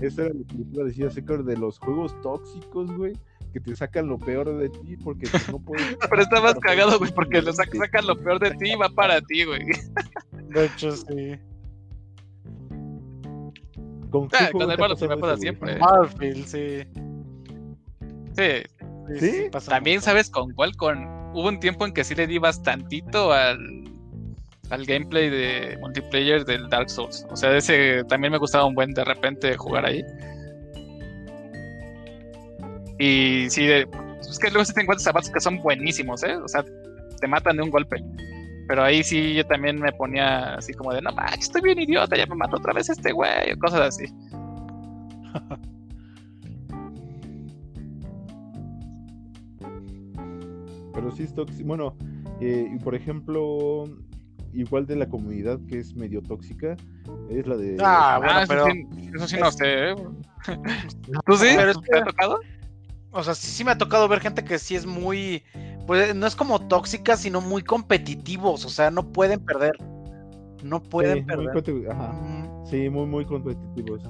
Eso 0.01 0.23
era 0.23 0.35
lo 0.35 0.47
que 0.47 0.55
les 0.55 0.73
iba 0.73 0.83
a 0.83 0.87
decir 0.87 1.07
acerca 1.07 1.37
de 1.37 1.57
los 1.57 1.79
juegos 1.79 2.21
tóxicos, 2.23 2.91
güey 2.97 3.13
que 3.53 3.61
te 3.61 3.75
sacan 3.75 4.07
lo 4.07 4.19
peor 4.19 4.57
de 4.59 4.69
ti 4.69 4.97
porque 4.97 5.27
pues, 5.29 5.49
no 5.51 5.59
puedes. 5.59 5.97
Pero 6.11 6.23
está 6.23 6.41
más 6.41 6.55
cagado, 6.55 6.99
güey, 6.99 7.13
porque 7.13 7.43
lo 7.43 7.53
sacan 7.53 8.07
lo 8.07 8.17
peor 8.17 8.39
de 8.39 8.53
ti 8.53 8.73
y 8.73 8.77
va 8.77 8.89
para 8.89 9.21
ti, 9.21 9.45
güey. 9.45 9.67
De 10.33 10.67
hecho, 10.67 10.93
sí. 10.93 11.39
¿Con, 14.11 14.29
ah, 14.33 14.49
con 14.53 14.71
el 14.71 14.77
Battlefield 14.77 15.11
me 15.11 15.17
pasa 15.17 15.37
siempre. 15.37 15.79
Battlefield, 15.79 16.47
sí. 16.47 16.85
Sí. 18.37 19.19
¿Sí? 19.19 19.51
También, 19.69 20.01
¿sabes 20.01 20.31
con 20.31 20.53
cuál? 20.53 20.77
Con... 20.77 21.05
Hubo 21.33 21.49
un 21.49 21.61
tiempo 21.61 21.87
en 21.87 21.93
que 21.93 22.05
sí 22.05 22.15
le 22.15 22.27
di 22.27 22.39
bastantito 22.39 23.33
al, 23.33 23.85
al 24.71 24.85
gameplay 24.85 25.31
de 25.31 25.79
multiplayer 25.81 26.45
del 26.45 26.69
Dark 26.69 26.91
Souls. 26.91 27.27
O 27.31 27.37
sea, 27.37 27.57
ese 27.57 28.05
también 28.05 28.33
me 28.33 28.39
gustaba 28.39 28.65
un 28.65 28.75
buen 28.75 28.93
de 28.93 29.05
repente 29.05 29.57
jugar 29.57 29.87
ahí. 29.87 30.05
Y 32.99 33.49
sí, 33.49 33.69
es 33.71 34.39
que 34.39 34.51
luego 34.51 34.65
se 34.65 34.73
te 34.75 34.83
encuentras 34.83 35.05
zapatos 35.05 35.31
que 35.31 35.41
son 35.41 35.61
buenísimos, 35.63 36.23
¿eh? 36.23 36.37
O 36.37 36.49
sea, 36.49 36.65
te 37.21 37.27
matan 37.27 37.57
de 37.57 37.63
un 37.63 37.71
golpe. 37.71 37.97
Pero 38.71 38.85
ahí 38.85 39.03
sí 39.03 39.35
yo 39.35 39.45
también 39.45 39.81
me 39.81 39.91
ponía 39.91 40.55
así 40.55 40.73
como 40.73 40.93
de, 40.93 41.03
no 41.03 41.11
manches, 41.11 41.47
estoy 41.47 41.61
bien 41.61 41.81
idiota, 41.81 42.17
ya 42.17 42.25
me 42.27 42.37
mató 42.37 42.57
otra 42.57 42.73
vez 42.73 42.89
este 42.89 43.11
güey, 43.11 43.51
o 43.53 43.59
cosas 43.59 43.81
así. 43.81 44.05
Pero 50.95 51.11
sí 51.11 51.25
es 51.25 51.35
tóxico. 51.35 51.67
Bueno, 51.67 51.97
eh, 52.41 52.71
y 52.73 52.79
por 52.79 52.95
ejemplo, 52.95 53.87
igual 54.53 54.87
de 54.87 54.95
la 54.95 55.09
comunidad 55.09 55.59
que 55.69 55.81
es 55.81 55.97
medio 55.97 56.23
tóxica, 56.23 56.77
es 57.29 57.49
la 57.49 57.57
de. 57.57 57.77
Ah, 57.81 58.19
bueno, 58.19 58.35
ah, 58.37 58.45
pero. 58.47 58.69
Eso 58.69 59.27
sí, 59.27 59.37
no 59.37 59.51
sé. 59.51 59.91
¿eh? 59.91 59.97
¿Tú 61.27 61.37
sí? 61.37 61.57
¿Te 61.91 61.99
ha 61.99 62.05
tocado? 62.05 62.39
O 63.11 63.25
sea, 63.25 63.35
sí, 63.35 63.49
sí 63.49 63.65
me 63.65 63.73
ha 63.73 63.79
tocado 63.79 64.07
ver 64.07 64.21
gente 64.21 64.45
que 64.45 64.61
sí 64.61 64.77
es 64.77 64.87
muy. 64.87 65.43
Pues 65.91 66.15
no 66.15 66.25
es 66.29 66.37
como 66.37 66.69
tóxica, 66.69 67.17
sino 67.17 67.41
muy 67.41 67.63
competitivos. 67.63 68.65
O 68.65 68.69
sea, 68.69 68.93
no 68.93 69.11
pueden 69.11 69.45
perder. 69.45 69.77
No 70.63 70.81
pueden 70.81 71.27
perder. 71.27 71.65
Sí, 72.65 72.89
muy, 72.89 73.07
muy 73.07 73.25
competitivos. 73.25 74.01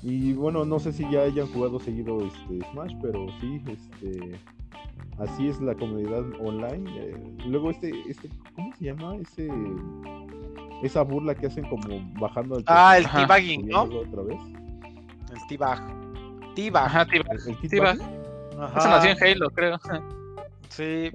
Y 0.00 0.32
bueno, 0.32 0.64
no 0.64 0.78
sé 0.78 0.94
si 0.94 1.06
ya 1.10 1.24
hayan 1.24 1.48
jugado 1.48 1.78
seguido 1.78 2.26
este 2.26 2.66
Smash, 2.70 2.94
pero 3.02 3.26
sí, 3.42 3.62
este 3.66 4.40
así 5.18 5.48
es 5.48 5.60
la 5.60 5.74
comunidad 5.74 6.24
online. 6.40 6.90
Eh, 6.96 7.36
luego 7.44 7.70
este, 7.70 7.92
este, 8.08 8.30
¿cómo 8.56 8.74
se 8.78 8.86
llama? 8.86 9.16
Ese 9.16 9.50
esa 10.82 11.02
burla 11.02 11.34
que 11.34 11.48
hacen 11.48 11.68
como 11.68 12.10
bajando 12.18 12.56
el 12.56 12.64
Ah, 12.68 12.96
el 12.96 13.06
teabagging, 13.06 13.68
¿no? 13.68 13.82
Otra 13.82 14.22
vez. 14.22 14.40
El 15.30 15.46
teabag. 15.46 16.54
Teabag. 16.54 16.86
Ajá, 16.86 17.04
teabag. 17.04 17.36
Eso 17.36 18.88
nació 18.88 19.10
en 19.10 19.22
Halo, 19.22 19.50
creo. 19.50 19.78
Sí. 20.70 21.10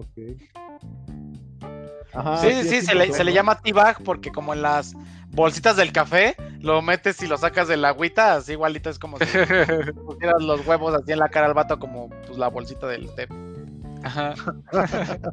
Ajá, 2.14 2.38
sí, 2.38 2.64
sí, 2.64 2.82
se, 2.82 2.94
le, 2.94 3.12
se 3.12 3.24
le 3.24 3.34
llama 3.34 3.60
teabag 3.60 4.04
porque 4.04 4.32
como 4.32 4.54
en 4.54 4.62
las 4.62 4.94
bolsitas 5.30 5.76
del 5.78 5.92
café, 5.92 6.36
lo 6.60 6.82
metes 6.82 7.22
y 7.24 7.28
lo 7.28 7.38
sacas 7.38 7.68
de 7.68 7.78
la 7.78 7.90
agüita, 7.90 8.36
así 8.36 8.52
igualito 8.54 8.90
es 8.90 9.00
como 9.00 9.18
si 9.18 9.26
pusieras 10.06 10.42
los 10.42 10.66
huevos 10.66 10.94
así 10.94 11.12
en 11.12 11.20
la 11.20 11.30
cara 11.30 11.48
al 11.48 11.54
vato 11.54 11.80
como 11.80 12.10
pues 12.28 12.38
la 12.38 12.50
bolsita 12.50 12.88
del 12.88 13.14
té. 13.16 13.28
Ajá. 14.04 14.36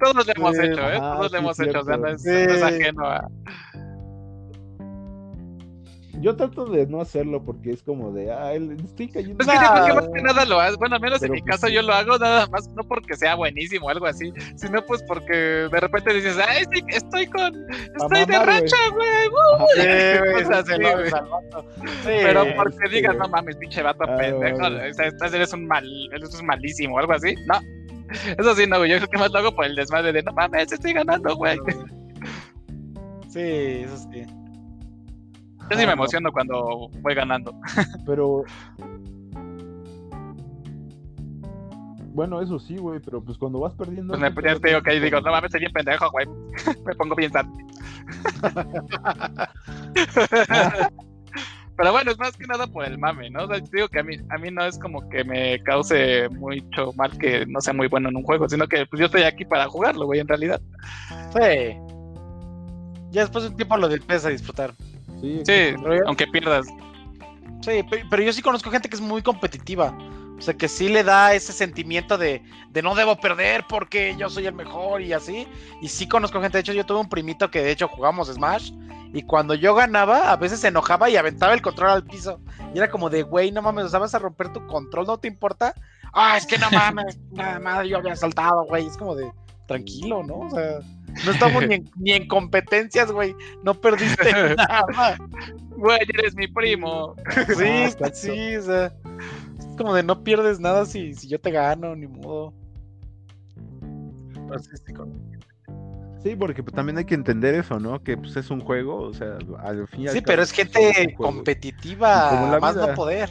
Todos 0.00 0.26
lo 0.26 0.32
hemos 0.34 0.58
hecho, 0.58 0.90
¿eh? 0.90 0.98
Todos 0.98 1.30
lo 1.30 1.38
hemos 1.38 1.60
hecho, 1.60 1.80
o 1.80 1.84
sea, 1.84 1.96
no 1.96 2.08
es, 2.08 2.26
es 2.26 2.60
ajeno 2.60 3.06
a 3.06 3.28
yo 6.20 6.36
trato 6.36 6.66
de 6.66 6.86
no 6.86 7.00
hacerlo 7.00 7.42
porque 7.42 7.72
es 7.72 7.82
como 7.82 8.12
de, 8.12 8.30
ah, 8.32 8.52
estoy 8.54 9.08
cayendo. 9.08 9.42
Es 9.42 9.48
que 9.48 9.54
yo 9.54 9.72
creo 9.72 9.86
que 9.86 9.92
más 9.94 10.08
que 10.08 10.22
nada 10.22 10.44
lo 10.44 10.60
hago. 10.60 10.76
Bueno, 10.78 10.96
al 10.96 11.00
menos 11.00 11.22
en 11.22 11.32
mi 11.32 11.42
caso 11.42 11.62
pues 11.62 11.72
yo 11.72 11.82
lo 11.82 11.92
hago 11.92 12.18
nada 12.18 12.46
más, 12.48 12.68
no 12.70 12.82
porque 12.84 13.16
sea 13.16 13.34
buenísimo 13.34 13.86
o 13.86 13.90
algo 13.90 14.06
así, 14.06 14.32
sino 14.56 14.84
pues 14.84 15.02
porque 15.04 15.34
de 15.34 15.80
repente 15.80 16.14
dices, 16.14 16.36
ah, 16.38 16.58
estoy, 16.58 16.84
estoy 16.88 17.26
con, 17.26 17.54
estoy 17.70 18.24
de 18.24 18.38
racha, 18.38 18.76
güey. 18.92 19.28
Pero 22.04 22.44
porque 22.56 22.88
digas, 22.90 23.16
no 23.16 23.28
mames, 23.28 23.56
pinche 23.56 23.82
vato 23.82 24.04
ah, 24.08 24.16
pendejo, 24.16 24.66
estás, 24.66 25.34
eres 25.34 25.52
un 25.52 25.66
mal, 25.66 25.86
eres 26.12 26.42
malísimo 26.42 26.96
o 26.96 26.98
algo 26.98 27.12
así. 27.12 27.34
No, 27.46 27.60
eso 28.38 28.54
sí, 28.54 28.66
no, 28.66 28.78
güey. 28.78 28.90
Yo 28.90 28.96
creo 28.98 29.10
que 29.10 29.18
más 29.18 29.30
lo 29.30 29.38
hago 29.38 29.54
por 29.54 29.64
el 29.64 29.74
desmadre 29.74 30.12
de, 30.12 30.22
no 30.22 30.32
mames, 30.32 30.72
estoy 30.72 30.92
ganando, 30.92 31.34
güey. 31.36 31.58
Sí, 33.28 33.40
eso 33.40 33.96
sí. 34.12 34.24
Yo 35.70 35.78
sí 35.78 35.86
me 35.86 35.92
emociono 35.92 36.32
cuando 36.32 36.88
voy 37.00 37.14
ganando. 37.14 37.54
Pero. 38.06 38.44
Bueno, 42.14 42.40
eso 42.40 42.58
sí, 42.60 42.76
güey, 42.76 43.00
pero 43.00 43.20
pues 43.20 43.36
cuando 43.36 43.58
vas 43.58 43.74
perdiendo. 43.74 44.12
Pues 44.12 44.20
me 44.20 44.30
pues, 44.30 44.60
te 44.60 44.68
digo 44.68 44.80
que 44.82 44.92
ahí 44.92 45.00
digo, 45.00 45.20
no 45.20 45.32
mames, 45.32 45.48
estoy 45.48 45.62
bien 45.62 45.72
pendejo, 45.72 46.08
güey. 46.12 46.26
me 46.86 46.94
pongo 46.94 47.16
bien 47.16 47.32
sad. 47.32 47.44
pero 51.76 51.90
bueno, 51.90 52.12
es 52.12 52.18
más 52.20 52.36
que 52.36 52.46
nada 52.46 52.68
por 52.68 52.84
el 52.84 52.98
mame, 52.98 53.30
¿no? 53.30 53.42
O 53.42 53.48
sea, 53.48 53.58
digo 53.58 53.88
que 53.88 53.98
a 53.98 54.04
mí, 54.04 54.16
a 54.30 54.38
mí 54.38 54.48
no 54.52 54.64
es 54.64 54.78
como 54.78 55.08
que 55.08 55.24
me 55.24 55.60
cause 55.64 56.28
mucho 56.28 56.92
mal 56.92 57.18
que 57.18 57.46
no 57.46 57.60
sea 57.60 57.74
muy 57.74 57.88
bueno 57.88 58.10
en 58.10 58.16
un 58.16 58.22
juego, 58.22 58.48
sino 58.48 58.68
que 58.68 58.86
pues 58.86 59.00
yo 59.00 59.06
estoy 59.06 59.22
aquí 59.22 59.44
para 59.44 59.66
jugarlo, 59.66 60.06
güey, 60.06 60.20
en 60.20 60.28
realidad. 60.28 60.62
Sí. 61.32 61.76
Ya 63.10 63.22
después 63.22 63.42
de 63.42 63.50
un 63.50 63.56
tiempo 63.56 63.76
lo 63.76 63.88
del 63.88 64.04
a 64.08 64.28
disfrutar. 64.28 64.72
Sí, 65.44 65.74
aunque 66.06 66.26
pierdas. 66.26 66.66
Sí, 67.62 67.84
pero 68.10 68.22
yo 68.22 68.32
sí 68.32 68.42
conozco 68.42 68.70
gente 68.70 68.88
que 68.88 68.96
es 68.96 69.02
muy 69.02 69.22
competitiva. 69.22 69.96
O 70.36 70.42
sea, 70.42 70.54
que 70.54 70.68
sí 70.68 70.88
le 70.88 71.04
da 71.04 71.32
ese 71.32 71.52
sentimiento 71.52 72.18
de, 72.18 72.42
de, 72.70 72.82
no 72.82 72.94
debo 72.94 73.16
perder 73.16 73.64
porque 73.68 74.16
yo 74.18 74.28
soy 74.28 74.46
el 74.46 74.54
mejor 74.54 75.00
y 75.00 75.12
así. 75.12 75.46
Y 75.80 75.88
sí 75.88 76.08
conozco 76.08 76.40
gente. 76.40 76.58
De 76.58 76.62
hecho, 76.62 76.72
yo 76.72 76.84
tuve 76.84 76.98
un 76.98 77.08
primito 77.08 77.50
que 77.50 77.62
de 77.62 77.70
hecho 77.70 77.88
jugamos 77.88 78.28
Smash. 78.28 78.72
Y 79.12 79.22
cuando 79.22 79.54
yo 79.54 79.74
ganaba, 79.76 80.32
a 80.32 80.36
veces 80.36 80.58
se 80.60 80.68
enojaba 80.68 81.08
y 81.08 81.16
aventaba 81.16 81.54
el 81.54 81.62
control 81.62 81.90
al 81.90 82.04
piso. 82.04 82.40
Y 82.74 82.78
era 82.78 82.90
como 82.90 83.10
de, 83.10 83.22
güey, 83.22 83.52
no 83.52 83.62
mames, 83.62 83.84
o 83.84 83.88
sea, 83.88 84.00
vas 84.00 84.14
a 84.14 84.18
romper 84.18 84.52
tu 84.52 84.66
control, 84.66 85.06
¿no 85.06 85.18
te 85.18 85.28
importa? 85.28 85.72
Ah, 86.12 86.36
es 86.36 86.46
que 86.46 86.58
no 86.58 86.68
mames, 86.72 87.18
nada 87.30 87.60
más 87.60 87.86
yo 87.86 87.98
había 87.98 88.16
saltado, 88.16 88.64
güey. 88.64 88.86
Es 88.86 88.96
como 88.96 89.14
de, 89.14 89.30
tranquilo, 89.68 90.24
¿no? 90.24 90.40
O 90.40 90.50
sea, 90.50 90.80
no 91.24 91.32
estamos 91.32 91.64
ni, 91.96 92.12
en, 92.12 92.28
competencias, 92.28 93.12
güey. 93.12 93.34
No 93.62 93.74
perdiste 93.74 94.32
nada. 94.56 95.16
Güey, 95.70 96.00
eres 96.08 96.34
mi 96.34 96.48
primo. 96.48 97.14
Sí, 97.56 97.94
sí, 98.12 98.56
o 98.56 98.62
sea. 98.62 98.92
Es 99.58 99.76
como 99.76 99.94
de 99.94 100.02
no 100.02 100.22
pierdes 100.22 100.60
nada 100.60 100.86
si, 100.86 101.14
si 101.14 101.28
yo 101.28 101.40
te 101.40 101.50
gano, 101.50 101.94
ni 101.96 102.06
modo. 102.06 102.52
Sí, 106.22 106.36
porque 106.36 106.62
pues, 106.62 106.74
también 106.74 106.96
hay 106.96 107.04
que 107.04 107.14
entender 107.14 107.54
eso, 107.54 107.78
¿no? 107.78 108.02
Que 108.02 108.16
pues 108.16 108.34
es 108.36 108.50
un 108.50 108.60
juego, 108.60 108.96
o 109.02 109.12
sea, 109.12 109.36
al 109.58 109.86
fin 109.88 110.04
y 110.04 110.08
Sí, 110.08 110.20
pero 110.22 110.42
es 110.42 110.52
gente 110.52 111.14
competitiva, 111.16 112.58
más 112.60 112.76
no 112.76 112.94
poder. 112.94 113.28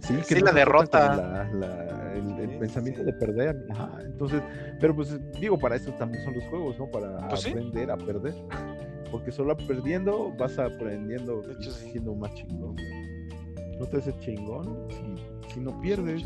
Sí, 0.00 0.14
que 0.28 0.40
la 0.40 0.52
derrota. 0.52 1.48
el, 2.14 2.31
pensamiento 2.62 3.02
de 3.02 3.12
perder. 3.14 3.66
entonces, 4.04 4.40
pero 4.78 4.94
pues 4.94 5.18
digo, 5.40 5.58
para 5.58 5.74
eso 5.74 5.90
también 5.94 6.22
son 6.22 6.34
los 6.34 6.44
juegos, 6.44 6.78
¿no? 6.78 6.88
Para 6.88 7.28
pues 7.28 7.44
aprender 7.44 7.90
a 7.90 7.96
perder. 7.96 8.34
Porque 9.10 9.32
solo 9.32 9.56
perdiendo 9.56 10.32
vas 10.38 10.58
aprendiendo 10.60 11.42
de 11.42 11.54
hecho, 11.54 11.72
siendo 11.72 12.14
más 12.14 12.32
chingón. 12.34 12.76
No 13.80 13.86
te 13.86 13.96
hace 13.96 14.16
chingón 14.20 14.86
si, 15.52 15.60
no 15.60 15.78
pierdes. 15.80 16.22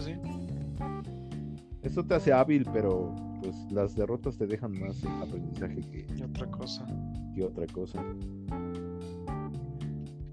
Eso 1.83 2.05
te 2.05 2.15
hace 2.15 2.33
hábil, 2.35 2.67
pero 2.71 3.17
pues 3.43 3.57
las 3.73 3.97
derrotas 3.97 4.37
te 4.37 4.47
dejan 4.47 4.73
más 4.79 5.03
aprendizaje 5.23 5.81
que, 5.81 6.07
otra 6.23 6.47
cosa. 6.51 6.87
Que 7.35 7.45
otra 7.45 7.67
cosa. 7.69 8.05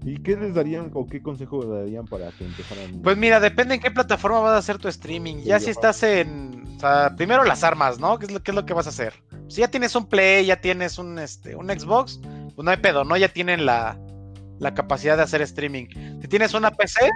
¿Y 0.04 0.18
qué 0.18 0.36
les 0.36 0.54
darían 0.54 0.90
o 0.92 1.06
qué 1.06 1.22
consejo 1.22 1.64
darían 1.64 2.06
para 2.06 2.30
que 2.32 2.44
empezaran? 2.44 3.00
Pues 3.02 3.16
mira, 3.16 3.40
depende 3.40 3.76
en 3.76 3.80
qué 3.80 3.90
plataforma 3.90 4.40
vas 4.40 4.52
a 4.52 4.58
hacer 4.58 4.78
tu 4.78 4.88
streaming. 4.88 5.36
Ya 5.44 5.58
si 5.58 5.70
estás 5.70 6.02
en. 6.02 6.62
O 6.76 6.80
sea, 6.80 7.14
primero 7.16 7.44
las 7.44 7.64
armas, 7.64 7.98
¿no? 7.98 8.18
¿Qué 8.18 8.26
es 8.26 8.32
lo, 8.32 8.42
qué 8.42 8.50
es 8.50 8.54
lo 8.54 8.66
que 8.66 8.74
vas 8.74 8.86
a 8.86 8.90
hacer? 8.90 9.14
Si 9.48 9.62
ya 9.62 9.68
tienes 9.68 9.94
un 9.96 10.06
Play, 10.06 10.44
ya 10.44 10.60
tienes 10.60 10.98
un, 10.98 11.18
este, 11.18 11.56
un 11.56 11.68
Xbox, 11.68 12.20
pues 12.54 12.64
no 12.64 12.70
hay 12.70 12.76
pedo, 12.76 13.04
¿no? 13.04 13.16
Ya 13.16 13.28
tienen 13.28 13.64
la, 13.64 13.98
la 14.58 14.74
capacidad 14.74 15.16
de 15.16 15.22
hacer 15.22 15.40
streaming. 15.40 15.86
Si 16.20 16.28
tienes 16.28 16.52
una 16.52 16.70
PC, 16.70 17.10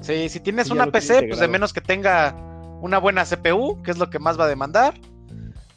sí, 0.00 0.28
si 0.28 0.38
tienes 0.38 0.70
una 0.70 0.86
PC, 0.86 1.26
pues 1.28 1.40
de 1.40 1.48
menos 1.48 1.72
que 1.72 1.80
tenga 1.80 2.36
una 2.80 2.98
buena 2.98 3.24
CPU, 3.24 3.82
que 3.82 3.90
es 3.90 3.98
lo 3.98 4.10
que 4.10 4.20
más 4.20 4.38
va 4.38 4.44
a 4.44 4.48
demandar. 4.48 4.94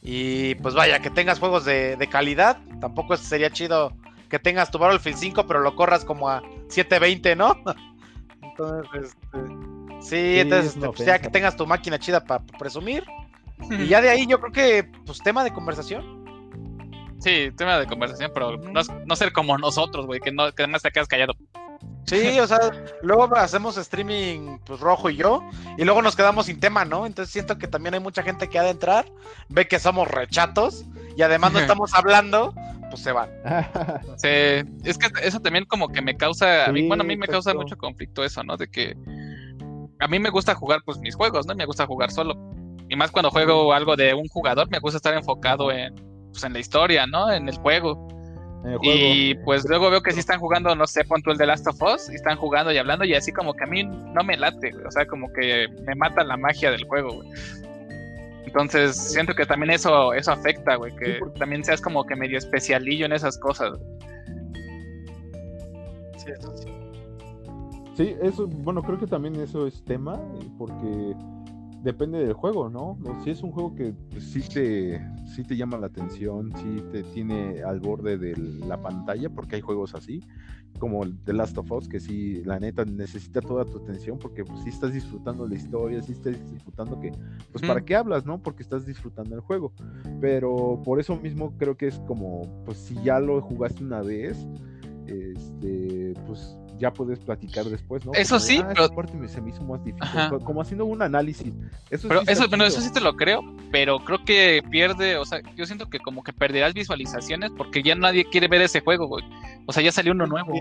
Y 0.03 0.53
pues 0.55 0.75
vaya, 0.75 0.99
que 0.99 1.09
tengas 1.09 1.39
juegos 1.39 1.65
de, 1.65 1.95
de 1.95 2.07
calidad. 2.07 2.57
Tampoco 2.79 3.17
sería 3.17 3.49
chido 3.49 3.91
que 4.29 4.39
tengas 4.39 4.71
tu 4.71 4.77
Battlefield 4.77 5.17
5, 5.17 5.47
pero 5.47 5.59
lo 5.59 5.75
corras 5.75 6.05
como 6.05 6.29
a 6.29 6.41
720, 6.69 7.35
¿no? 7.35 7.55
entonces, 8.41 9.03
este, 9.03 9.39
sí, 10.01 10.39
entonces, 10.39 10.75
este, 10.75 11.05
ya 11.05 11.19
que 11.19 11.29
tengas 11.29 11.55
tu 11.55 11.65
máquina 11.65 11.99
chida 11.99 12.23
para 12.23 12.43
presumir. 12.59 13.03
y 13.69 13.87
ya 13.87 14.01
de 14.01 14.09
ahí 14.09 14.27
yo 14.27 14.39
creo 14.39 14.51
que, 14.51 14.91
pues, 15.05 15.19
tema 15.19 15.43
de 15.43 15.53
conversación. 15.53 16.25
Sí, 17.19 17.51
tema 17.55 17.79
de 17.79 17.87
conversación, 17.87 18.31
pero 18.33 18.57
no, 18.57 19.15
ser 19.15 19.31
como 19.31 19.57
nosotros, 19.57 20.05
güey, 20.05 20.19
que 20.19 20.31
no, 20.31 20.51
que 20.51 20.63
además 20.63 20.81
te 20.81 20.91
quedas 20.91 21.07
callado. 21.07 21.33
Sí, 22.05 22.39
o 22.39 22.45
sea, 22.45 22.59
luego 23.01 23.35
hacemos 23.35 23.77
streaming, 23.77 24.59
pues 24.63 24.79
Rojo 24.79 25.09
y 25.09 25.15
yo, 25.15 25.41
y 25.77 25.85
luego 25.85 26.03
nos 26.03 26.15
quedamos 26.15 26.45
sin 26.45 26.59
tema, 26.59 26.85
¿no? 26.85 27.07
Entonces 27.07 27.33
siento 27.33 27.57
que 27.57 27.67
también 27.67 27.95
hay 27.95 27.99
mucha 27.99 28.21
gente 28.21 28.47
que 28.47 28.59
ha 28.59 28.63
de 28.63 28.69
entrar, 28.69 29.05
ve 29.49 29.67
que 29.67 29.79
somos 29.79 30.07
rechatos, 30.07 30.85
y 31.17 31.23
además 31.23 31.53
no 31.53 31.59
estamos 31.59 31.93
hablando, 31.95 32.53
pues 32.95 33.03
se 33.03 33.11
van. 33.11 33.29
es 34.83 34.97
que 34.97 35.07
eso 35.23 35.39
también 35.39 35.65
como 35.65 35.89
que 35.89 36.01
me 36.01 36.15
causa, 36.15 36.65
a 36.65 36.71
mí, 36.71 36.87
bueno, 36.87 37.03
a 37.03 37.05
mí 37.05 37.17
me 37.17 37.27
causa 37.27 37.53
mucho 37.53 37.77
conflicto 37.77 38.23
eso, 38.23 38.43
¿no? 38.43 38.57
De 38.57 38.67
que 38.67 38.95
a 39.99 40.07
mí 40.07 40.19
me 40.19 40.29
gusta 40.29 40.55
jugar 40.55 40.81
pues 40.85 40.97
mis 40.99 41.15
juegos, 41.15 41.45
¿no? 41.45 41.55
Me 41.55 41.65
gusta 41.65 41.85
jugar 41.85 42.11
solo. 42.11 42.35
Y 42.89 42.95
más 42.95 43.11
cuando 43.11 43.31
juego 43.31 43.73
algo 43.73 43.95
de 43.95 44.13
un 44.13 44.27
jugador, 44.27 44.69
me 44.69 44.79
gusta 44.79 44.97
estar 44.97 45.13
enfocado 45.13 45.71
en, 45.71 45.95
pues, 46.31 46.43
en 46.43 46.53
la 46.53 46.59
historia, 46.59 47.07
¿no? 47.07 47.31
En 47.31 47.49
el 47.49 47.57
juego. 47.57 48.07
Y 48.81 49.35
pues 49.35 49.63
luego 49.69 49.91
veo 49.91 50.01
que 50.01 50.11
sí 50.11 50.19
están 50.19 50.39
jugando, 50.39 50.73
no 50.75 50.87
sé, 50.87 51.03
pon 51.05 51.21
el 51.27 51.37
de 51.37 51.45
Last 51.45 51.67
of 51.67 51.79
Us, 51.83 52.09
y 52.09 52.15
están 52.15 52.35
jugando 52.37 52.71
y 52.71 52.77
hablando, 52.77 53.05
y 53.05 53.13
así 53.13 53.31
como 53.31 53.53
que 53.53 53.63
a 53.63 53.67
mí 53.67 53.83
no 53.83 54.23
me 54.23 54.37
late, 54.37 54.73
O 54.87 54.89
sea, 54.89 55.05
como 55.05 55.31
que 55.33 55.67
me 55.85 55.93
mata 55.93 56.23
la 56.23 56.35
magia 56.35 56.71
del 56.71 56.83
juego, 56.85 57.13
güey. 57.13 57.29
Entonces, 58.45 58.95
siento 58.95 59.33
que 59.33 59.45
también 59.45 59.71
eso, 59.71 60.13
eso 60.13 60.31
afecta, 60.31 60.75
güey, 60.75 60.95
que 60.95 61.19
también 61.37 61.63
seas 61.63 61.81
como 61.81 62.03
que 62.05 62.15
medio 62.15 62.37
especialillo 62.37 63.05
en 63.05 63.13
esas 63.13 63.37
cosas. 63.37 63.77
Sí, 66.17 66.31
eso 66.31 66.57
sí. 66.57 66.67
Sí, 67.95 68.15
eso, 68.21 68.47
bueno, 68.47 68.81
creo 68.81 68.99
que 68.99 69.07
también 69.07 69.35
eso 69.37 69.67
es 69.67 69.83
tema, 69.85 70.19
porque 70.57 71.15
depende 71.85 72.17
del 72.17 72.33
juego, 72.33 72.67
¿no? 72.67 72.97
Si 73.23 73.29
es 73.29 73.43
un 73.43 73.51
juego 73.51 73.75
que 73.75 73.93
pues, 74.09 74.23
sí, 74.23 74.41
te, 74.41 74.99
sí 75.35 75.43
te 75.43 75.55
llama 75.55 75.77
la 75.77 75.85
atención, 75.85 76.51
sí 76.57 76.83
te 76.91 77.03
tiene 77.03 77.61
al 77.61 77.79
borde 77.79 78.17
de 78.17 78.35
la 78.65 78.81
pantalla, 78.81 79.29
porque 79.29 79.57
hay 79.57 79.61
juegos 79.61 79.93
así, 79.93 80.19
como 80.79 81.07
The 81.25 81.33
Last 81.33 81.59
of 81.59 81.71
Us, 81.71 81.87
que 81.87 81.99
sí, 81.99 82.43
la 82.43 82.59
neta, 82.59 82.85
necesita 82.85 83.39
toda 83.39 83.65
tu 83.65 83.77
atención, 83.77 84.17
porque 84.17 84.43
pues 84.43 84.63
sí 84.63 84.69
estás 84.69 84.93
disfrutando 84.93 85.47
la 85.47 85.53
historia, 85.53 86.01
sí 86.01 86.13
estás 86.13 86.33
disfrutando 86.51 86.99
que, 86.99 87.11
pues 87.51 87.63
para 87.63 87.85
qué 87.85 87.95
hablas, 87.95 88.25
¿no? 88.25 88.39
Porque 88.41 88.63
estás 88.63 88.87
disfrutando 88.87 89.35
el 89.35 89.41
juego. 89.41 89.71
Pero 90.19 90.81
por 90.83 90.99
eso 90.99 91.15
mismo 91.17 91.55
creo 91.55 91.77
que 91.77 91.87
es 91.87 91.99
como, 92.07 92.41
pues 92.65 92.79
si 92.79 92.95
ya 93.03 93.19
lo 93.19 93.39
jugaste 93.41 93.83
una 93.83 94.01
vez, 94.01 94.47
este, 95.05 96.15
pues 96.25 96.57
ya 96.77 96.91
puedes 96.91 97.19
platicar 97.19 97.65
después, 97.65 98.05
¿no? 98.05 98.13
Eso 98.13 98.39
sí, 98.39 98.59
ah, 98.61 98.69
pero 98.73 98.89
parte 98.89 99.27
se 99.27 99.41
me 99.41 99.49
hizo 99.49 99.63
más 99.63 99.83
difícil, 99.83 100.09
como 100.43 100.61
haciendo 100.61 100.85
un 100.85 101.01
análisis. 101.01 101.53
Eso 101.89 102.07
pero 102.07 102.21
sí 102.21 102.27
eso, 102.29 102.47
bueno, 102.47 102.65
eso 102.65 102.81
sí 102.81 102.91
te 102.91 103.01
lo 103.01 103.15
creo, 103.15 103.41
pero 103.71 103.99
creo 103.99 104.23
que 104.23 104.63
pierde, 104.69 105.17
o 105.17 105.25
sea, 105.25 105.41
yo 105.55 105.65
siento 105.65 105.89
que 105.89 105.99
como 105.99 106.23
que 106.23 106.33
perderás 106.33 106.73
visualizaciones 106.73 107.51
porque 107.55 107.83
ya 107.83 107.95
nadie 107.95 108.25
quiere 108.25 108.47
ver 108.47 108.61
ese 108.61 108.81
juego, 108.81 109.07
güey. 109.07 109.23
O 109.65 109.73
sea, 109.73 109.83
ya 109.83 109.91
salió 109.91 110.11
uno 110.11 110.27
nuevo. 110.27 110.53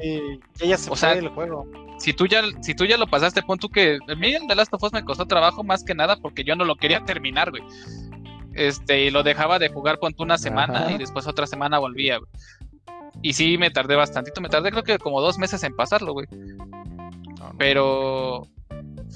ya 0.58 0.76
se 0.76 0.90
o 0.90 0.96
sea, 0.96 1.12
el 1.12 1.28
juego. 1.28 1.66
Si 1.98 2.12
tú 2.12 2.26
ya 2.26 2.42
si 2.60 2.74
tú 2.74 2.84
ya 2.84 2.96
lo 2.96 3.06
pasaste, 3.06 3.42
pon 3.42 3.58
tú 3.58 3.68
que 3.68 3.98
a 4.08 4.14
mí 4.14 4.34
el 4.34 4.46
The 4.46 4.54
Last 4.54 4.72
of 4.74 4.82
Us 4.82 4.92
me 4.92 5.04
costó 5.04 5.26
trabajo 5.26 5.62
más 5.62 5.84
que 5.84 5.94
nada 5.94 6.16
porque 6.16 6.44
yo 6.44 6.56
no 6.56 6.64
lo 6.64 6.76
quería 6.76 7.04
terminar, 7.04 7.50
güey. 7.50 7.62
Este, 8.54 9.06
y 9.06 9.10
lo 9.10 9.24
dejaba 9.24 9.58
de 9.58 9.68
jugar 9.68 9.98
pon 9.98 10.14
tú 10.14 10.22
una 10.22 10.38
semana 10.38 10.92
y 10.92 10.98
después 10.98 11.26
otra 11.26 11.46
semana 11.46 11.78
volvía, 11.78 12.18
güey. 12.18 12.30
Y 13.24 13.32
sí, 13.32 13.56
me 13.56 13.70
tardé 13.70 13.96
bastantito. 13.96 14.42
Me 14.42 14.50
tardé 14.50 14.70
creo 14.70 14.82
que 14.82 14.98
como 14.98 15.22
dos 15.22 15.38
meses 15.38 15.62
en 15.64 15.74
pasarlo, 15.74 16.12
güey. 16.12 16.26
Pero 17.56 18.46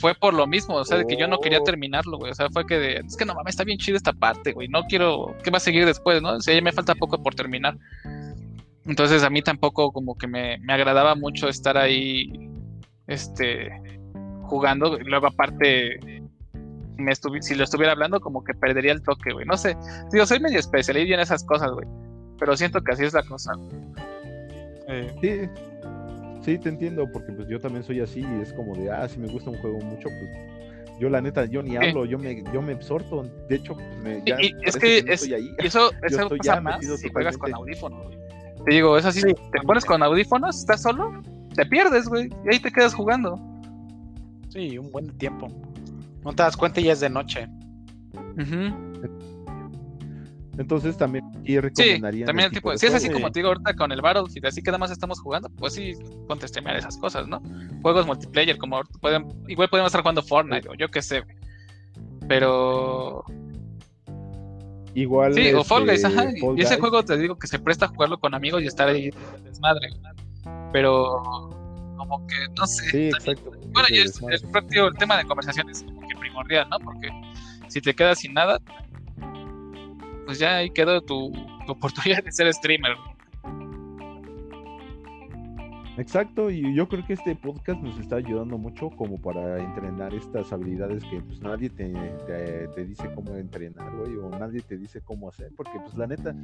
fue 0.00 0.14
por 0.14 0.32
lo 0.32 0.46
mismo, 0.46 0.76
o 0.76 0.84
sea, 0.86 0.96
de 0.96 1.06
que 1.06 1.18
yo 1.18 1.28
no 1.28 1.40
quería 1.40 1.60
oh. 1.60 1.62
terminarlo, 1.62 2.16
güey. 2.16 2.32
O 2.32 2.34
sea, 2.34 2.48
fue 2.48 2.66
que 2.66 2.78
de, 2.78 2.94
es 3.06 3.18
que 3.18 3.26
no 3.26 3.34
mames, 3.34 3.52
está 3.52 3.64
bien 3.64 3.76
chido 3.76 3.98
esta 3.98 4.14
parte, 4.14 4.52
güey. 4.52 4.66
No 4.68 4.84
quiero, 4.84 5.36
¿qué 5.44 5.50
va 5.50 5.58
a 5.58 5.60
seguir 5.60 5.84
después, 5.84 6.22
no? 6.22 6.36
O 6.36 6.40
sea, 6.40 6.54
ya 6.54 6.62
me 6.62 6.72
falta 6.72 6.94
poco 6.94 7.22
por 7.22 7.34
terminar. 7.34 7.76
Entonces 8.86 9.22
a 9.22 9.28
mí 9.28 9.42
tampoco 9.42 9.92
como 9.92 10.16
que 10.16 10.26
me, 10.26 10.56
me 10.60 10.72
agradaba 10.72 11.14
mucho 11.14 11.46
estar 11.50 11.76
ahí, 11.76 12.32
este, 13.08 13.70
jugando. 14.44 14.98
Luego 15.00 15.26
aparte, 15.26 16.00
me 16.96 17.14
si 17.14 17.54
lo 17.54 17.64
estuviera 17.64 17.92
hablando, 17.92 18.20
como 18.20 18.42
que 18.42 18.54
perdería 18.54 18.92
el 18.92 19.02
toque, 19.02 19.34
güey. 19.34 19.44
No 19.44 19.58
sé, 19.58 19.76
digo, 20.12 20.24
soy 20.24 20.40
medio 20.40 20.60
especialista 20.60 21.12
en 21.12 21.20
esas 21.20 21.44
cosas, 21.44 21.72
güey. 21.72 21.86
Pero 22.38 22.56
siento 22.56 22.82
que 22.82 22.92
así 22.92 23.04
es 23.04 23.14
la 23.14 23.22
cosa. 23.22 23.52
Sí, 25.20 25.48
sí, 26.42 26.58
te 26.58 26.68
entiendo, 26.68 27.10
porque 27.12 27.32
pues 27.32 27.48
yo 27.48 27.60
también 27.60 27.84
soy 27.84 28.00
así 28.00 28.20
y 28.20 28.42
es 28.42 28.52
como 28.52 28.74
de, 28.74 28.90
ah, 28.90 29.08
si 29.08 29.18
me 29.18 29.28
gusta 29.28 29.50
un 29.50 29.58
juego 29.58 29.78
mucho, 29.80 30.08
pues 30.08 30.30
yo 30.98 31.08
la 31.08 31.20
neta, 31.20 31.44
yo 31.44 31.62
ni 31.62 31.76
hablo, 31.76 32.04
yo 32.04 32.18
me, 32.18 32.42
yo 32.52 32.62
me 32.62 32.72
absorto. 32.72 33.22
De 33.48 33.56
hecho, 33.56 33.74
pues, 33.74 33.98
me, 34.02 34.22
ya 34.24 34.40
y, 34.40 34.52
es 34.64 34.76
que, 34.76 34.98
es, 34.98 35.28
eso, 35.58 35.90
eso 36.02 36.28
pasa 36.28 36.60
más 36.60 36.84
si 36.84 37.08
juegas 37.10 37.36
con 37.36 37.54
audífonos, 37.54 38.16
Te 38.64 38.74
digo, 38.74 38.96
es 38.96 39.04
así, 39.04 39.20
te 39.22 39.60
pones 39.64 39.84
con 39.84 40.02
audífonos, 40.02 40.58
estás 40.58 40.82
solo, 40.82 41.22
te 41.54 41.66
pierdes, 41.66 42.08
güey, 42.08 42.30
y 42.44 42.54
ahí 42.54 42.60
te 42.60 42.72
quedas 42.72 42.94
jugando. 42.94 43.38
Sí, 44.48 44.78
un 44.78 44.90
buen 44.90 45.16
tiempo. 45.18 45.48
No 46.24 46.32
te 46.32 46.42
das 46.42 46.56
cuenta 46.56 46.80
y 46.80 46.84
ya 46.84 46.92
es 46.92 47.00
de 47.00 47.10
noche. 47.10 47.48
Entonces 50.58 50.96
también 50.96 51.24
y 51.44 51.60
recomendaría. 51.60 52.22
Sí, 52.22 52.26
también 52.26 52.50
tipo, 52.50 52.76
si 52.76 52.86
es 52.86 52.94
así 52.94 53.08
como 53.08 53.30
te 53.30 53.38
digo 53.38 53.48
ahorita 53.48 53.74
con 53.74 53.92
el 53.92 54.02
Battlefield, 54.02 54.46
así 54.46 54.60
que 54.60 54.70
nada 54.70 54.78
más 54.78 54.90
estamos 54.90 55.20
jugando, 55.20 55.48
pues 55.50 55.74
sí, 55.74 55.94
ponte 56.26 56.46
a 56.46 56.48
streamear 56.48 56.76
esas 56.76 56.98
cosas, 56.98 57.28
¿no? 57.28 57.40
Juegos 57.80 58.06
multiplayer, 58.06 58.58
como 58.58 58.82
pueden, 59.00 59.28
igual 59.46 59.68
podemos 59.68 59.90
estar 59.90 60.02
jugando 60.02 60.20
Fortnite 60.20 60.68
o 60.68 60.74
yo 60.74 60.88
qué 60.90 61.00
sé. 61.00 61.22
Pero. 62.28 63.24
Igual. 64.94 65.34
Sí, 65.34 65.52
o 65.52 65.62
Fall 65.62 65.86
Guys, 65.86 66.02
este, 66.02 66.18
ajá. 66.18 66.30
y 66.56 66.60
ese 66.60 66.76
juego 66.78 67.04
te 67.04 67.16
digo 67.16 67.38
que 67.38 67.46
se 67.46 67.60
presta 67.60 67.86
a 67.86 67.88
jugarlo 67.88 68.18
con 68.18 68.34
amigos 68.34 68.62
y 68.62 68.66
estar 68.66 68.88
ahí 68.88 69.10
desmadre. 69.44 69.88
Pero. 70.72 71.22
Como 71.96 72.26
que, 72.26 72.34
no 72.56 72.66
sé. 72.66 72.90
Sí, 72.90 73.08
exacto. 73.08 73.52
Bueno, 73.72 73.88
y 73.90 73.98
es, 73.98 74.20
el, 74.22 74.40
el 74.70 74.94
tema 74.96 75.16
de 75.18 75.24
conversación 75.24 75.70
es 75.70 75.82
como 75.84 76.00
que 76.00 76.16
primordial, 76.16 76.68
¿no? 76.68 76.78
Porque 76.80 77.10
si 77.68 77.80
te 77.80 77.94
quedas 77.94 78.18
sin 78.20 78.34
nada, 78.34 78.60
pues 80.28 80.38
ya 80.38 80.56
ahí 80.56 80.68
quedó 80.68 81.00
tu, 81.00 81.32
oportunidad 81.68 82.22
de 82.22 82.30
ser 82.30 82.52
streamer. 82.52 82.94
Exacto, 85.96 86.50
y 86.50 86.74
yo 86.74 86.86
creo 86.86 87.04
que 87.06 87.14
este 87.14 87.34
podcast 87.34 87.80
nos 87.80 87.98
está 87.98 88.16
ayudando 88.16 88.58
mucho 88.58 88.90
como 88.90 89.20
para 89.20 89.58
entrenar 89.58 90.14
estas 90.14 90.52
habilidades 90.52 91.02
que 91.04 91.22
pues 91.22 91.40
nadie 91.40 91.70
te, 91.70 91.88
te, 92.74 92.84
dice 92.84 93.10
cómo 93.14 93.34
entrenar, 93.36 93.90
güey, 93.96 94.16
o 94.16 94.28
nadie 94.28 94.60
te 94.60 94.76
dice 94.76 95.00
cómo 95.00 95.30
hacer, 95.30 95.50
porque 95.56 95.80
pues 95.80 95.96
la 95.96 96.06
neta, 96.06 96.36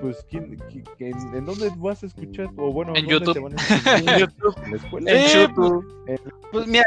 pues 0.00 0.26
¿quién, 0.30 0.56
en, 0.98 1.44
dónde 1.44 1.70
vas 1.76 2.02
a 2.02 2.06
escuchar? 2.06 2.48
O 2.56 2.72
bueno, 2.72 2.96
en 2.96 3.06
YouTube. 3.06 3.36
en 3.86 4.18
YouTube. 4.18 4.56
En 4.64 4.70
la 4.70 4.76
escuela. 4.78 5.10
En 5.12 5.48
YouTube. 5.48 6.32
Pues 6.50 6.66
mira, 6.66 6.86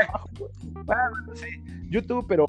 sí, 1.35 1.47
YouTube, 1.89 2.25
pero 2.27 2.47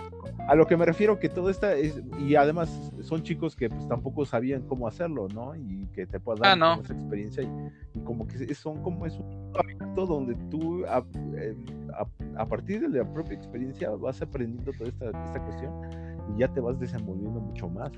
a 0.48 0.54
lo 0.54 0.66
que 0.66 0.76
me 0.76 0.84
refiero 0.84 1.18
que 1.18 1.28
todo 1.28 1.50
está 1.50 1.74
es, 1.74 2.00
y 2.18 2.34
además 2.34 2.70
son 3.02 3.22
chicos 3.22 3.54
que 3.56 3.70
pues 3.70 3.86
tampoco 3.88 4.24
sabían 4.24 4.62
cómo 4.62 4.88
hacerlo, 4.88 5.28
¿no? 5.28 5.54
Y 5.54 5.86
que 5.94 6.06
te 6.06 6.20
puedan 6.20 6.58
dar 6.58 6.70
ah, 6.70 6.80
esa 6.82 6.92
experiencia 6.92 7.42
y, 7.42 8.00
como 8.04 8.26
que 8.26 8.54
son 8.54 8.82
como 8.82 9.06
es 9.06 9.14
un 9.14 9.52
hábito 9.58 10.06
donde 10.06 10.34
tú 10.50 10.84
a, 10.86 11.04
eh, 11.36 11.56
a, 12.36 12.46
partir 12.46 12.80
de 12.80 12.88
la 12.98 13.12
propia 13.12 13.36
experiencia 13.36 13.90
vas 13.90 14.22
aprendiendo 14.22 14.72
toda 14.72 14.88
esta, 14.88 15.06
esta 15.06 15.44
cuestión 15.44 15.72
y 16.34 16.40
ya 16.40 16.48
te 16.48 16.60
vas 16.60 16.78
desenvolviendo 16.78 17.40
mucho 17.40 17.68
más. 17.68 17.90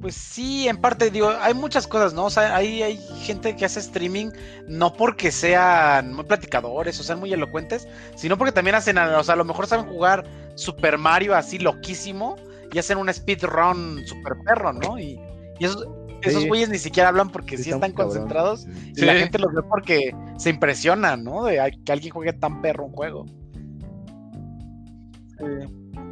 Pues 0.00 0.14
sí, 0.14 0.68
en 0.68 0.76
parte 0.76 1.10
digo, 1.10 1.30
hay 1.40 1.54
muchas 1.54 1.86
cosas, 1.86 2.14
¿no? 2.14 2.26
O 2.26 2.30
sea, 2.30 2.54
hay, 2.54 2.82
hay 2.82 2.96
gente 3.22 3.56
que 3.56 3.64
hace 3.64 3.80
streaming 3.80 4.30
no 4.68 4.92
porque 4.92 5.30
sean 5.30 6.14
muy 6.14 6.24
platicadores 6.24 6.98
o 7.00 7.02
sean 7.02 7.20
muy 7.20 7.32
elocuentes, 7.32 7.88
sino 8.14 8.38
porque 8.38 8.52
también 8.52 8.76
hacen, 8.76 8.98
o 8.98 9.24
sea, 9.24 9.34
a 9.34 9.38
lo 9.38 9.44
mejor 9.44 9.66
saben 9.66 9.86
jugar 9.86 10.24
Super 10.54 10.98
Mario 10.98 11.34
así 11.34 11.58
loquísimo 11.58 12.36
y 12.72 12.78
hacen 12.78 12.98
un 12.98 13.12
speedrun 13.12 14.04
super 14.06 14.34
perro, 14.44 14.72
¿no? 14.72 14.98
Y, 14.98 15.18
esos, 15.58 15.86
esos 16.22 16.46
güeyes 16.46 16.70
ni 16.70 16.78
siquiera 16.78 17.10
hablan 17.10 17.30
porque 17.30 17.58
sí, 17.58 17.70
están 17.70 17.92
concentrados 17.92 18.66
y 18.96 19.02
la 19.02 19.14
gente 19.14 19.38
los 19.38 19.52
ve 19.52 19.62
porque 19.68 20.14
se 20.38 20.50
impresiona, 20.50 21.16
¿no? 21.16 21.44
De 21.44 21.58
que 21.84 21.92
alguien 21.92 22.12
juegue 22.12 22.32
tan 22.32 22.62
perro 22.62 22.86
un 22.86 22.92
juego. 22.92 23.26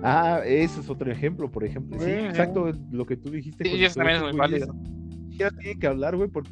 Ah, 0.03 0.41
ese 0.45 0.81
es 0.81 0.89
otro 0.91 1.11
ejemplo, 1.11 1.51
por 1.51 1.65
ejemplo. 1.65 1.99
Sí, 1.99 2.11
exacto, 2.11 2.73
lo 2.91 3.07
que 3.07 3.17
tú 3.17 3.31
dijiste. 3.31 3.65
Sí, 3.65 3.85
eso 3.85 3.97
también 3.97 4.19
es 4.19 4.23
muy 4.23 4.33
válido. 4.33 4.75
Ya 5.31 5.51
tiene 5.51 5.79
que 5.79 5.87
hablar, 5.87 6.17
güey, 6.17 6.29
porque 6.29 6.51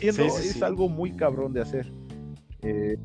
es 0.00 0.62
algo 0.62 0.88
muy 0.88 1.12
cabrón 1.12 1.52
de 1.52 1.62
hacer. 1.62 1.92
Eh, 2.62 2.96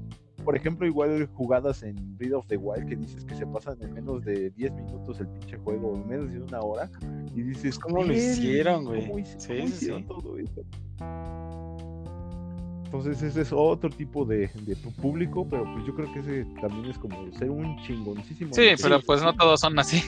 por 0.43 0.55
ejemplo, 0.55 0.85
igual 0.87 1.27
jugadas 1.33 1.83
en 1.83 2.17
Breath 2.17 2.33
of 2.33 2.47
the 2.47 2.57
Wild 2.57 2.87
que 2.87 2.95
dices 2.95 3.25
que 3.25 3.35
se 3.35 3.45
pasan 3.47 3.77
en 3.81 3.93
menos 3.93 4.23
de 4.23 4.49
10 4.51 4.73
minutos 4.73 5.19
el 5.19 5.27
pinche 5.27 5.57
juego, 5.57 5.95
en 5.95 6.07
menos 6.07 6.31
de 6.31 6.41
una 6.41 6.59
hora, 6.61 6.89
y 7.35 7.41
dices, 7.41 7.77
¿cómo 7.77 8.03
lo 8.03 8.13
hicieron, 8.13 8.85
güey? 8.85 9.07
¿Cómo, 9.07 9.19
hicieron 9.19 10.05
todo 10.05 10.37
esto? 10.37 10.61
Entonces 12.85 13.21
ese 13.21 13.41
es 13.41 13.53
otro 13.53 13.89
tipo 13.91 14.25
de, 14.25 14.49
público, 14.99 15.47
pero 15.47 15.63
pues 15.63 15.85
yo 15.85 15.93
creo 15.93 16.11
que 16.11 16.19
ese 16.21 16.45
también 16.59 16.85
es 16.85 16.97
como 16.97 17.31
ser 17.33 17.51
un 17.51 17.79
chingoncísimo. 17.83 18.51
Sí, 18.53 18.69
pero 18.81 18.99
pues 19.01 19.21
no 19.21 19.33
todos 19.35 19.59
son 19.59 19.77
así. 19.77 20.01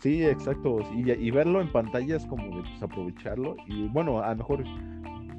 Sí, 0.00 0.22
exacto. 0.22 0.80
Y, 0.94 1.10
y 1.12 1.30
verlo 1.30 1.60
en 1.60 1.70
pantalla 1.70 2.16
es 2.16 2.26
como 2.26 2.56
de 2.56 2.62
pues, 2.62 2.82
aprovecharlo. 2.82 3.56
Y 3.66 3.86
bueno, 3.88 4.20
a 4.20 4.30
lo 4.30 4.36
mejor 4.36 4.64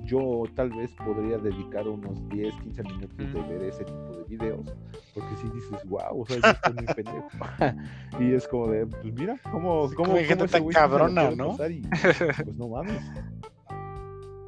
yo 0.06 0.44
tal 0.56 0.70
vez 0.70 0.92
podría 0.94 1.38
dedicar 1.38 1.88
unos 1.88 2.28
10, 2.30 2.54
15 2.62 2.84
minutos 2.84 3.34
de 3.34 3.42
ver 3.42 3.64
ese 3.64 3.84
tipo 3.84 4.18
de 4.18 4.24
videos, 4.24 4.74
porque 5.14 5.36
si 5.36 5.50
dices, 5.50 5.84
wow, 5.86 6.22
o 6.22 6.26
sea, 6.26 6.38
yo 6.38 6.50
estoy 6.50 6.74
muy 6.74 6.86
pendejo. 6.96 7.30
y 8.20 8.34
es 8.34 8.48
como 8.48 8.68
de, 8.68 8.86
pues 8.88 9.14
mira, 9.14 9.40
cómo, 9.52 9.90
cómo, 9.96 10.14
hay 10.14 10.26
gente 10.26 10.48
tan 10.48 10.68
cabrona, 10.68 11.32
¿no? 11.32 11.58
pues 11.58 12.58
no 12.58 12.70
mames. 12.70 13.02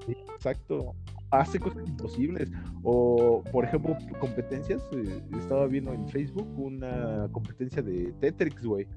exacto 0.07 0.95
hace 1.31 1.59
cosas 1.59 1.87
imposibles. 1.87 2.51
O, 2.83 3.43
por 3.51 3.65
ejemplo, 3.65 3.97
competencias. 4.19 4.81
Eh, 4.93 5.21
estaba 5.37 5.67
viendo 5.67 5.93
en 5.93 6.07
Facebook 6.09 6.47
una 6.57 7.27
competencia 7.31 7.81
de 7.81 8.13
Tetrix, 8.19 8.65
güey. 8.65 8.87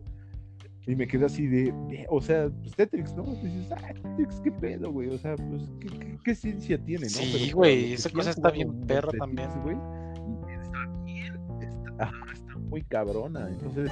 Y 0.87 0.97
me 0.97 1.07
quedé 1.07 1.27
así 1.27 1.47
de, 1.47 1.73
o 2.09 2.21
sea, 2.21 2.49
pues 2.63 2.75
Tetrix, 2.75 3.15
¿no? 3.15 3.25
Y 3.43 3.49
dices, 3.49 3.73
ah, 3.73 3.93
Tetrix, 3.93 4.41
qué 4.41 4.51
pedo, 4.51 4.91
güey. 4.91 5.09
O 5.09 5.19
sea, 5.19 5.37
pues, 5.37 5.71
¿qué, 5.81 6.19
qué, 6.25 6.35
ciencia 6.35 6.79
tiene, 6.79 7.05
no? 7.05 7.09
Sí, 7.11 7.53
güey, 7.53 7.93
esa 7.93 8.11
cosa 8.11 8.31
está 8.31 8.51
bien 8.51 8.81
perra 8.87 9.11
también. 9.19 9.51
Güey, 9.63 9.77
está 9.77 10.87
bien, 11.05 11.35
está, 11.93 12.11
está, 12.33 12.57
muy 12.57 12.83
cabrona. 12.83 13.49
Entonces, 13.49 13.91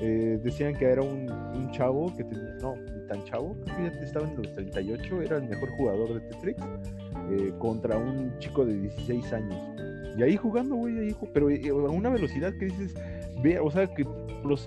eh, 0.00 0.38
decían 0.44 0.74
que 0.74 0.84
era 0.84 1.02
un, 1.02 1.30
un, 1.30 1.70
chavo 1.72 2.14
que 2.14 2.22
tenía, 2.24 2.54
no, 2.60 2.76
ni 2.76 3.06
tan 3.08 3.24
chavo, 3.24 3.56
creo 3.64 3.92
que 3.92 3.98
ya 3.98 4.04
estaba 4.04 4.28
en 4.28 4.36
los 4.36 4.52
38, 4.54 5.22
era 5.22 5.36
el 5.38 5.48
mejor 5.48 5.70
jugador 5.70 6.14
de 6.14 6.20
Tetrix 6.28 6.62
eh, 7.30 7.52
contra 7.58 7.96
un 7.96 8.38
chico 8.38 8.66
de 8.66 8.78
16 8.78 9.32
años. 9.32 9.58
Y 10.18 10.22
ahí 10.22 10.36
jugando, 10.36 10.76
güey, 10.76 10.98
ahí, 10.98 11.16
pero 11.32 11.50
eh, 11.50 11.68
a 11.68 11.74
una 11.74 12.10
velocidad 12.10 12.52
que 12.58 12.66
dices, 12.66 12.94
ve, 13.42 13.58
o 13.58 13.70
sea, 13.70 13.86
que 13.86 14.06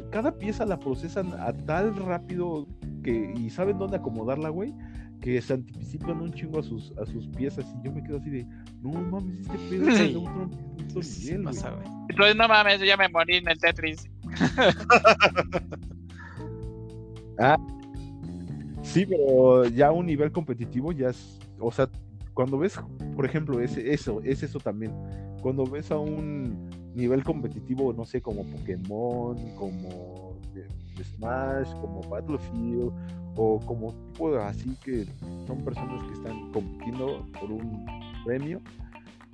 cada 0.10 0.38
pieza 0.38 0.66
la 0.66 0.80
procesan 0.80 1.34
a 1.40 1.54
tal 1.54 1.96
rápido 1.96 2.68
que 3.04 3.34
y 3.36 3.50
saben 3.50 3.78
dónde 3.78 3.98
acomodarla, 3.98 4.50
güey, 4.50 4.74
que 5.22 5.42
se 5.42 5.54
anticipan 5.54 6.22
un 6.22 6.34
chingo 6.34 6.60
a 6.60 6.64
sus, 6.64 6.94
a 6.98 7.06
sus 7.06 7.28
piezas. 7.30 7.66
Y 7.80 7.86
yo 7.86 7.92
me 7.92 8.04
quedo 8.04 8.18
así 8.18 8.30
de, 8.30 8.46
no 8.82 8.92
mames, 8.92 9.40
este 9.40 9.58
pedo 9.70 9.90
es 9.90 9.98
de 9.98 10.18
otro, 10.18 10.50
otro 10.74 11.02
nivel, 11.02 11.48
Pues 12.16 12.36
no 12.36 12.48
mames, 12.48 12.80
yo 12.80 12.86
ya 12.86 12.98
me 12.98 13.10
morí 13.10 13.38
en 13.38 13.50
el 13.50 13.60
Tetris. 13.60 14.10
ah, 17.40 17.58
sí, 18.82 19.06
pero 19.06 19.66
ya 19.66 19.92
un 19.92 20.06
nivel 20.06 20.32
competitivo 20.32 20.92
ya 20.92 21.10
es, 21.10 21.40
o 21.60 21.72
sea, 21.72 21.90
cuando 22.34 22.58
ves, 22.58 22.80
por 23.16 23.26
ejemplo, 23.26 23.60
ese, 23.60 23.94
eso, 23.94 24.22
es 24.24 24.44
eso 24.44 24.60
también. 24.60 24.94
Cuando 25.42 25.66
ves 25.66 25.92
a 25.92 25.98
un 25.98 26.69
nivel 27.00 27.24
competitivo, 27.24 27.94
no 27.94 28.06
sé, 28.06 28.22
como 28.22 28.44
Pokémon, 28.44 29.38
como 29.56 30.38
Smash, 31.04 31.72
como 31.82 32.02
Battlefield, 32.10 32.92
o 33.36 33.60
como 33.66 33.94
tipo 33.94 34.36
así 34.38 34.76
que 34.84 35.06
son 35.48 35.64
personas 35.64 36.04
que 36.04 36.14
están 36.14 36.52
compitiendo 36.52 37.26
por 37.40 37.52
un 37.52 37.86
premio. 38.26 38.62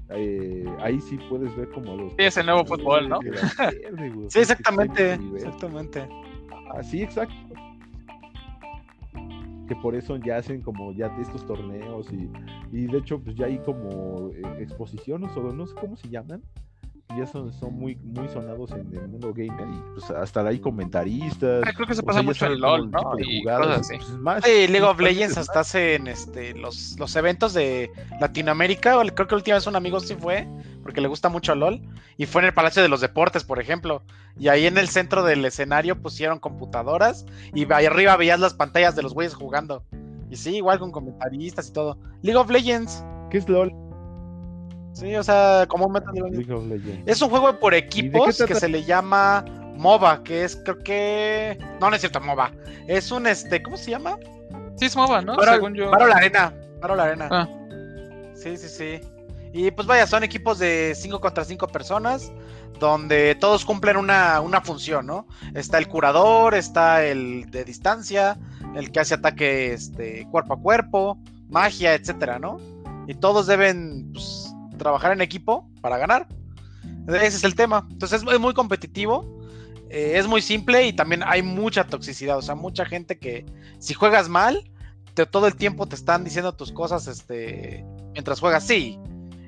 Eh, 0.10 0.66
ahí 0.82 1.02
sí 1.02 1.18
puedes 1.30 1.56
ver 1.56 1.70
como 1.70 1.96
los. 1.96 2.12
Sí, 2.12 2.18
es 2.20 2.38
el 2.38 2.46
nuevo 2.46 2.64
fútbol, 2.66 3.10
¿no? 3.10 3.20
sí, 4.30 4.40
exactamente. 4.40 5.14
Exactamente. 5.14 6.08
Así, 6.76 7.02
exacto 7.02 7.36
que 9.68 9.76
por 9.76 9.96
eso 9.96 10.18
ya 10.18 10.38
hacen 10.38 10.62
como 10.62 10.92
ya 10.94 11.08
estos 11.20 11.46
torneos 11.46 12.08
y, 12.12 12.30
y 12.72 12.86
de 12.86 13.00
hecho 13.00 13.20
pues 13.20 13.36
ya 13.36 13.48
hay 13.48 13.58
como 13.60 14.30
eh, 14.30 14.42
exposiciones 14.60 15.36
o 15.36 15.52
no 15.52 15.66
sé 15.66 15.74
cómo 15.76 15.98
se 15.98 16.08
llaman 16.10 16.42
ya 17.18 17.26
son, 17.28 17.54
son 17.54 17.74
muy 17.74 17.96
muy 17.98 18.28
sonados 18.30 18.72
en 18.72 18.94
el 18.96 19.08
mundo 19.08 19.34
gamer 19.34 19.68
y 19.68 19.82
pues 19.94 20.10
hasta 20.12 20.46
hay 20.48 20.60
comentaristas 20.60 21.64
ah, 21.66 21.72
creo 21.74 21.88
que 21.88 21.96
se 21.96 22.04
pasa 22.04 22.22
mucho 22.22 22.46
el 22.46 22.60
LOL 22.60 22.92
¿no? 22.92 23.14
y 23.20 23.44
cosas 23.44 23.80
así. 23.82 23.98
Pues, 23.98 24.44
sí, 24.44 24.68
League 24.68 24.86
of 24.86 25.00
Legends 25.00 25.38
hasta 25.38 25.62
hacen 25.62 26.08
este 26.08 26.54
los, 26.56 26.96
los 27.00 27.16
eventos 27.16 27.54
de 27.54 27.92
Latinoamérica 28.20 28.96
creo 29.14 29.28
que 29.28 29.36
la 29.36 29.38
última 29.38 29.56
vez 29.56 29.68
un 29.68 29.76
amigo 29.76 30.00
sí 30.00 30.16
fue 30.16 30.48
porque 30.86 31.02
le 31.02 31.08
gusta 31.08 31.30
mucho 31.30 31.56
LOL, 31.56 31.82
y 32.16 32.28
fue 32.28 32.44
en 32.44 32.46
el 32.46 32.54
Palacio 32.54 32.84
de 32.84 32.90
los 32.90 33.02
Deportes, 33.02 33.44
por 33.44 33.60
ejemplo. 33.60 34.04
Y 34.38 34.50
ahí 34.50 34.68
en 34.68 34.78
el 34.78 34.88
centro 34.88 35.24
del 35.24 35.44
escenario 35.44 36.00
pusieron 36.00 36.38
computadoras 36.38 37.26
y 37.56 37.66
ahí 37.74 37.88
arriba 37.88 38.16
veías 38.18 38.40
las 38.40 38.54
pantallas 38.54 38.96
de 38.96 39.02
los 39.02 39.16
güeyes 39.16 39.34
jugando. 39.34 39.84
Y 40.30 40.36
sí, 40.36 40.58
igual 40.58 40.78
con 40.78 40.92
comentaristas 40.92 41.70
y 41.70 41.74
todo. 41.74 41.98
League 42.22 42.38
of 42.38 42.52
Legends. 42.52 43.04
¿Qué 43.32 43.40
es 43.40 43.50
LOL? 43.50 43.74
Sí, 44.96 45.14
o 45.14 45.24
sea, 45.24 45.68
Legends. 45.68 47.04
Es 47.06 47.22
un 47.22 47.30
juego 47.30 47.60
por 47.60 47.74
equipos 47.74 48.42
que 48.48 48.56
se 48.56 48.70
le 48.70 48.84
llama 48.86 49.44
MOBA, 49.76 50.24
que 50.24 50.46
es 50.46 50.56
creo 50.56 50.80
que 50.80 51.58
no, 51.82 51.90
no 51.90 51.96
es 51.98 52.02
cierto, 52.02 52.22
MOBA. 52.22 52.52
Es 52.88 53.12
un 53.12 53.28
este, 53.28 53.62
¿cómo 53.62 53.76
se 53.76 53.92
llama? 53.92 54.18
Sí, 54.78 54.86
es 54.86 54.96
MOBA, 54.96 55.22
¿no? 55.22 55.36
Según 55.42 55.74
yo. 55.74 55.92
Paro 55.92 56.08
la 56.08 56.16
arena, 56.16 56.54
paro 56.80 56.96
la 56.96 57.04
arena. 57.04 57.28
Ah. 57.30 57.50
Sí, 58.36 58.56
sí, 58.56 58.70
sí. 58.70 59.02
Y 59.52 59.72
pues 59.72 59.86
vaya, 59.86 60.08
son 60.08 60.24
equipos 60.24 60.60
de 60.60 60.94
5 60.96 61.20
contra 61.20 61.44
5 61.44 61.68
personas, 61.68 62.32
donde 62.80 63.36
todos 63.36 63.66
cumplen 63.66 63.98
una, 63.98 64.62
función, 64.64 65.06
¿no? 65.06 65.28
Está 65.54 65.78
el 65.78 65.90
curador, 65.90 66.56
está 66.56 67.04
el 67.04 67.50
de 67.52 67.66
distancia, 67.66 68.38
el 68.76 68.92
que 68.92 69.02
hace 69.02 69.14
ataque 69.14 69.74
este, 69.74 70.26
cuerpo 70.32 70.54
a 70.54 70.58
cuerpo, 70.58 71.18
magia, 71.50 71.94
etcétera, 71.96 72.40
¿no? 72.40 72.60
Y 73.08 73.14
todos 73.16 73.48
deben 73.48 74.12
pues, 74.14 74.45
trabajar 74.76 75.12
en 75.12 75.22
equipo 75.22 75.70
para 75.82 75.98
ganar. 75.98 76.28
Ese 77.08 77.38
es 77.38 77.44
el 77.44 77.56
tema. 77.56 77.88
Entonces 77.92 78.24
es 78.24 78.40
muy 78.40 78.54
competitivo. 78.54 79.26
Eh, 79.90 80.14
es 80.16 80.28
muy 80.28 80.42
simple 80.42 80.88
y 80.88 80.94
también 80.94 81.24
hay 81.26 81.42
mucha 81.42 81.86
toxicidad. 81.86 82.38
O 82.38 82.42
sea, 82.42 82.56
mucha 82.56 82.86
gente 82.86 83.18
que 83.18 83.46
si 83.80 83.94
juegas 83.94 84.30
mal, 84.30 84.70
todo 85.26 85.48
el 85.48 85.56
tiempo 85.56 85.88
te 85.88 85.96
están 85.96 86.26
diciendo 86.26 86.54
tus 86.54 86.74
cosas 86.74 87.08
este, 87.08 87.86
mientras 88.12 88.42
juegas. 88.42 88.68
Sí, 88.68 89.00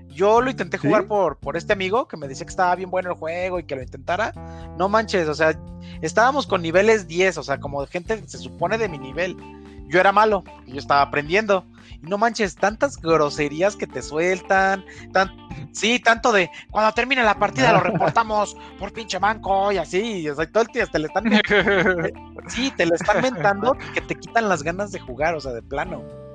yo 0.07 0.39
lo 0.39 0.49
intenté 0.49 0.77
jugar 0.77 1.07
por, 1.07 1.37
por 1.37 1.57
este 1.57 1.73
amigo 1.73 2.07
que 2.07 2.15
me 2.15 2.29
decía 2.29 2.45
que 2.45 2.51
estaba 2.51 2.73
bien 2.75 2.89
bueno 2.89 3.09
el 3.11 3.17
juego 3.17 3.59
y 3.59 3.65
que 3.65 3.75
lo 3.75 3.83
intentara. 3.83 4.31
No 4.77 4.87
manches, 4.87 5.27
o 5.27 5.35
sea, 5.35 5.59
estábamos 6.01 6.47
con 6.47 6.61
niveles 6.61 7.07
10, 7.07 7.37
o 7.39 7.43
sea, 7.43 7.59
como 7.59 7.85
gente 7.87 8.23
se 8.25 8.37
supone 8.37 8.77
de 8.77 8.87
mi 8.87 8.97
nivel. 8.97 9.35
Yo 9.89 9.99
era 9.99 10.13
malo, 10.13 10.43
yo 10.65 10.77
estaba 10.77 11.01
aprendiendo. 11.01 11.65
Y 12.01 12.05
no 12.07 12.17
manches, 12.17 12.55
tantas 12.55 12.97
groserías 13.01 13.75
que 13.75 13.87
te 13.87 14.01
sueltan. 14.01 14.85
Tan, 15.13 15.31
sí, 15.71 15.99
tanto 15.99 16.31
de 16.31 16.49
cuando 16.69 16.91
termine 16.93 17.23
la 17.23 17.37
partida 17.37 17.73
lo 17.73 17.79
reportamos 17.91 18.55
por 18.79 18.93
pinche 18.93 19.19
manco 19.19 19.71
y 19.71 19.77
así. 19.77 20.29
O 20.29 20.35
sea, 20.35 20.51
todo 20.51 20.63
el 20.63 20.69
tiempo 20.69 20.91
te 20.91 20.99
le 20.99 21.07
están. 21.07 21.23
sí, 22.47 22.71
te 22.75 22.85
le 22.85 22.95
están 22.95 23.21
mentando 23.21 23.75
que 23.93 24.01
te 24.01 24.15
quitan 24.15 24.49
las 24.49 24.63
ganas 24.63 24.91
de 24.91 24.99
jugar, 24.99 25.35
o 25.35 25.39
sea, 25.39 25.53
de 25.53 25.61
plano. 25.61 26.26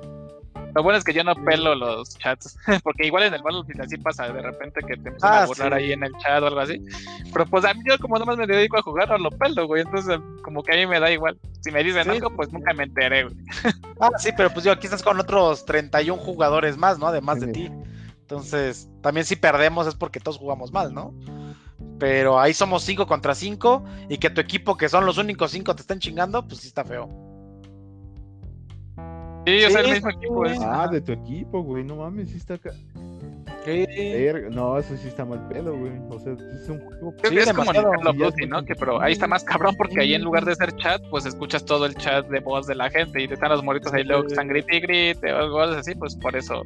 Lo 0.75 0.81
bueno 0.81 0.97
es 0.97 1.03
que 1.03 1.13
yo 1.13 1.23
no 1.23 1.35
pelo 1.35 1.75
los 1.75 2.17
chats, 2.17 2.57
porque 2.83 3.05
igual 3.05 3.23
en 3.23 3.33
el 3.33 3.43
Battlefield 3.43 3.81
así 3.81 3.97
pasa, 3.97 4.27
de 4.29 4.41
repente 4.41 4.81
que 4.81 4.95
te 4.97 5.09
empiezan 5.09 5.33
a 5.33 5.43
ah, 5.43 5.45
burlar 5.45 5.73
ahí 5.73 5.91
en 5.91 6.03
el 6.03 6.11
chat 6.17 6.41
o 6.41 6.47
algo 6.47 6.59
así. 6.59 6.81
Pero 7.31 7.45
pues 7.45 7.65
a 7.65 7.73
mí 7.73 7.81
yo 7.87 7.97
como 7.99 8.17
nomás 8.17 8.37
me 8.37 8.47
dedico 8.47 8.77
a 8.77 8.81
jugar, 8.81 9.09
no 9.09 9.17
lo 9.17 9.29
pelo, 9.31 9.67
güey, 9.67 9.83
entonces 9.83 10.19
como 10.43 10.63
que 10.63 10.73
a 10.73 10.75
mí 10.75 10.87
me 10.87 10.99
da 10.99 11.11
igual. 11.11 11.37
Si 11.61 11.71
me 11.71 11.83
dicen 11.83 12.09
algo, 12.09 12.35
pues 12.35 12.51
nunca 12.51 12.73
me 12.73 12.83
enteré, 12.83 13.23
güey. 13.23 13.35
Ah, 13.99 14.09
sí, 14.17 14.31
pero 14.35 14.49
pues 14.51 14.65
yo 14.65 14.71
aquí 14.71 14.87
estás 14.87 15.03
con 15.03 15.19
otros 15.19 15.65
31 15.65 16.21
jugadores 16.21 16.75
más, 16.77 16.97
¿no? 16.99 17.07
Además 17.07 17.39
de 17.39 17.47
ti. 17.47 17.71
Entonces, 18.21 18.89
también 19.01 19.25
si 19.25 19.35
perdemos 19.35 19.85
es 19.85 19.95
porque 19.95 20.19
todos 20.19 20.37
jugamos 20.37 20.73
mal, 20.73 20.93
¿no? 20.93 21.13
Pero 21.99 22.39
ahí 22.39 22.53
somos 22.53 22.83
5 22.83 23.05
contra 23.05 23.35
5 23.35 23.83
y 24.09 24.17
que 24.17 24.29
tu 24.29 24.41
equipo, 24.41 24.75
que 24.75 24.89
son 24.89 25.05
los 25.05 25.17
únicos 25.17 25.51
5, 25.51 25.75
te 25.75 25.81
estén 25.81 25.99
chingando, 25.99 26.45
pues 26.47 26.61
sí 26.61 26.67
está 26.67 26.83
feo. 26.83 27.32
Sí, 29.45 29.63
o 29.63 29.69
sea, 29.69 29.81
el 29.81 29.91
mismo 29.91 30.09
equipo. 30.09 30.43
Ah, 30.61 30.87
de 30.87 31.01
tu 31.01 31.11
equipo, 31.11 31.61
güey, 31.61 31.83
no 31.83 31.97
mames, 31.97 32.29
sí 32.29 32.37
está 32.37 32.55
acá. 32.55 32.71
No, 34.51 34.77
eso 34.77 34.97
sí 34.97 35.07
está 35.07 35.23
mal 35.23 35.47
pedo, 35.47 35.77
güey. 35.77 35.93
O 36.09 36.19
sea, 36.19 36.33
es 36.33 36.69
un 36.69 36.79
juego. 36.79 37.15
Que 37.17 37.39
es 37.39 37.53
como 37.53 37.73
en 37.73 37.81
Call 37.81 38.07
of 38.07 38.17
Duty, 38.17 38.45
¿no? 38.47 38.63
Que, 38.65 38.75
pero 38.75 39.01
ahí 39.01 39.13
está 39.13 39.27
más 39.27 39.43
cabrón 39.43 39.75
porque 39.77 40.01
ahí 40.01 40.13
en 40.13 40.23
lugar 40.23 40.43
de 40.43 40.55
ser 40.55 40.75
chat, 40.75 41.01
pues 41.09 41.25
escuchas 41.25 41.63
todo 41.63 41.85
el 41.85 41.95
chat 41.95 42.27
de 42.27 42.39
voz 42.41 42.67
de 42.67 42.75
la 42.75 42.89
gente 42.89 43.21
y 43.21 43.27
te 43.27 43.35
están 43.35 43.49
los 43.49 43.63
moritos 43.63 43.93
ahí 43.93 44.03
luego 44.03 44.23
que 44.23 44.29
están 44.29 44.47
grite 44.49 44.75
y 44.75 44.79
grite 44.81 45.31
o 45.31 45.37
algo 45.37 45.61
así, 45.61 45.95
pues 45.95 46.15
por 46.15 46.35
eso 46.35 46.61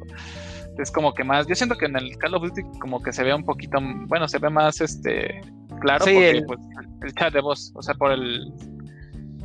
es 0.76 0.90
como 0.90 1.14
que 1.14 1.22
más. 1.22 1.46
Yo 1.46 1.54
siento 1.54 1.76
que 1.76 1.86
en 1.86 1.96
el 1.96 2.16
Call 2.18 2.34
of 2.34 2.42
Duty 2.42 2.62
como 2.80 3.00
que 3.00 3.12
se 3.12 3.22
ve 3.22 3.32
un 3.32 3.44
poquito, 3.44 3.78
bueno, 4.06 4.26
se 4.26 4.38
ve 4.38 4.50
más 4.50 4.80
este 4.80 5.40
claro 5.80 6.04
porque 6.04 6.30
el... 6.30 6.46
Pues, 6.46 6.58
el 7.02 7.14
chat 7.14 7.32
de 7.32 7.40
voz, 7.40 7.72
o 7.74 7.82
sea, 7.82 7.94
por 7.94 8.12
el. 8.12 8.52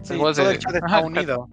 Sí, 0.02 0.18
todo 0.18 0.50
el 0.50 0.60
chat 0.60 0.76
está 0.84 1.02
unido. 1.02 1.48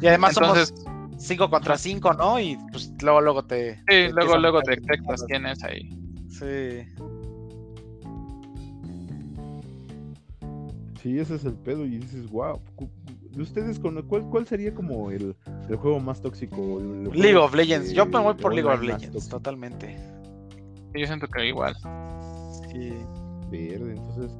Y 0.00 0.06
además 0.06 0.36
Entonces, 0.36 0.72
somos 0.74 1.01
5 1.22 1.50
contra 1.50 1.78
5, 1.78 2.14
¿no? 2.14 2.40
Y 2.40 2.58
pues 2.72 2.92
luego, 3.00 3.20
luego 3.20 3.44
te. 3.44 3.76
Sí, 3.88 4.08
luego, 4.12 4.36
luego 4.38 4.60
te 4.62 4.72
detectas 4.72 5.22
quién 5.28 5.46
es 5.46 5.62
ahí. 5.62 5.88
Sí. 6.28 6.84
Sí, 11.00 11.18
ese 11.18 11.36
es 11.36 11.44
el 11.44 11.54
pedo. 11.54 11.84
Y 11.86 11.98
dices, 11.98 12.28
wow. 12.30 12.60
¿De 13.30 13.42
ustedes 13.42 13.78
con 13.78 14.00
cuál, 14.02 14.22
cuál 14.24 14.46
sería 14.46 14.74
como 14.74 15.10
el, 15.10 15.34
el 15.68 15.76
juego 15.76 16.00
más 16.00 16.20
tóxico? 16.20 16.80
League 17.14 17.36
of 17.36 17.54
Legends. 17.54 17.92
Yo 17.92 18.04
me 18.04 18.18
voy 18.18 18.34
por 18.34 18.52
League 18.52 18.68
of 18.68 18.82
Legends, 18.82 19.28
totalmente. 19.28 19.96
Yo 20.94 21.06
siento 21.06 21.26
que 21.28 21.46
igual. 21.46 21.74
Sí. 22.70 22.92
Verde, 23.50 23.94
entonces. 23.96 24.32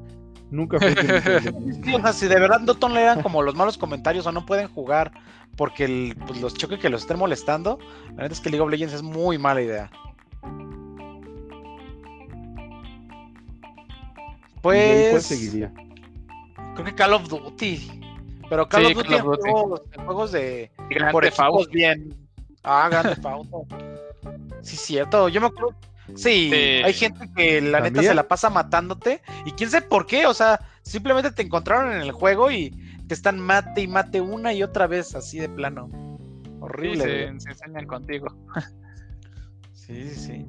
Nunca 0.51 0.78
fue 0.78 0.95
sí, 1.83 1.95
o 1.95 2.01
sea, 2.03 2.12
si 2.12 2.28
de 2.28 2.39
verdad 2.39 2.61
no 2.61 2.74
toleran 2.74 3.22
como 3.22 3.41
los 3.41 3.55
malos 3.55 3.78
comentarios 3.78 4.26
o 4.26 4.33
no 4.33 4.45
pueden 4.45 4.68
jugar 4.68 5.11
porque 5.57 6.15
pues, 6.27 6.41
los 6.41 6.55
choques 6.55 6.79
que 6.79 6.89
los 6.89 7.03
estén 7.03 7.19
molestando, 7.19 7.79
la 8.11 8.15
verdad 8.15 8.33
es 8.33 8.41
que 8.41 8.51
League 8.51 8.63
of 8.63 8.71
Legends 8.71 8.95
es 8.95 9.03
muy 9.03 9.39
mala 9.39 9.63
idea. 9.63 9.91
Pues. 14.63 15.11
¿Cuál 15.11 15.23
seguiría? 15.23 15.73
Creo 16.75 16.85
que 16.87 16.95
Call 16.95 17.15
of 17.15 17.29
Duty. 17.29 18.01
Pero 18.49 18.69
Call 18.69 18.87
of 18.87 18.95
Duty, 18.95 19.09
Juegos, 19.19 19.83
juegos, 20.05 20.33
de. 20.33 20.71
por 21.11 21.25
equipos 21.25 21.69
bien. 21.69 22.15
Ah, 22.63 22.89
grande 22.91 23.17
Fauto. 23.23 23.67
sí, 24.63 24.77
cierto. 24.77 25.29
Yo 25.29 25.41
me 25.41 25.49
acuerdo. 25.49 25.75
Sí, 26.15 26.53
hay 26.53 26.93
gente 26.93 27.31
que 27.35 27.61
la 27.61 27.81
neta 27.81 28.03
se 28.03 28.15
la 28.15 28.29
pasa 28.29 28.51
matándote. 28.51 29.23
Y 29.45 29.53
quién 29.53 29.71
sabe 29.71 29.87
por 29.87 30.07
qué. 30.07 30.27
O 30.27 30.35
sea, 30.35 30.61
simplemente 30.83 31.31
te 31.33 31.43
encontraron 31.43 31.93
en 31.93 32.03
el 32.03 32.13
juego 32.13 32.51
y 32.51 32.73
te 33.13 33.17
están 33.17 33.39
mate 33.39 33.83
y 33.83 33.89
mate 33.89 34.23
una 34.23 34.55
y 34.55 34.63
otra 34.63 34.87
vez, 34.87 35.15
así 35.15 35.39
de 35.39 35.47
plano. 35.47 35.91
Horrible. 36.61 37.05
Sí, 37.05 37.41
se, 37.41 37.51
enseñan 37.51 37.87
contigo. 37.87 38.35
sí, 39.75 40.09
sí, 40.09 40.15
sí. 40.15 40.47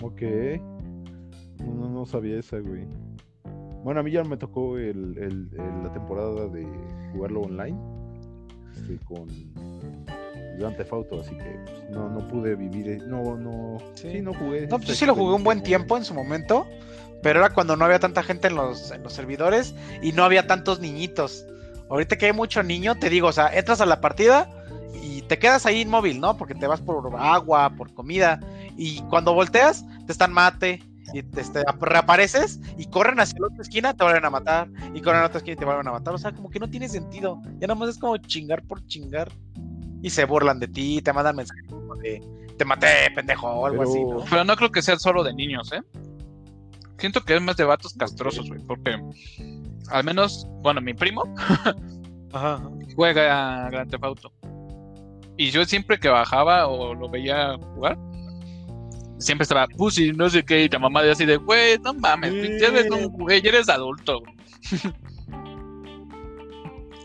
Ok. 0.00 0.22
No, 1.64 1.88
no 1.88 2.06
sabía 2.06 2.38
esa, 2.38 2.60
güey. 2.60 2.86
Bueno, 3.82 3.98
a 3.98 4.02
mí 4.04 4.12
ya 4.12 4.22
me 4.22 4.36
tocó 4.36 4.78
el, 4.78 5.18
el, 5.18 5.50
la 5.82 5.92
temporada 5.92 6.46
de 6.46 6.64
jugarlo 7.12 7.40
online. 7.40 7.76
Este, 8.76 9.04
con 9.04 9.26
Grand 10.60 10.76
Theft 10.76 10.92
Auto, 10.92 11.22
así 11.22 11.34
que 11.34 11.58
pues, 11.64 11.90
no, 11.90 12.08
no 12.08 12.28
pude 12.28 12.54
vivir. 12.54 13.02
No, 13.08 13.36
no. 13.36 13.78
Sí, 13.94 14.20
no 14.22 14.32
jugué. 14.32 14.68
No, 14.68 14.78
pues 14.78 14.96
sí 14.96 15.06
lo 15.06 15.16
jugué 15.16 15.34
un 15.34 15.42
buen 15.42 15.60
tiempo 15.60 15.96
en 15.96 16.04
su 16.04 16.14
momento. 16.14 16.68
Pero 17.22 17.40
era 17.40 17.50
cuando 17.50 17.76
no 17.76 17.84
había 17.84 17.98
tanta 17.98 18.22
gente 18.22 18.48
en 18.48 18.54
los, 18.54 18.90
en 18.90 19.02
los 19.02 19.12
servidores 19.12 19.74
y 20.02 20.12
no 20.12 20.24
había 20.24 20.46
tantos 20.46 20.80
niñitos. 20.80 21.44
Ahorita 21.90 22.16
que 22.16 22.26
hay 22.26 22.32
mucho 22.32 22.62
niño, 22.62 22.94
te 22.96 23.10
digo, 23.10 23.28
o 23.28 23.32
sea, 23.32 23.48
entras 23.48 23.80
a 23.80 23.86
la 23.86 24.00
partida 24.00 24.48
y 25.02 25.22
te 25.22 25.38
quedas 25.38 25.66
ahí 25.66 25.80
inmóvil, 25.80 26.20
¿no? 26.20 26.36
Porque 26.36 26.54
te 26.54 26.66
vas 26.66 26.80
por 26.80 27.10
agua, 27.18 27.70
por 27.76 27.92
comida. 27.92 28.40
Y 28.76 29.02
cuando 29.02 29.34
volteas, 29.34 29.84
te 30.06 30.12
están 30.12 30.32
mate, 30.32 30.82
y 31.12 31.22
te, 31.22 31.40
este, 31.40 31.64
reapareces 31.80 32.60
y 32.78 32.86
corren 32.86 33.18
hacia 33.20 33.40
la 33.40 33.48
otra 33.48 33.62
esquina, 33.62 33.94
te 33.94 34.04
vuelven 34.04 34.24
a 34.24 34.30
matar, 34.30 34.68
y 34.94 35.00
corren 35.00 35.18
a 35.18 35.22
la 35.22 35.26
otra 35.26 35.38
esquina 35.38 35.54
y 35.54 35.58
te 35.58 35.64
vuelven 35.64 35.88
a 35.88 35.92
matar. 35.92 36.14
O 36.14 36.18
sea, 36.18 36.32
como 36.32 36.50
que 36.50 36.60
no 36.60 36.70
tiene 36.70 36.88
sentido. 36.88 37.40
Ya 37.58 37.66
nada 37.66 37.74
más 37.74 37.88
es 37.90 37.98
como 37.98 38.16
chingar 38.18 38.62
por 38.62 38.84
chingar. 38.86 39.30
Y 40.02 40.10
se 40.10 40.24
burlan 40.24 40.60
de 40.60 40.68
ti, 40.68 41.02
te 41.02 41.12
mandan 41.12 41.36
mensajes 41.36 41.64
como 41.68 41.94
de 41.96 42.22
te 42.56 42.64
maté, 42.66 43.10
pendejo, 43.14 43.48
o 43.48 43.66
algo 43.66 43.82
así, 43.82 44.04
¿no? 44.04 44.22
Pero 44.28 44.44
no 44.44 44.54
creo 44.54 44.70
que 44.70 44.82
sea 44.82 44.98
solo 44.98 45.24
de 45.24 45.32
niños, 45.32 45.72
¿eh? 45.72 45.82
Siento 47.00 47.22
que 47.22 47.34
es 47.34 47.42
más 47.42 47.56
de 47.56 47.64
vatos 47.64 47.94
castrosos, 47.94 48.46
güey, 48.48 48.60
porque 48.66 49.00
al 49.88 50.04
menos, 50.04 50.46
bueno, 50.62 50.80
mi 50.82 50.94
primo 50.94 51.24
juega 52.94 53.64
a 53.64 53.70
Grand 53.70 53.90
Theft 53.90 54.04
Auto. 54.04 54.32
Y 55.38 55.50
yo 55.50 55.64
siempre 55.64 55.98
que 55.98 56.08
bajaba 56.10 56.68
o 56.68 56.94
lo 56.94 57.08
veía 57.08 57.56
jugar, 57.74 57.96
siempre 59.18 59.44
estaba 59.44 59.66
pussy, 59.66 60.12
no 60.12 60.28
sé 60.28 60.44
qué, 60.44 60.64
y 60.64 60.68
la 60.68 60.78
mamá 60.78 61.02
de 61.02 61.12
así 61.12 61.24
de, 61.24 61.38
güey, 61.38 61.78
no 61.78 61.94
mames, 61.94 62.60
ya 62.60 62.68
eres 62.68 62.90
un 62.90 63.08
güey, 63.08 63.40
ya 63.40 63.48
eres 63.48 63.70
adulto. 63.70 64.20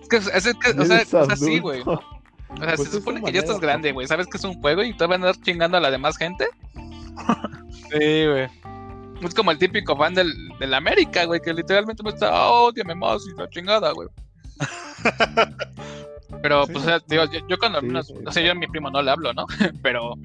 es 0.01 0.09
que, 0.09 0.17
es, 0.17 0.43
que, 0.59 0.71
o 0.77 0.85
sea, 0.85 1.01
es 1.01 1.13
así, 1.13 1.59
güey. 1.59 1.81
O 1.81 2.01
sea, 2.57 2.75
pues 2.75 2.89
se 2.89 2.97
supone 2.97 3.21
que 3.23 3.31
ya 3.31 3.39
estás 3.39 3.61
grande, 3.61 3.93
güey. 3.93 4.07
Sabes 4.07 4.27
que 4.27 4.35
es 4.37 4.43
un 4.43 4.59
juego 4.61 4.83
y 4.83 4.93
te 4.95 5.05
van 5.05 5.23
a 5.23 5.29
andar 5.29 5.41
chingando 5.41 5.77
a 5.77 5.79
la 5.79 5.91
demás 5.91 6.17
gente. 6.17 6.47
sí, 7.91 8.25
güey. 8.27 8.49
Es 9.21 9.33
como 9.33 9.51
el 9.51 9.57
típico 9.57 9.95
fan 9.95 10.13
del, 10.13 10.33
del 10.59 10.73
América, 10.73 11.25
güey, 11.25 11.39
que 11.39 11.53
literalmente 11.53 12.03
me 12.03 12.09
está, 12.09 12.51
oh, 12.51 12.71
dígame 12.71 12.95
más 12.95 13.25
y 13.27 13.39
la 13.39 13.49
chingada, 13.49 13.91
güey. 13.91 14.07
Pero, 16.41 16.65
pues, 16.67 16.77
o 16.77 16.81
sea, 16.81 16.99
digo, 17.07 17.23
yo, 17.47 17.57
cuando, 17.57 17.81
no, 17.81 18.03
sé, 18.03 18.43
yo 18.43 18.51
a 18.51 18.55
mi 18.55 18.67
primo 18.67 18.89
no 18.89 19.01
le 19.01 19.11
hablo, 19.11 19.33
¿no? 19.33 19.45
Pero 19.81 20.15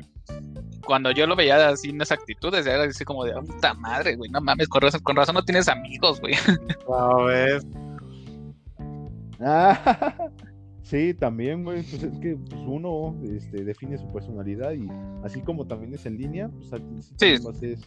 cuando 0.85 1.11
yo 1.13 1.27
lo 1.27 1.37
veía 1.37 1.69
así 1.69 1.91
en 1.91 2.01
esa 2.01 2.15
actitud, 2.15 2.55
era 2.55 2.85
así 2.85 3.05
como 3.05 3.25
de, 3.25 3.33
puta 3.35 3.75
madre, 3.75 4.17
güey, 4.17 4.31
no 4.31 4.41
mames, 4.41 4.69
con 4.69 4.83
razón, 4.83 5.01
con 5.03 5.17
razón 5.17 5.35
no 5.35 5.45
tienes 5.45 5.69
amigos, 5.69 6.21
güey. 6.21 6.35
A 6.93 7.23
ver. 7.25 7.63
Ah, 9.43 10.13
sí, 10.91 11.15
también, 11.15 11.65
güey, 11.65 11.83
pues 11.83 12.03
es 12.03 12.19
que 12.19 12.37
pues, 12.37 12.61
uno 12.67 13.17
este, 13.25 13.65
define 13.65 13.97
su 13.97 14.13
personalidad 14.13 14.73
y 14.73 14.89
así 15.25 15.41
como 15.41 15.67
también 15.67 15.95
es 15.95 16.05
en 16.07 16.19
línea, 16.19 16.49
pues 16.49 17.13
sí. 17.17 17.37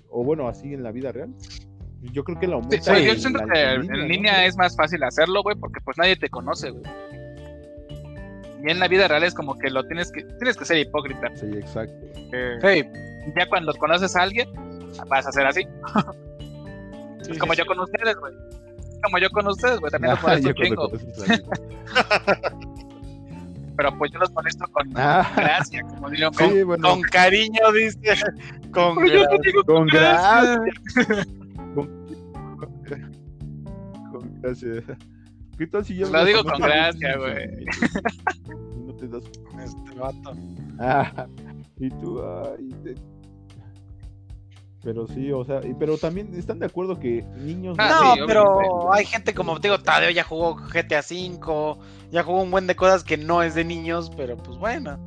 o 0.10 0.24
bueno, 0.24 0.48
así 0.48 0.74
en 0.74 0.84
la 0.84 0.92
vida 0.92 1.12
real. 1.12 1.34
Yo 2.12 2.24
creo 2.24 2.38
que 2.38 2.48
la 2.48 2.56
aumenta. 2.56 2.96
Sí, 2.96 3.06
yo 3.06 3.16
siento 3.16 3.46
que 3.46 3.62
en 3.62 4.08
línea, 4.08 4.46
es 4.46 4.58
más 4.58 4.76
fácil 4.76 5.04
hacerlo, 5.04 5.42
güey, 5.42 5.56
porque 5.56 5.80
pues 5.82 5.98
nadie 5.98 6.18
te 6.18 6.30
conoce, 6.30 6.72
güey. 6.72 6.84
Y 8.66 8.72
en 8.72 8.80
la 8.80 8.88
vida 8.88 9.08
real 9.08 9.24
es 9.24 9.34
como 9.34 9.58
que 9.58 9.70
lo 9.70 9.86
tienes 9.86 10.12
que 10.12 10.24
tienes 10.24 10.58
que 10.58 10.66
ser 10.66 10.78
hipócrita. 10.78 11.30
Sí, 11.36 11.48
exacto. 11.54 11.94
Eh, 12.34 12.84
ya 13.38 13.48
cuando 13.48 13.74
conoces 13.74 14.16
a 14.16 14.24
alguien, 14.24 14.50
vas 15.08 15.28
a 15.28 15.32
ser 15.32 15.46
así. 15.46 15.62
es 17.30 17.38
como 17.38 17.54
yo 17.54 17.66
con 17.66 17.80
ustedes, 17.80 18.16
güey. 18.18 18.34
Como 19.02 19.18
yo 19.18 19.30
con 19.32 19.48
ustedes, 19.48 19.80
güey. 19.80 19.92
También 19.92 20.14
un 20.24 20.54
chingo. 20.54 20.92
Pero 23.76 23.98
pues 23.98 24.12
yo 24.12 24.20
los 24.20 24.32
molesto 24.32 24.66
con 24.72 24.92
ah. 24.96 25.32
gracia, 25.36 25.82
como 25.82 26.10
digo, 26.10 26.32
con, 26.32 26.82
con 26.82 27.02
cariño, 27.02 27.72
dice. 27.72 28.16
Con, 28.72 28.96
gracia. 28.98 29.40
con 29.66 29.88
gracia. 29.88 30.62
con 34.12 34.42
gracia. 34.42 34.84
¿Qué 35.58 35.68
tal 35.68 35.86
si 35.86 35.96
yo 35.96 36.10
Lo 36.10 36.26
digo 36.26 36.44
con 36.44 36.60
gracia, 36.60 37.18
güey. 37.18 37.66
No 38.86 38.94
te 38.96 39.08
das 39.08 39.24
con 39.50 39.60
este 39.60 40.00
vato. 40.00 40.34
Ah, 40.80 41.28
y 41.80 41.90
tú, 41.90 42.22
ay, 42.22 42.96
Pero 44.84 45.08
sí, 45.08 45.32
o 45.32 45.46
sea, 45.46 45.62
pero 45.80 45.98
también 45.98 46.34
están 46.36 46.60
de 46.60 46.66
acuerdo 46.66 47.00
que 47.00 47.24
niños. 47.38 47.78
Ah, 47.80 48.16
no, 48.20 48.26
pero 48.26 48.94
hay 48.94 49.06
gente 49.06 49.34
como 49.34 49.60
te 49.60 49.70
digo, 49.70 49.80
Tadeo 49.82 50.10
ya 50.10 50.24
jugó 50.24 50.56
GTA 50.56 51.00
V, 51.00 51.78
ya 52.12 52.24
jugó 52.24 52.42
un 52.42 52.52
buen 52.52 52.68
de 52.68 52.76
cosas 52.76 53.04
que 53.04 53.18
no 53.18 53.44
es 53.44 53.56
de 53.56 53.64
niños, 53.64 54.12
pero 54.18 54.36
pues 54.38 54.58
bueno 54.58 55.00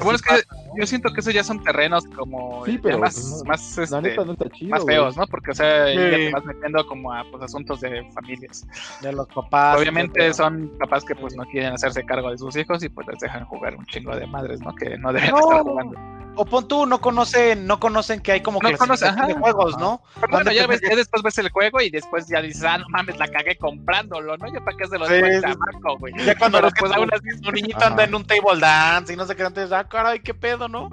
bueno, 0.00 0.12
es 0.14 0.22
que 0.22 0.42
yo 0.78 0.86
siento 0.86 1.12
que 1.12 1.20
esos 1.20 1.34
ya 1.34 1.44
son 1.44 1.62
terrenos 1.62 2.04
como 2.16 2.64
sí, 2.64 2.78
pero, 2.82 2.98
más, 2.98 3.14
pues, 3.14 3.44
más, 3.44 3.78
este, 3.78 4.66
más 4.66 4.84
feos, 4.84 5.16
¿no? 5.16 5.26
Porque, 5.26 5.50
o 5.50 5.54
sea, 5.54 5.92
ya 5.92 6.16
te 6.16 6.32
vas 6.32 6.44
metiendo 6.44 6.86
como 6.86 7.12
a 7.12 7.24
pues, 7.30 7.42
asuntos 7.42 7.80
de 7.80 8.04
familias. 8.12 8.66
De 9.00 9.12
los 9.12 9.26
papás. 9.28 9.78
Obviamente 9.78 10.32
son 10.32 10.72
papás 10.78 11.04
que 11.04 11.14
pues 11.14 11.36
no 11.36 11.44
quieren 11.44 11.72
hacerse 11.72 12.04
cargo 12.04 12.30
de 12.30 12.38
sus 12.38 12.56
hijos 12.56 12.82
y 12.82 12.88
pues 12.88 13.06
les 13.08 13.18
dejan 13.18 13.44
jugar 13.44 13.76
un 13.76 13.84
chingo 13.86 14.16
de 14.16 14.26
madres, 14.26 14.60
¿no? 14.60 14.74
Que 14.74 14.96
no 14.98 15.12
deben 15.12 15.34
estar 15.34 15.62
jugando. 15.62 16.21
O 16.34 16.44
pon 16.46 16.66
tú, 16.66 16.86
no 16.86 17.00
conocen, 17.00 17.66
no 17.66 17.78
conocen 17.78 18.20
que 18.20 18.32
hay 18.32 18.40
como 18.40 18.58
que 18.58 18.68
de 18.68 19.34
juegos, 19.34 19.78
¿no? 19.78 20.02
bueno, 20.30 20.50
ya, 20.50 20.66
ves, 20.66 20.80
ya 20.80 20.96
después 20.96 21.22
ves 21.22 21.38
el 21.38 21.50
juego 21.50 21.80
y 21.80 21.90
después 21.90 22.26
ya 22.26 22.40
dices, 22.40 22.64
ah, 22.64 22.78
no 22.78 22.86
mames, 22.88 23.18
la 23.18 23.28
cagué 23.28 23.56
comprándolo, 23.56 24.36
¿no? 24.38 24.46
Ya 24.52 24.60
para 24.60 24.76
qué 24.76 24.86
se 24.86 24.98
lo 24.98 25.06
digo 25.08 25.26
el 25.26 25.42
chamaco, 25.42 25.98
güey. 25.98 26.14
Ya 26.24 26.34
cuando 26.36 26.60
después 26.62 26.90
un 26.96 27.54
niñito 27.54 27.84
anda 27.84 28.04
en 28.04 28.14
un 28.14 28.24
table 28.24 28.60
dance 28.60 29.12
y 29.12 29.16
no 29.16 29.26
sé 29.26 29.36
qué, 29.36 29.42
antes, 29.42 29.72
ah, 29.72 29.86
caray, 29.86 30.20
qué 30.20 30.32
pedo, 30.32 30.68
¿no? 30.68 30.88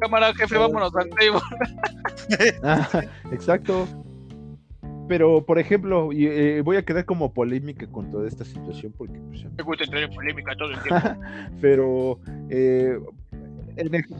Cámara, 0.00 0.32
jefe, 0.34 0.56
vámonos 0.56 0.92
al 0.96 1.10
table. 1.10 1.40
ah, 2.62 3.02
exacto. 3.32 3.86
Pero, 5.10 5.44
por 5.44 5.58
ejemplo, 5.58 6.12
y, 6.12 6.26
eh, 6.26 6.60
voy 6.62 6.76
a 6.76 6.84
quedar 6.84 7.04
como 7.04 7.34
polémica 7.34 7.84
con 7.88 8.12
toda 8.12 8.28
esta 8.28 8.44
situación 8.44 8.94
porque... 8.96 9.18
Pues, 9.18 9.44
Me 9.56 9.64
gusta 9.64 9.82
entrar 9.82 10.04
en 10.04 10.14
polémica 10.14 10.54
todo 10.56 10.70
el 10.70 10.80
tiempo. 10.80 11.20
Pero, 11.60 12.20
eh, 12.48 12.96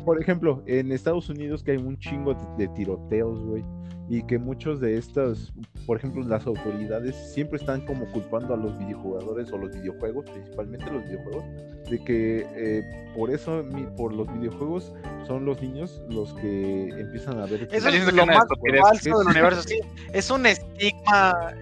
por 0.05 0.21
ejemplo, 0.21 0.63
en 0.67 0.93
Estados 0.93 1.29
Unidos 1.29 1.63
que 1.63 1.73
hay 1.73 1.79
un 1.79 1.99
chingo 1.99 2.35
de, 2.57 2.69
tiroteos, 2.69 3.41
güey, 3.41 3.65
y 4.09 4.23
que 4.25 4.39
muchos 4.39 4.81
de 4.81 4.99
estas, 4.99 5.53
por 5.87 5.97
ejemplo, 5.97 6.25
las 6.25 6.47
autoridades 6.47 7.15
siempre 7.33 7.59
están 7.59 7.87
como 7.87 8.11
culpando 8.13 8.55
a 8.55 8.57
los 8.57 8.77
videojugadores 8.79 9.53
o 9.53 9.59
los 9.59 9.71
videojuegos, 9.71 10.29
principalmente 10.31 10.91
los 10.91 11.05
videojuegos, 11.05 11.45
de 11.89 12.05
que 12.05 12.47
eh, 12.57 12.83
por 13.17 13.31
eso, 13.31 13.65
por 13.97 14.13
los 14.13 14.33
videojuegos, 14.33 14.93
son 15.27 15.45
los 15.45 15.63
niños 15.63 16.03
los 16.09 16.35
que 16.35 16.89
empiezan 16.89 17.39
a 17.39 17.47
ver... 17.47 17.69
Eso 17.71 17.89
es 17.89 18.13
lo 18.13 18.27
más 18.27 18.45
falso 18.81 19.19
del 19.19 19.29
universo, 19.31 19.63
sí. 19.63 19.79
Es 20.13 20.31
un 20.31 20.47
estigma... 20.47 21.55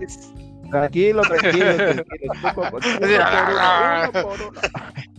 Es, 0.00 0.30
Tranquilo, 0.72 1.20
tranquilo, 1.22 2.02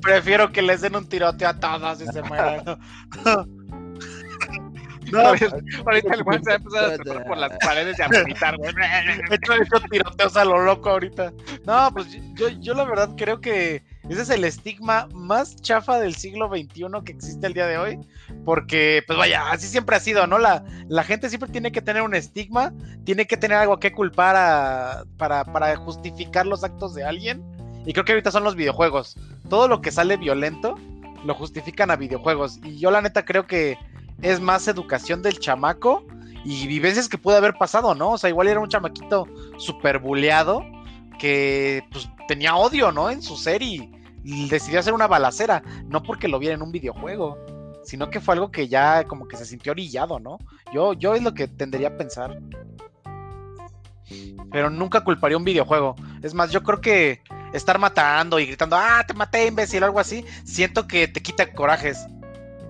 Prefiero 0.01 0.51
que 0.51 0.63
les 0.63 0.81
den 0.81 0.95
un 0.95 1.07
tirote 1.07 1.45
a 1.45 1.53
todos 1.59 2.01
y 2.01 2.07
se 2.07 2.23
mueran. 2.23 2.63
No, 5.11 5.19
ahorita 5.19 6.13
el 6.15 6.23
Juan 6.23 6.43
se 6.43 6.49
va 6.49 6.53
a 6.53 6.57
empezar 6.57 6.85
a 6.85 6.97
tocar 6.97 7.25
por 7.27 7.37
las 7.37 7.57
paredes 7.59 7.99
y 7.99 8.01
a 8.01 8.07
vomitar, 8.07 8.57
güey. 8.57 8.73
He 9.29 9.35
hecho, 9.35 9.53
hecho 9.53 9.79
tiroteos 9.91 10.35
a 10.35 10.43
lo 10.43 10.63
loco 10.63 10.89
ahorita. 10.89 11.31
No, 11.67 11.91
pues 11.93 12.07
yo, 12.33 12.49
yo 12.49 12.73
la 12.73 12.85
verdad 12.85 13.11
creo 13.15 13.39
que 13.39 13.83
ese 14.09 14.23
es 14.23 14.29
el 14.31 14.43
estigma 14.43 15.07
más 15.13 15.55
chafa 15.57 15.99
del 15.99 16.15
siglo 16.15 16.49
XXI 16.49 16.87
que 17.05 17.11
existe 17.11 17.45
el 17.45 17.53
día 17.53 17.67
de 17.67 17.77
hoy. 17.77 17.99
Porque, 18.45 19.03
pues 19.07 19.17
vaya, 19.17 19.51
así 19.51 19.67
siempre 19.67 19.95
ha 19.95 19.99
sido, 19.99 20.27
¿no? 20.27 20.37
La, 20.37 20.63
gente 21.03 21.29
siempre 21.29 21.49
tiene 21.49 21.71
que 21.71 21.81
tener 21.81 22.01
un 22.01 22.13
estigma, 22.13 22.73
tiene 23.05 23.25
que 23.25 23.37
tener 23.37 23.57
algo 23.57 23.79
que 23.79 23.93
culpar 23.93 25.05
para, 25.17 25.75
justificar 25.77 26.45
los 26.45 26.63
actos 26.63 26.93
de 26.93 27.03
alguien. 27.03 27.41
Y 27.85 27.93
creo 27.93 28.05
que 28.05 28.13
ahorita 28.13 28.31
son 28.31 28.43
los 28.43 28.55
videojuegos. 28.55 29.17
Todo 29.49 29.67
lo 29.67 29.81
que 29.81 29.91
sale 29.91 30.17
violento 30.17 30.75
lo 31.25 31.35
justifican 31.35 31.91
a 31.91 31.95
videojuegos. 31.95 32.59
Y 32.63 32.77
yo 32.79 32.91
la 32.91 33.01
neta 33.01 33.23
creo 33.23 33.47
que 33.47 33.77
es 34.21 34.39
más 34.39 34.67
educación 34.67 35.21
del 35.21 35.39
chamaco 35.39 36.05
y 36.45 36.67
vivencias 36.67 37.07
que 37.07 37.17
pudo 37.17 37.37
haber 37.37 37.53
pasado, 37.53 37.95
¿no? 37.95 38.11
O 38.11 38.17
sea, 38.17 38.29
igual 38.29 38.47
era 38.47 38.59
un 38.59 38.69
chamaquito 38.69 39.27
súper 39.57 39.99
buleado 39.99 40.63
que 41.17 41.83
pues 41.91 42.09
tenía 42.27 42.55
odio, 42.55 42.91
¿no? 42.91 43.09
En 43.09 43.21
su 43.21 43.37
serie 43.37 43.89
y 44.23 44.47
decidió 44.47 44.79
hacer 44.79 44.93
una 44.93 45.07
balacera, 45.07 45.63
no 45.87 46.01
porque 46.01 46.27
lo 46.27 46.39
viera 46.39 46.55
en 46.55 46.61
un 46.61 46.71
videojuego, 46.71 47.37
sino 47.83 48.09
que 48.09 48.19
fue 48.19 48.33
algo 48.35 48.51
que 48.51 48.67
ya 48.67 49.03
como 49.05 49.27
que 49.27 49.37
se 49.37 49.45
sintió 49.45 49.71
orillado, 49.71 50.19
¿no? 50.19 50.37
Yo, 50.73 50.93
yo 50.93 51.13
es 51.13 51.23
lo 51.23 51.33
que 51.33 51.47
tendería 51.47 51.89
a 51.89 51.97
pensar. 51.97 52.39
Pero 54.51 54.69
nunca 54.69 55.03
culparía 55.03 55.37
un 55.37 55.43
videojuego. 55.43 55.95
Es 56.21 56.33
más, 56.33 56.51
yo 56.51 56.63
creo 56.63 56.81
que 56.81 57.21
estar 57.53 57.79
matando 57.79 58.39
y 58.39 58.45
gritando, 58.45 58.75
ah, 58.75 59.03
te 59.07 59.13
maté, 59.13 59.47
imbécil, 59.47 59.83
o 59.83 59.85
algo 59.85 59.99
así, 59.99 60.25
siento 60.43 60.87
que 60.87 61.07
te 61.07 61.21
quita 61.21 61.53
corajes. 61.53 62.05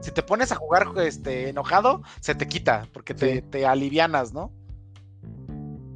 Si 0.01 0.11
te 0.11 0.21
pones 0.21 0.51
a 0.51 0.55
jugar 0.55 0.87
este, 0.97 1.49
enojado, 1.49 2.03
se 2.19 2.35
te 2.35 2.47
quita, 2.47 2.87
porque 2.91 3.13
te, 3.13 3.41
te 3.41 3.65
alivianas, 3.65 4.33
¿no? 4.33 4.51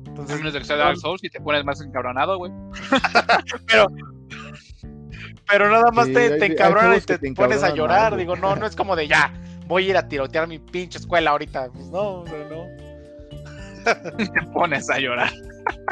Entonces, 0.05 0.41
no 0.41 0.49
es 0.49 0.67
Dark 0.67 0.97
Souls 0.97 1.23
y 1.23 1.29
te 1.29 1.39
pones 1.39 1.63
más 1.63 1.79
encabronado, 1.79 2.37
güey. 2.37 2.51
pero, 3.67 3.87
pero 5.49 5.69
nada 5.69 5.91
más 5.91 6.07
te, 6.07 6.37
te 6.37 6.45
encabronas 6.45 7.03
y 7.03 7.05
te, 7.05 7.33
pones 7.33 7.63
a 7.63 7.73
llorar. 7.73 8.15
Digo, 8.15 8.35
no, 8.35 8.55
no 8.55 8.65
es 8.65 8.75
como 8.75 8.95
de 8.95 9.07
ya, 9.07 9.33
voy 9.65 9.87
a 9.87 9.89
ir 9.89 9.97
a 9.97 10.07
tirotear 10.07 10.47
mi 10.47 10.59
pinche 10.59 10.97
escuela 10.97 11.31
ahorita. 11.31 11.69
Pues 11.73 11.87
no, 11.87 12.23
no. 12.25 12.65
te 14.17 14.41
pones 14.53 14.89
a 14.89 14.99
llorar. 14.99 15.31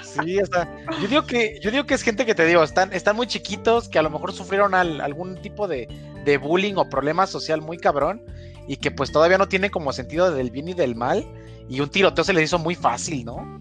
Sí, 0.03 0.39
o 0.39 0.45
sea, 0.45 0.69
yo 1.01 1.07
digo 1.07 1.25
que, 1.25 1.59
yo 1.61 1.71
digo 1.71 1.85
que 1.85 1.93
es 1.93 2.01
gente 2.01 2.25
que 2.25 2.35
te 2.35 2.45
digo, 2.45 2.63
están, 2.63 2.93
están 2.93 3.15
muy 3.15 3.27
chiquitos, 3.27 3.89
que 3.89 3.99
a 3.99 4.01
lo 4.01 4.09
mejor 4.09 4.33
sufrieron 4.33 4.73
algún 4.73 5.41
tipo 5.41 5.67
de, 5.67 5.87
de 6.23 6.37
bullying 6.37 6.75
o 6.75 6.89
problema 6.89 7.27
social 7.27 7.61
muy 7.61 7.77
cabrón, 7.77 8.21
y 8.67 8.77
que 8.77 8.91
pues 8.91 9.11
todavía 9.11 9.37
no 9.37 9.47
tienen 9.47 9.71
como 9.71 9.93
sentido 9.93 10.31
del 10.31 10.51
bien 10.51 10.69
y 10.69 10.73
del 10.73 10.95
mal, 10.95 11.25
y 11.69 11.79
un 11.81 11.89
tiroteo 11.89 12.23
se 12.23 12.33
les 12.33 12.45
hizo 12.45 12.59
muy 12.59 12.75
fácil, 12.75 13.25
¿no? 13.25 13.59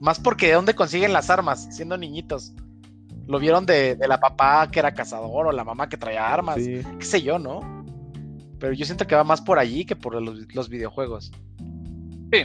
Más 0.00 0.18
porque 0.20 0.48
de 0.48 0.54
dónde 0.54 0.74
consiguen 0.74 1.12
las 1.12 1.30
armas, 1.30 1.68
siendo 1.70 1.96
niñitos. 1.96 2.52
Lo 3.32 3.38
vieron 3.38 3.64
de, 3.64 3.96
la 4.06 4.20
papá 4.20 4.68
que 4.70 4.78
era 4.78 4.92
cazador 4.92 5.46
o 5.46 5.52
la 5.52 5.64
mamá 5.64 5.88
que 5.88 5.96
traía 5.96 6.30
armas, 6.30 6.56
qué 6.56 6.84
sé 7.00 7.22
yo, 7.22 7.38
¿no? 7.38 7.60
Pero 8.60 8.74
yo 8.74 8.84
siento 8.84 9.06
que 9.06 9.14
va 9.14 9.24
más 9.24 9.40
por 9.40 9.58
allí 9.58 9.86
que 9.86 9.96
por 9.96 10.20
los, 10.20 10.68
videojuegos. 10.68 11.32
Sí, 12.30 12.42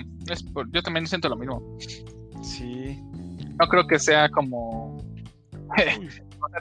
yo 0.71 0.81
también 0.81 1.05
siento 1.05 1.27
lo 1.27 1.35
mismo. 1.35 1.61
Sí. 2.41 2.97
No 3.59 3.67
creo 3.67 3.85
que 3.85 3.99
sea 3.99 4.29
como. 4.29 5.03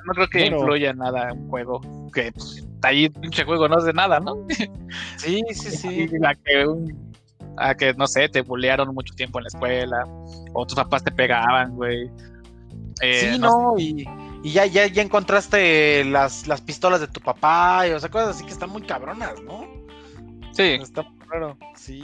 no 0.06 0.12
creo 0.14 0.28
que 0.28 0.46
influya 0.46 0.92
nada 0.92 1.32
un 1.32 1.48
juego. 1.48 1.80
Que 2.12 2.32
pues, 2.32 2.66
ahí 2.82 3.08
pinche 3.08 3.44
juego 3.44 3.68
no 3.68 3.78
es 3.78 3.84
de 3.84 3.92
nada, 3.92 4.18
¿no? 4.18 4.44
sí, 5.18 5.40
sí, 5.52 5.70
sí. 5.70 6.08
La 6.18 6.34
que 6.34 6.66
un 6.66 7.14
a 7.58 7.76
que, 7.76 7.94
no 7.94 8.08
sé, 8.08 8.28
te 8.28 8.42
bullearon 8.42 8.92
mucho 8.92 9.14
tiempo 9.14 9.38
en 9.38 9.44
la 9.44 9.48
escuela, 9.48 10.04
o 10.52 10.66
tus 10.66 10.74
papás 10.74 11.04
te 11.04 11.12
pegaban, 11.12 11.76
güey. 11.76 12.10
Eh, 13.02 13.32
sí, 13.32 13.38
no, 13.38 13.74
y, 13.78 14.04
ya, 14.42 14.66
ya, 14.66 14.86
ya 14.86 15.02
encontraste 15.02 16.04
las, 16.04 16.46
las 16.46 16.60
pistolas 16.60 17.00
de 17.00 17.08
tu 17.08 17.20
papá, 17.20 17.82
o 17.94 18.00
sea, 18.00 18.10
cosas 18.10 18.36
así 18.36 18.44
que 18.44 18.52
están 18.52 18.70
muy 18.70 18.82
cabronas, 18.82 19.42
¿no? 19.42 19.66
Sí. 20.52 20.78
Está 20.80 21.06
raro, 21.28 21.58
sí. 21.74 22.02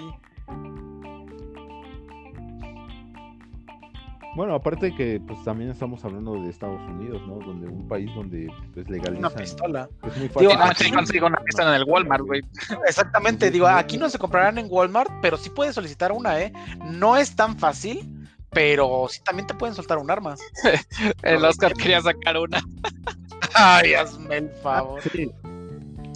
Bueno, 4.34 4.54
aparte 4.54 4.94
que 4.94 5.20
pues 5.26 5.44
también 5.44 5.70
estamos 5.70 6.02
hablando 6.06 6.32
de 6.32 6.48
Estados 6.48 6.80
Unidos, 6.88 7.20
¿no? 7.26 7.34
Donde 7.44 7.68
un 7.68 7.86
país 7.86 8.10
donde 8.14 8.50
pues 8.72 8.88
legalizan 8.88 9.18
una 9.18 9.30
pistola. 9.30 9.88
Es 10.06 10.16
muy 10.16 10.28
fácil. 10.28 10.48
Digo, 10.48 10.62
aquí 10.62 10.90
consigo 10.90 11.26
una 11.26 11.40
pistola 11.42 11.76
en 11.76 11.82
el 11.82 11.84
Walmart, 11.88 12.24
güey. 12.24 12.40
Exactamente, 12.86 13.50
digo, 13.50 13.66
aquí 13.66 13.98
no 13.98 14.08
se 14.08 14.18
comprarán 14.18 14.56
en 14.56 14.68
Walmart, 14.70 15.10
pero 15.20 15.36
sí 15.36 15.50
puedes 15.50 15.74
solicitar 15.74 16.12
una, 16.12 16.40
¿eh? 16.40 16.52
No 16.90 17.18
es 17.18 17.36
tan 17.36 17.58
fácil, 17.58 18.21
pero 18.52 19.06
sí 19.08 19.20
también 19.22 19.46
te 19.46 19.54
pueden 19.54 19.74
soltar 19.74 19.98
un 19.98 20.10
arma. 20.10 20.36
el 21.22 21.44
Oscar 21.44 21.72
quería 21.74 22.00
sacar 22.00 22.36
una. 22.36 22.62
Ay, 23.54 23.94
hazme 23.94 24.36
el 24.36 24.50
favor. 24.62 25.00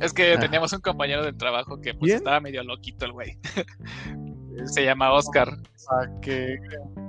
Es 0.01 0.13
que 0.13 0.35
ah. 0.35 0.39
teníamos 0.39 0.73
un 0.73 0.81
compañero 0.81 1.25
del 1.25 1.37
trabajo 1.37 1.81
que 1.81 1.95
pues 1.95 2.13
estaba 2.13 2.41
medio 2.41 2.63
loquito 2.63 3.07
el 3.07 3.13
güey. 3.13 3.39
se 4.65 4.85
llama 4.85 5.13
Oscar. 5.13 5.57
Ah, 5.91 6.07
que... 6.21 6.59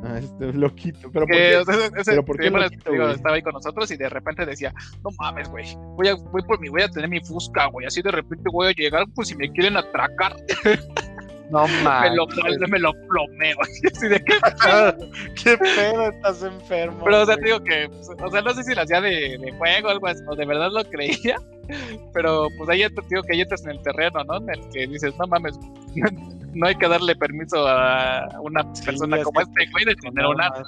Ah, 0.03 0.19
este 0.19 0.53
loquito. 0.53 1.09
¿Pero 1.11 1.25
por 1.25 1.35
qué? 1.35 1.63
¿Pero 2.05 2.25
por 2.25 2.37
qué 2.37 2.47
estaba 2.47 3.35
ahí 3.35 3.41
con 3.41 3.53
nosotros 3.53 3.89
y 3.91 3.97
de 3.97 4.09
repente 4.09 4.45
decía, 4.45 4.73
no 5.03 5.09
mames, 5.19 5.49
güey, 5.49 5.75
voy, 5.95 6.09
a, 6.09 6.15
voy 6.15 6.43
por 6.43 6.59
mi, 6.59 6.69
voy 6.69 6.83
a 6.83 6.89
tener 6.89 7.09
mi 7.09 7.19
fusca, 7.21 7.65
güey, 7.67 7.87
así 7.87 8.01
de 8.01 8.11
repente 8.11 8.49
voy 8.51 8.67
a 8.67 8.71
llegar, 8.71 9.05
pues 9.15 9.29
si 9.29 9.35
me 9.35 9.51
quieren 9.51 9.77
atracar. 9.77 10.35
No 11.49 11.65
mames. 11.83 12.11
Me 12.11 12.15
lo, 12.15 12.67
me 12.67 12.79
lo 12.79 12.93
plomeo. 13.07 13.57
Así 13.93 14.07
de, 14.07 14.23
¿qué, 14.23 14.35
¿Qué 15.43 15.57
pedo? 15.57 16.09
Estás 16.09 16.43
enfermo. 16.43 17.01
Pero, 17.03 17.21
o 17.21 17.25
sea, 17.25 17.35
te 17.37 17.45
digo 17.45 17.63
que, 17.63 17.85
o 17.85 18.31
sea, 18.31 18.41
no 18.41 18.53
sé 18.53 18.63
si 18.63 18.75
lo 18.75 18.81
hacía 18.81 19.01
de, 19.01 19.37
de 19.37 19.51
juego 19.57 19.87
o 19.87 19.91
algo 19.91 20.07
así, 20.07 20.21
o 20.27 20.35
de 20.35 20.45
verdad 20.45 20.69
lo 20.71 20.83
creía. 20.85 21.37
Pero, 22.13 22.47
pues 22.57 22.69
ahí 22.69 22.81
te 22.81 23.01
digo 23.09 23.23
que 23.23 23.33
ahí 23.33 23.41
entras 23.41 23.63
en 23.63 23.71
el 23.71 23.81
terreno, 23.81 24.23
¿no? 24.25 24.37
En 24.37 24.49
el 24.49 24.69
que 24.69 24.87
dices, 24.87 25.13
no 25.17 25.27
mames, 25.27 25.57
no 26.53 26.67
hay 26.67 26.75
que 26.75 26.87
darle 26.87 27.15
permiso 27.15 27.67
a 27.67 28.27
una 28.41 28.63
persona 28.85 29.21
como 29.23 29.41
este 29.41 29.67
güey 29.71 29.85
de 29.85 29.95
tener 29.95 30.25
un 30.25 30.41
arma. 30.41 30.63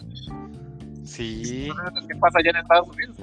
Sí. 1.04 1.70
¿Qué 2.08 2.16
pasa 2.18 2.40
allá 2.40 2.52
en 2.52 2.58
Estados 2.58 2.88
Unidos? 2.90 3.18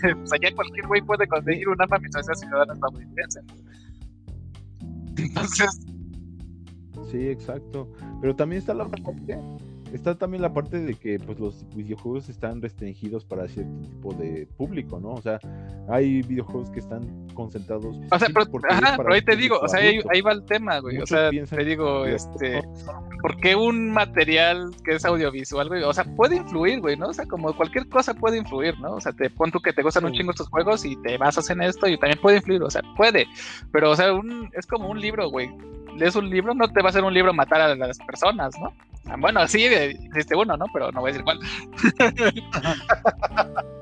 pues 0.00 0.32
allá 0.32 0.54
cualquier 0.54 0.86
güey 0.86 1.02
puede 1.02 1.26
conseguir 1.26 1.68
un 1.68 1.80
arma 1.80 1.98
mientras 1.98 2.24
sea 2.26 2.34
ciudadano 2.34 2.72
estadounidense. 2.72 3.40
Entonces. 5.16 5.89
Sí, 7.10 7.28
exacto. 7.28 7.88
Pero 8.20 8.36
también 8.36 8.60
está 8.60 8.74
la 8.74 8.86
parte 8.86 9.38
está 9.92 10.14
también 10.14 10.42
la 10.42 10.52
parte 10.52 10.78
de 10.78 10.94
que 10.94 11.18
pues 11.18 11.38
los 11.38 11.64
videojuegos 11.74 12.28
están 12.28 12.60
restringidos 12.62 13.24
para 13.24 13.48
cierto 13.48 13.72
tipo 13.88 14.12
de 14.14 14.46
público, 14.56 15.00
¿no? 15.00 15.10
O 15.10 15.22
sea, 15.22 15.40
hay 15.88 16.22
videojuegos 16.22 16.70
que 16.70 16.80
están 16.80 17.28
concentrados. 17.34 17.96
O 18.10 18.18
sea, 18.18 18.28
pero, 18.32 18.46
ajá, 18.68 18.96
pero 18.96 19.14
ahí 19.14 19.22
te 19.22 19.36
digo, 19.36 19.58
o 19.58 19.68
sea, 19.68 19.80
ahí, 19.80 20.20
va 20.20 20.32
el 20.32 20.44
tema, 20.44 20.78
güey. 20.80 20.98
o 20.98 21.06
sea, 21.06 21.30
te 21.30 21.64
digo, 21.64 22.06
este, 22.06 22.62
¿por 23.20 23.36
qué 23.38 23.56
un 23.56 23.90
material 23.90 24.70
que 24.84 24.94
es 24.94 25.04
audiovisual, 25.04 25.68
güey? 25.68 25.82
O 25.82 25.92
sea, 25.92 26.04
puede 26.04 26.36
influir, 26.36 26.80
güey, 26.80 26.96
¿no? 26.96 27.08
O 27.08 27.12
sea, 27.12 27.26
como 27.26 27.54
cualquier 27.54 27.88
cosa 27.88 28.14
puede 28.14 28.38
influir, 28.38 28.78
¿no? 28.80 28.94
O 28.94 29.00
sea, 29.00 29.12
te 29.12 29.30
pon 29.30 29.50
tú 29.50 29.60
que 29.60 29.72
te 29.72 29.82
gustan 29.82 30.04
un 30.04 30.12
chingo 30.12 30.30
estos 30.30 30.48
juegos 30.48 30.84
y 30.84 30.96
te 31.02 31.18
basas 31.18 31.50
en 31.50 31.62
esto 31.62 31.88
y 31.88 31.98
también 31.98 32.20
puede 32.20 32.38
influir, 32.38 32.62
o 32.62 32.70
sea, 32.70 32.82
puede. 32.96 33.26
Pero, 33.72 33.90
o 33.90 33.96
sea, 33.96 34.12
un, 34.12 34.50
es 34.52 34.66
como 34.66 34.88
un 34.88 35.00
libro, 35.00 35.30
güey. 35.30 35.50
Lees 35.96 36.14
un 36.14 36.30
libro, 36.30 36.54
no 36.54 36.68
te 36.68 36.80
va 36.80 36.88
a 36.88 36.90
hacer 36.90 37.02
un 37.02 37.12
libro 37.12 37.34
matar 37.34 37.60
a 37.60 37.74
las 37.74 37.98
personas, 37.98 38.54
¿no? 38.60 38.72
Ah, 39.06 39.16
bueno, 39.18 39.46
sí, 39.48 39.64
existe 39.64 40.36
uno, 40.36 40.56
¿no? 40.56 40.66
Pero 40.72 40.92
no 40.92 41.00
voy 41.00 41.10
a 41.10 41.12
decir 41.12 41.24
cuál. 41.24 41.40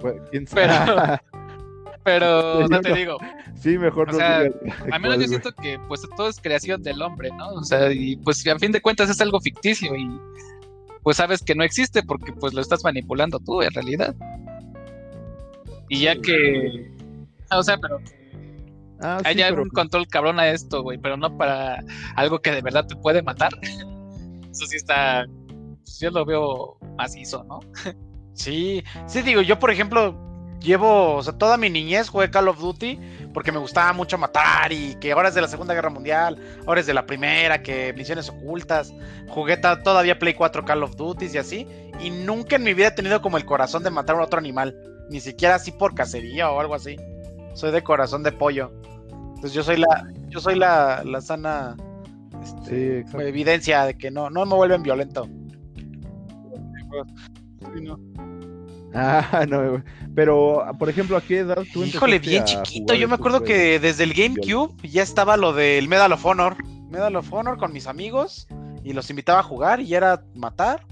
Pues, 0.00 0.14
pero, 0.54 0.74
pero 2.04 2.68
no 2.68 2.80
te 2.80 2.94
digo. 2.94 3.18
Sí, 3.56 3.76
mejor 3.76 4.10
o 4.10 4.12
Sea, 4.12 4.44
a 4.92 4.98
menos 5.00 5.18
yo 5.18 5.26
siento 5.26 5.52
que 5.52 5.76
pues 5.88 6.02
todo 6.16 6.28
es 6.28 6.40
creación 6.40 6.80
del 6.84 7.02
hombre, 7.02 7.30
¿no? 7.36 7.48
O 7.48 7.64
sea, 7.64 7.92
y 7.92 8.14
pues 8.14 8.46
a 8.46 8.56
fin 8.60 8.70
de 8.70 8.80
cuentas 8.80 9.10
es 9.10 9.20
algo 9.20 9.40
ficticio 9.40 9.96
y 9.96 10.08
pues 11.02 11.16
sabes 11.16 11.42
que 11.42 11.56
no 11.56 11.64
existe 11.64 12.04
porque 12.04 12.32
pues 12.32 12.54
lo 12.54 12.60
estás 12.60 12.84
manipulando 12.84 13.40
tú 13.40 13.60
en 13.60 13.72
realidad. 13.72 14.14
Y 15.88 16.02
ya 16.02 16.14
que... 16.20 16.92
O 17.50 17.62
sea, 17.64 17.76
pero 17.78 17.98
Ah, 19.00 19.20
Hay 19.24 19.40
algún 19.42 19.68
control 19.68 20.08
cabrón 20.08 20.40
a 20.40 20.48
esto, 20.48 20.82
güey, 20.82 20.98
pero 20.98 21.16
no 21.16 21.36
para 21.36 21.84
algo 22.16 22.40
que 22.40 22.50
de 22.50 22.62
verdad 22.62 22.86
te 22.86 22.96
puede 22.96 23.22
matar. 23.22 23.52
Eso 24.50 24.66
sí 24.66 24.76
está. 24.76 25.26
Pues, 25.84 25.98
yo 26.00 26.10
lo 26.10 26.24
veo 26.24 26.78
macizo, 26.96 27.44
¿no? 27.44 27.60
Sí, 28.34 28.84
sí, 29.06 29.22
digo, 29.22 29.42
yo 29.42 29.58
por 29.58 29.72
ejemplo 29.72 30.14
llevo, 30.60 31.16
o 31.16 31.22
sea, 31.24 31.32
toda 31.32 31.56
mi 31.56 31.70
niñez 31.70 32.08
jugué 32.08 32.30
Call 32.30 32.46
of 32.46 32.60
Duty 32.60 32.98
porque 33.34 33.50
me 33.50 33.58
gustaba 33.58 33.92
mucho 33.92 34.16
matar 34.16 34.72
y 34.72 34.94
que 34.96 35.10
ahora 35.10 35.28
es 35.28 35.34
de 35.34 35.40
la 35.40 35.48
Segunda 35.48 35.74
Guerra 35.74 35.90
Mundial, 35.90 36.40
ahora 36.64 36.80
es 36.80 36.86
de 36.86 36.94
la 36.94 37.04
Primera, 37.04 37.62
que 37.62 37.92
misiones 37.94 38.28
ocultas, 38.28 38.94
jugué 39.28 39.56
todavía 39.56 40.20
Play 40.20 40.34
4 40.34 40.64
Call 40.64 40.84
of 40.84 40.94
Duty 40.94 41.26
y 41.26 41.38
así, 41.38 41.66
y 42.00 42.10
nunca 42.10 42.56
en 42.56 42.62
mi 42.62 42.74
vida 42.74 42.88
he 42.88 42.92
tenido 42.92 43.20
como 43.20 43.38
el 43.38 43.44
corazón 43.44 43.82
de 43.82 43.90
matar 43.90 44.16
a 44.16 44.22
otro 44.22 44.38
animal, 44.38 44.76
ni 45.10 45.20
siquiera 45.20 45.56
así 45.56 45.72
por 45.72 45.96
cacería 45.96 46.50
o 46.50 46.60
algo 46.60 46.74
así. 46.74 46.96
Soy 47.54 47.72
de 47.72 47.82
corazón 47.82 48.22
de 48.22 48.30
pollo. 48.30 48.70
Entonces 49.10 49.52
yo 49.52 49.64
soy 49.64 49.78
la, 49.78 50.06
yo 50.28 50.40
soy 50.40 50.54
la, 50.54 51.02
la 51.04 51.20
sana 51.20 51.76
este, 52.48 53.04
evidencia 53.18 53.84
de 53.84 53.96
que 53.96 54.10
no, 54.10 54.30
no 54.30 54.46
me 54.46 54.54
vuelven 54.54 54.82
violento. 54.82 55.28
Ah, 58.94 59.46
no, 59.48 59.82
pero 60.14 60.64
por 60.78 60.88
ejemplo, 60.88 61.16
¿a 61.16 61.20
qué 61.20 61.38
edad 61.38 61.62
tú 61.72 61.84
Híjole, 61.84 62.18
bien 62.18 62.44
chiquito. 62.44 62.94
Yo 62.94 63.08
me 63.08 63.14
acuerdo 63.14 63.42
que 63.42 63.78
desde 63.78 64.04
el 64.04 64.14
GameCube 64.14 64.74
ya 64.88 65.02
estaba 65.02 65.36
lo 65.36 65.52
del 65.52 65.88
Medal 65.88 66.12
of 66.12 66.24
Honor. 66.24 66.56
Medal 66.88 67.16
of 67.16 67.32
Honor 67.32 67.58
con 67.58 67.72
mis 67.72 67.86
amigos 67.86 68.46
y 68.82 68.92
los 68.92 69.10
invitaba 69.10 69.40
a 69.40 69.44
jugar 69.44 69.80
y 69.80 69.94
era 69.94 70.24
matar. 70.34 70.86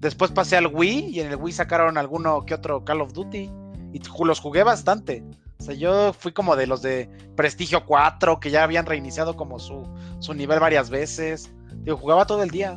Después 0.00 0.30
pasé 0.30 0.56
al 0.56 0.68
Wii 0.68 1.06
y 1.08 1.20
en 1.20 1.28
el 1.28 1.36
Wii 1.36 1.52
sacaron 1.52 1.98
alguno 1.98 2.44
que 2.44 2.54
otro 2.54 2.84
Call 2.84 3.00
of 3.00 3.12
Duty 3.12 3.50
y 3.92 4.00
los 4.24 4.40
jugué 4.40 4.62
bastante. 4.62 5.24
O 5.58 5.62
sea, 5.62 5.74
yo 5.74 6.12
fui 6.12 6.32
como 6.32 6.56
de 6.56 6.66
los 6.66 6.82
de 6.82 7.10
Prestigio 7.36 7.84
4, 7.84 8.40
que 8.40 8.50
ya 8.50 8.62
habían 8.62 8.86
reiniciado 8.86 9.36
como 9.36 9.58
su, 9.58 9.86
su 10.20 10.34
nivel 10.34 10.60
varias 10.60 10.88
veces. 10.88 11.52
Digo, 11.82 11.96
jugaba 11.96 12.26
todo 12.26 12.42
el 12.42 12.50
día. 12.50 12.76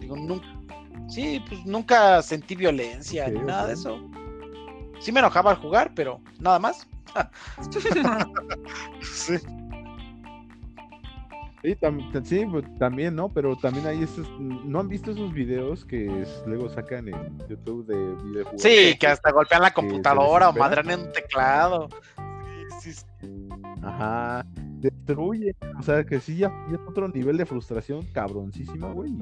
Digo, 0.00 0.16
nunca, 0.16 0.46
sí, 1.08 1.42
pues 1.48 1.64
nunca 1.64 2.22
sentí 2.22 2.54
violencia 2.54 3.28
ni 3.28 3.40
nada 3.40 3.66
de 3.68 3.74
eso. 3.74 3.98
Sí 5.00 5.10
me 5.10 5.20
enojaba 5.20 5.50
al 5.50 5.56
jugar, 5.56 5.92
pero 5.94 6.20
nada 6.38 6.58
más. 6.58 6.86
sí. 9.02 9.36
Sí, 12.24 12.44
pues, 12.44 12.64
también, 12.78 13.14
¿no? 13.14 13.30
Pero 13.30 13.56
también 13.56 13.86
hay 13.86 14.02
esos, 14.02 14.28
¿no 14.38 14.80
han 14.80 14.88
visto 14.88 15.12
esos 15.12 15.32
videos 15.32 15.84
que 15.86 16.26
luego 16.46 16.68
sacan 16.68 17.08
en 17.08 17.38
YouTube 17.48 17.86
de 17.86 17.96
videojuegos? 18.22 18.60
Sí, 18.60 18.94
que 19.00 19.06
hasta 19.06 19.32
golpean 19.32 19.62
la 19.62 19.72
computadora 19.72 20.50
o 20.50 20.52
madran 20.52 20.90
en 20.90 21.00
un 21.00 21.12
teclado. 21.12 21.88
Sí, 22.80 22.92
sí, 22.92 23.04
Ajá, 23.82 24.44
destruye. 24.80 25.56
O 25.78 25.82
sea, 25.82 26.04
que 26.04 26.20
sí, 26.20 26.36
ya, 26.36 26.52
es 26.70 26.78
otro 26.86 27.08
nivel 27.08 27.38
de 27.38 27.46
frustración 27.46 28.02
cabroncísima, 28.12 28.92
güey. 28.92 29.14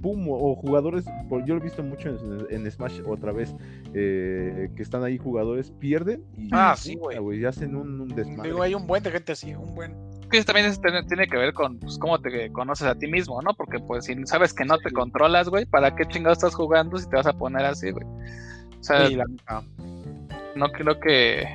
Pum, 0.00 0.28
o 0.30 0.54
jugadores, 0.54 1.04
yo 1.44 1.54
lo 1.54 1.56
he 1.56 1.64
visto 1.64 1.82
mucho 1.82 2.08
en, 2.48 2.70
Smash 2.70 3.02
otra 3.04 3.32
vez, 3.32 3.54
eh, 3.94 4.70
que 4.76 4.82
están 4.82 5.02
ahí 5.02 5.18
jugadores, 5.18 5.72
pierden 5.72 6.24
y 6.38 6.48
ah, 6.52 6.74
sí, 6.78 6.94
güey. 6.94 7.44
hacen 7.44 7.74
un, 7.74 8.00
un 8.00 8.08
desmadre. 8.08 8.50
Digo, 8.50 8.62
hay 8.62 8.74
un 8.74 8.86
buen 8.86 9.02
de 9.02 9.10
gente 9.10 9.32
así, 9.32 9.54
un 9.54 9.74
buen 9.74 10.09
que 10.30 10.38
eso 10.38 10.46
también 10.46 11.06
tiene 11.06 11.28
que 11.28 11.36
ver 11.36 11.52
con 11.52 11.78
pues, 11.78 11.98
cómo 11.98 12.20
te 12.20 12.50
conoces 12.52 12.86
a 12.86 12.94
ti 12.94 13.06
mismo, 13.06 13.42
¿no? 13.42 13.52
Porque 13.54 13.78
pues 13.78 14.06
si 14.06 14.14
sabes 14.26 14.54
que 14.54 14.64
no 14.64 14.78
te 14.78 14.90
controlas, 14.90 15.48
güey, 15.48 15.66
¿para 15.66 15.94
qué 15.94 16.06
chingados 16.06 16.38
estás 16.38 16.54
jugando 16.54 16.96
si 16.96 17.08
te 17.08 17.16
vas 17.16 17.26
a 17.26 17.32
poner 17.32 17.64
así, 17.66 17.90
güey? 17.90 18.06
O 18.06 18.82
sea, 18.82 19.08
no 20.54 20.72
creo 20.72 20.98
que 20.98 21.46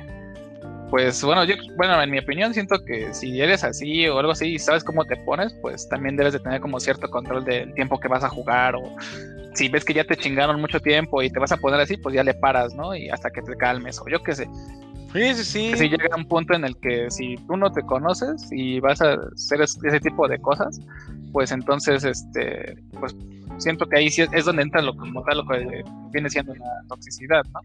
pues 0.90 1.22
bueno, 1.24 1.44
yo, 1.44 1.56
bueno, 1.76 2.00
en 2.00 2.10
mi 2.10 2.18
opinión 2.18 2.54
siento 2.54 2.84
que 2.84 3.12
si 3.12 3.40
eres 3.40 3.64
así 3.64 4.06
o 4.06 4.18
algo 4.18 4.32
así 4.32 4.54
y 4.54 4.58
sabes 4.58 4.84
cómo 4.84 5.04
te 5.04 5.16
pones, 5.16 5.52
pues 5.60 5.88
también 5.88 6.16
debes 6.16 6.34
de 6.34 6.38
tener 6.38 6.60
como 6.60 6.78
cierto 6.78 7.10
control 7.10 7.44
del 7.44 7.74
tiempo 7.74 7.98
que 7.98 8.08
vas 8.08 8.22
a 8.22 8.28
jugar 8.28 8.76
o 8.76 8.82
si 9.54 9.68
ves 9.68 9.84
que 9.84 9.94
ya 9.94 10.04
te 10.04 10.16
chingaron 10.16 10.60
mucho 10.60 10.80
tiempo 10.80 11.22
y 11.22 11.30
te 11.30 11.40
vas 11.40 11.50
a 11.50 11.56
poner 11.56 11.80
así, 11.80 11.96
pues 11.96 12.14
ya 12.14 12.22
le 12.22 12.34
paras, 12.34 12.74
¿no? 12.74 12.94
Y 12.94 13.08
hasta 13.08 13.30
que 13.30 13.42
te 13.42 13.56
calmes 13.56 13.98
o 13.98 14.08
yo 14.08 14.22
qué 14.22 14.34
sé. 14.34 14.48
Sí, 15.16 15.34
sí, 15.34 15.44
sí. 15.44 15.78
Si 15.78 15.88
llega 15.88 16.14
un 16.14 16.28
punto 16.28 16.52
en 16.52 16.64
el 16.64 16.76
que 16.76 17.10
si 17.10 17.36
tú 17.46 17.56
no 17.56 17.72
te 17.72 17.82
conoces 17.82 18.48
y 18.50 18.80
vas 18.80 19.00
a 19.00 19.14
hacer 19.14 19.62
ese 19.62 20.00
tipo 20.00 20.28
de 20.28 20.38
cosas, 20.38 20.78
pues 21.32 21.52
entonces, 21.52 22.04
este, 22.04 22.76
pues 23.00 23.16
siento 23.56 23.86
que 23.86 23.96
ahí 23.96 24.10
sí 24.10 24.26
es, 24.30 24.44
donde 24.44 24.62
entra 24.62 24.82
lo 24.82 24.94
como 24.94 25.22
tal 25.22 25.38
lo 25.38 25.46
que 25.46 25.84
viene 26.12 26.28
siendo 26.28 26.54
la 26.54 26.66
toxicidad, 26.88 27.42
¿no? 27.52 27.60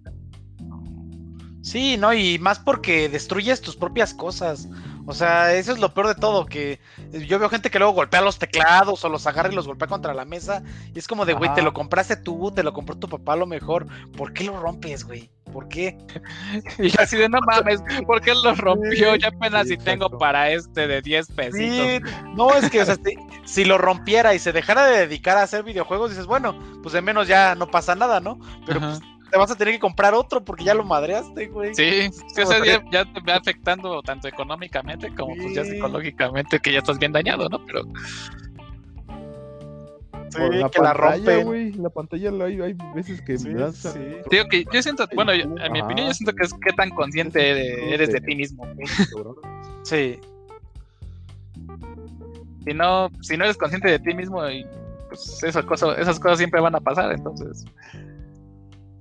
Sí, 1.61 1.97
no, 1.97 2.13
y 2.13 2.39
más 2.39 2.57
porque 2.59 3.09
destruyes 3.09 3.61
tus 3.61 3.75
propias 3.75 4.13
cosas. 4.13 4.69
O 5.05 5.13
sea, 5.13 5.53
eso 5.53 5.73
es 5.73 5.79
lo 5.79 5.93
peor 5.93 6.07
de 6.07 6.15
todo, 6.15 6.45
que 6.45 6.79
yo 7.27 7.37
veo 7.37 7.49
gente 7.49 7.69
que 7.69 7.79
luego 7.79 7.93
golpea 7.93 8.21
los 8.21 8.39
teclados 8.39 9.03
o 9.03 9.09
los 9.09 9.27
agarra 9.27 9.51
y 9.51 9.55
los 9.55 9.67
golpea 9.67 9.87
contra 9.87 10.13
la 10.13 10.25
mesa. 10.25 10.63
Y 10.93 10.99
es 10.99 11.07
como 11.07 11.25
de, 11.25 11.33
güey, 11.33 11.53
te 11.53 11.61
lo 11.61 11.73
compraste 11.73 12.15
tú, 12.15 12.51
te 12.51 12.63
lo 12.63 12.71
compró 12.71 12.95
tu 12.95 13.09
papá 13.09 13.33
a 13.33 13.37
lo 13.37 13.45
mejor. 13.45 13.87
¿Por 14.15 14.31
qué 14.31 14.45
lo 14.45 14.59
rompes, 14.59 15.03
güey? 15.03 15.29
¿Por 15.51 15.67
qué? 15.67 15.97
Y 16.79 16.91
así 16.99 17.17
de, 17.17 17.29
no 17.29 17.39
mames, 17.41 17.83
¿por 18.05 18.21
qué 18.21 18.33
lo 18.33 18.55
rompió? 18.55 19.15
Ya 19.15 19.29
apenas 19.29 19.67
si 19.67 19.77
tengo 19.77 20.09
para 20.17 20.49
este 20.51 20.87
de 20.87 21.01
10 21.01 21.27
pesitos. 21.27 21.59
Sí, 21.59 21.99
no, 22.35 22.53
es 22.53 22.69
que, 22.69 22.81
o 22.81 22.85
sea, 22.85 22.97
si, 23.45 23.65
lo 23.65 23.77
rompiera 23.77 24.33
y 24.33 24.39
se 24.39 24.51
dejara 24.51 24.85
de 24.85 24.99
dedicar 24.99 25.37
a 25.37 25.43
hacer 25.43 25.63
videojuegos, 25.63 26.11
dices, 26.11 26.25
bueno, 26.25 26.57
pues 26.81 26.93
de 26.93 27.01
menos 27.01 27.27
ya 27.27 27.55
no 27.55 27.69
pasa 27.69 27.95
nada, 27.95 28.19
¿no? 28.19 28.39
Pero 28.65 28.79
pues 28.79 29.01
te 29.31 29.37
vas 29.37 29.49
a 29.49 29.55
tener 29.55 29.73
que 29.73 29.79
comprar 29.79 30.13
otro 30.13 30.43
porque 30.43 30.65
ya 30.65 30.73
lo 30.73 30.83
madreaste, 30.83 31.47
güey. 31.47 31.73
Sí, 31.73 32.09
ese 32.35 32.61
día 32.61 32.83
ya 32.91 33.05
te 33.05 33.21
va 33.21 33.37
afectando 33.37 34.01
tanto 34.03 34.27
económicamente 34.27 35.13
como 35.15 35.35
pues 35.35 35.53
ya 35.53 35.63
psicológicamente, 35.63 36.59
que 36.59 36.73
ya 36.73 36.79
estás 36.79 36.99
bien 36.99 37.13
dañado, 37.13 37.47
¿no? 37.49 37.65
Pero. 37.65 37.83
Sí, 40.31 40.39
la 40.39 40.69
que 40.69 40.79
la 40.79 40.93
rompe. 40.93 41.43
Güey, 41.43 41.73
la 41.73 41.89
pantalla 41.89 42.31
hay, 42.45 42.61
hay 42.61 42.75
veces 42.95 43.21
que 43.21 43.37
me 43.39 43.53
dan. 43.53 43.73
Sí. 43.73 43.89
Digo 44.29 44.45
que 44.49 44.65
yo 44.71 44.81
siento, 44.81 45.05
bueno, 45.13 45.33
en 45.33 45.71
mi 45.71 45.81
opinión, 45.81 46.07
yo 46.07 46.13
siento 46.13 46.33
que 46.33 46.45
es 46.45 46.53
qué 46.65 46.71
tan 46.73 46.89
consciente 46.91 47.93
eres 47.93 48.11
de 48.11 48.21
ti 48.21 48.35
mismo. 48.35 48.65
Sí. 49.83 50.19
Si 52.65 52.73
no, 52.75 53.09
si 53.21 53.35
no 53.35 53.45
eres 53.45 53.57
consciente 53.57 53.89
de 53.89 53.97
ti 53.97 54.13
mismo, 54.13 54.41
pues 55.09 55.43
esas 55.43 55.65
cosas, 55.65 55.97
esas 55.97 56.19
cosas 56.19 56.37
siempre 56.37 56.61
van 56.61 56.75
a 56.75 56.79
pasar, 56.79 57.11
entonces. 57.11 57.65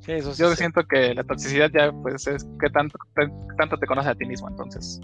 Yo 0.07 0.57
siento 0.57 0.83
que 0.85 1.15
la 1.15 1.23
toxicidad 1.23 1.71
ya 1.73 1.93
pues 1.93 2.27
es 2.27 2.45
que 2.59 2.71
tanto, 2.71 2.99
tanto 3.59 3.77
te 3.79 3.87
conoces 3.87 4.11
a 4.11 4.15
ti 4.15 4.25
mismo, 4.25 4.49
entonces. 4.49 5.01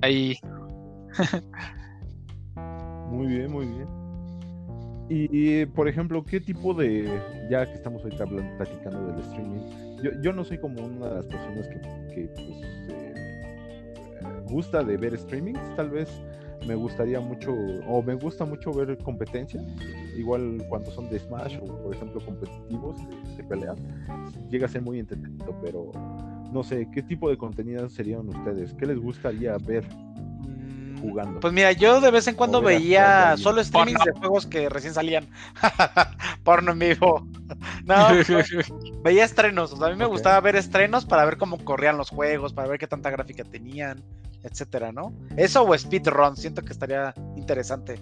Ahí. 0.00 0.38
muy 3.10 3.26
bien, 3.26 3.50
muy 3.50 3.66
bien. 3.66 4.01
Y, 5.14 5.66
por 5.66 5.88
ejemplo, 5.88 6.24
¿qué 6.24 6.40
tipo 6.40 6.72
de, 6.72 7.20
ya 7.50 7.66
que 7.66 7.74
estamos 7.74 8.02
ahorita 8.02 8.24
hablando, 8.24 8.56
platicando 8.56 9.12
del 9.12 9.20
streaming, 9.20 9.60
yo, 10.02 10.10
yo 10.22 10.32
no 10.32 10.42
soy 10.42 10.56
como 10.56 10.86
una 10.86 11.06
de 11.06 11.14
las 11.16 11.26
personas 11.26 11.68
que, 11.68 12.30
pues, 12.34 12.48
eh, 12.88 13.14
gusta 14.48 14.82
de 14.82 14.96
ver 14.96 15.18
streamings, 15.18 15.60
tal 15.76 15.90
vez 15.90 16.08
me 16.66 16.74
gustaría 16.76 17.20
mucho, 17.20 17.52
o 17.52 18.02
me 18.02 18.14
gusta 18.14 18.46
mucho 18.46 18.72
ver 18.72 18.96
competencia, 18.98 19.62
igual 20.16 20.64
cuando 20.70 20.90
son 20.90 21.10
de 21.10 21.18
Smash 21.18 21.58
o 21.60 21.66
por 21.82 21.94
ejemplo 21.94 22.18
competitivos 22.24 22.96
de, 23.36 23.44
pelea, 23.44 23.74
llega 24.48 24.64
a 24.64 24.68
ser 24.68 24.80
muy 24.80 24.98
entretenido, 24.98 25.54
pero 25.62 25.92
no 26.52 26.62
sé, 26.62 26.88
¿qué 26.90 27.02
tipo 27.02 27.28
de 27.28 27.36
contenido 27.36 27.86
serían 27.90 28.28
ustedes? 28.28 28.72
¿Qué 28.74 28.86
les 28.86 28.98
gustaría 28.98 29.58
ver 29.58 29.84
jugando? 31.02 31.40
Pues 31.40 31.52
mira, 31.52 31.72
yo 31.72 32.00
de 32.00 32.10
vez 32.10 32.26
en 32.28 32.34
cuando 32.34 32.62
veía 32.62 33.36
solo 33.36 33.62
streamings 33.62 34.04
de 34.04 34.12
juegos 34.12 34.46
que 34.46 34.68
recién 34.68 34.94
salían. 34.94 35.28
Porno 36.44 36.72
en 36.72 36.78
vivo. 36.78 37.26
no, 37.84 38.08
veía 39.02 39.24
estrenos. 39.24 39.72
O 39.72 39.76
sea, 39.76 39.88
a 39.88 39.90
mí 39.90 39.96
me 39.96 40.06
gustaba 40.06 40.40
ver 40.40 40.56
estrenos 40.56 41.04
para 41.04 41.24
ver 41.26 41.36
cómo 41.36 41.62
corrían 41.64 41.98
los 41.98 42.08
juegos, 42.08 42.54
para 42.54 42.68
ver 42.68 42.78
qué 42.78 42.86
tanta 42.86 43.10
gráfica 43.10 43.44
tenían 43.44 44.02
etcétera, 44.42 44.92
¿no? 44.92 45.12
Eso 45.36 45.64
o 45.64 45.76
speedrun, 45.76 46.36
siento 46.36 46.62
que 46.62 46.72
estaría 46.72 47.14
interesante. 47.36 48.00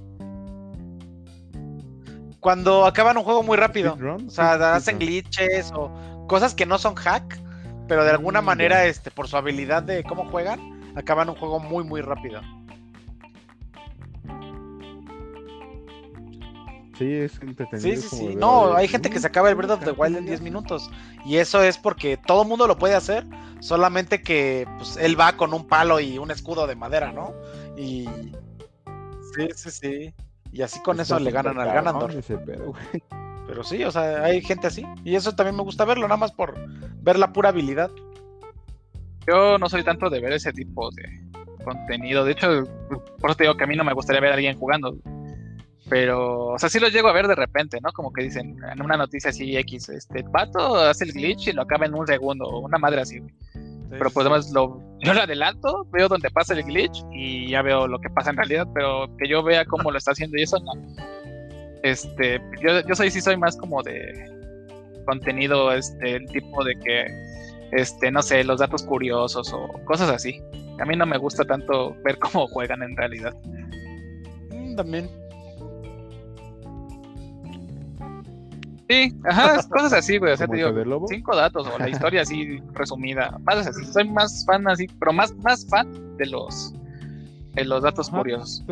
Cuando 2.41 2.87
acaban 2.87 3.19
un 3.19 3.25
juego 3.25 3.43
muy 3.43 3.57
rápido, 3.59 3.99
o 4.27 4.31
sea, 4.31 4.75
hacen 4.75 4.99
glitches 4.99 5.73
o 5.75 6.27
cosas 6.27 6.55
que 6.55 6.65
no 6.65 6.79
son 6.79 6.95
hack, 6.95 7.39
pero 7.87 8.05
de 8.05 8.11
alguna 8.11 8.41
mm, 8.41 8.45
manera, 8.45 8.87
este, 8.87 9.11
por 9.11 9.29
su 9.29 9.37
habilidad 9.37 9.83
de 9.83 10.03
cómo 10.05 10.25
juegan, 10.31 10.95
acaban 10.97 11.29
un 11.29 11.35
juego 11.35 11.61
muy, 11.61 11.85
muy 11.85 12.01
rápido. 12.01 12.41
Sí, 17.01 17.15
es 17.15 17.41
entretenido. 17.41 17.81
Sí, 17.81 17.97
sí, 17.97 18.09
sí. 18.15 18.37
No, 18.37 18.75
hay 18.75 18.87
gente 18.87 19.09
que 19.09 19.19
se 19.19 19.27
acaba 19.27 19.49
el 19.49 19.55
Breath 19.55 19.71
of 19.71 19.85
the 19.85 19.93
Wild 19.93 20.19
en 20.19 20.27
10 20.27 20.43
minutos. 20.43 20.91
Y 21.25 21.37
eso 21.37 21.63
es 21.63 21.79
porque 21.79 22.19
todo 22.19 22.43
el 22.43 22.49
mundo 22.49 22.67
lo 22.67 22.77
puede 22.77 22.95
hacer, 22.95 23.25
solamente 23.61 24.23
que 24.23 24.69
pues, 24.77 24.99
él 24.99 25.19
va 25.19 25.35
con 25.39 25.55
un 25.55 25.67
palo 25.67 25.99
y 25.99 26.19
un 26.19 26.31
escudo 26.31 26.67
de 26.67 26.75
madera, 26.75 27.11
¿no? 27.11 27.33
Y. 27.75 28.07
Sí, 29.35 29.49
sí, 29.55 29.71
sí. 29.71 30.15
Y 30.53 30.61
así 30.61 30.83
con 30.83 31.01
eso 31.01 31.19
le 31.19 31.31
ganan 31.31 31.59
al 31.59 31.73
ganador. 31.73 32.13
Pero 33.47 33.65
sí, 33.65 33.83
o 33.83 33.91
sea, 33.91 34.23
hay 34.23 34.43
gente 34.43 34.67
así. 34.67 34.85
Y 35.03 35.15
eso 35.15 35.35
también 35.35 35.57
me 35.57 35.63
gusta 35.63 35.87
verlo, 35.87 36.07
nada 36.07 36.19
más 36.19 36.33
por 36.33 36.55
ver 37.01 37.19
la 37.19 37.33
pura 37.33 37.49
habilidad. 37.49 37.91
Yo 39.27 39.57
no 39.57 39.71
soy 39.71 39.85
tanto 39.85 40.11
de 40.11 40.21
ver 40.21 40.35
ese 40.35 40.53
tipo 40.53 40.91
de 40.91 41.31
contenido. 41.65 42.27
De 42.27 42.33
hecho, 42.33 42.65
por 43.19 43.31
eso 43.31 43.37
te 43.39 43.45
digo 43.45 43.57
que 43.57 43.65
a 43.65 43.67
mí 43.67 43.75
no 43.75 43.85
me 43.85 43.95
gustaría 43.95 44.21
ver 44.21 44.33
a 44.33 44.35
alguien 44.35 44.59
jugando. 44.59 44.95
Pero, 45.91 46.47
o 46.51 46.59
sea, 46.59 46.69
sí 46.69 46.79
lo 46.79 46.89
llego 46.89 47.09
a 47.09 47.13
ver 47.13 47.27
de 47.27 47.35
repente, 47.35 47.79
¿no? 47.83 47.91
Como 47.93 48.13
que 48.13 48.23
dicen 48.23 48.57
en 48.73 48.81
una 48.81 48.97
noticia 48.97 49.31
así 49.31 49.57
X, 49.57 49.89
este, 49.89 50.23
pato 50.23 50.77
hace 50.77 51.05
el 51.05 51.13
glitch 51.13 51.49
y 51.49 51.53
lo 51.53 51.63
acaba 51.63 51.85
en 51.85 51.95
un 51.95 52.07
segundo, 52.07 52.45
o 52.45 52.61
una 52.61 52.79
madre 52.79 53.01
así, 53.01 53.21
pero 53.91 54.09
pues 54.11 54.25
además 54.25 54.53
lo, 54.53 54.81
yo 55.01 55.13
lo 55.13 55.21
adelanto, 55.21 55.85
veo 55.91 56.07
donde 56.09 56.31
pasa 56.31 56.55
el 56.55 56.63
glitch 56.63 57.05
y 57.13 57.49
ya 57.49 57.63
veo 57.63 57.89
lo 57.89 57.99
que 58.01 58.09
pasa 58.09 58.31
en 58.31 58.37
realidad, 58.37 58.69
pero 58.73 59.09
que 59.19 59.29
yo 59.29 59.43
vea 59.43 59.65
cómo 59.65 59.91
lo 59.91 59.99
está 59.99 60.13
haciendo 60.13 60.39
y 60.39 60.43
eso 60.43 60.59
no. 60.61 60.73
Este, 61.83 62.41
yo, 62.63 62.81
yo 62.87 62.95
soy, 62.95 63.11
sí 63.11 63.21
soy 63.21 63.37
más 63.37 63.57
como 63.57 63.83
de 63.83 64.31
contenido, 65.07 65.73
este, 65.73 66.17
el 66.17 66.27
tipo 66.27 66.63
de 66.63 66.77
que, 66.79 67.07
este, 67.73 68.13
no 68.13 68.23
sé, 68.23 68.45
los 68.45 68.61
datos 68.61 68.85
curiosos 68.85 69.53
o 69.53 69.67
cosas 69.87 70.09
así. 70.11 70.41
A 70.79 70.85
mí 70.85 70.95
no 70.95 71.05
me 71.05 71.19
gusta 71.19 71.45
tanto 71.45 71.97
ver 72.05 72.17
cómo 72.19 72.47
juegan 72.47 72.85
en 72.85 72.97
realidad. 72.97 73.35
Mm, 74.51 74.77
también. 74.77 75.20
Sí, 78.91 79.15
ajá, 79.25 79.63
cosas 79.71 79.93
así, 79.93 80.19
güey. 80.19 80.33
O 80.33 80.37
sea, 80.37 80.49
te 80.49 80.57
digo, 80.57 81.07
cinco 81.09 81.37
datos 81.37 81.69
o 81.69 81.79
la 81.79 81.89
historia 81.89 82.23
así 82.23 82.59
resumida. 82.73 83.39
Más 83.45 83.69
así. 83.69 83.85
Soy 83.85 84.09
más 84.09 84.45
fan 84.45 84.67
así, 84.67 84.89
pero 84.99 85.13
más, 85.13 85.33
más 85.37 85.65
fan 85.69 86.17
de 86.17 86.27
los 86.27 86.75
de 87.55 87.65
los 87.65 87.83
datos 87.83 88.11
curiosos. 88.11 88.65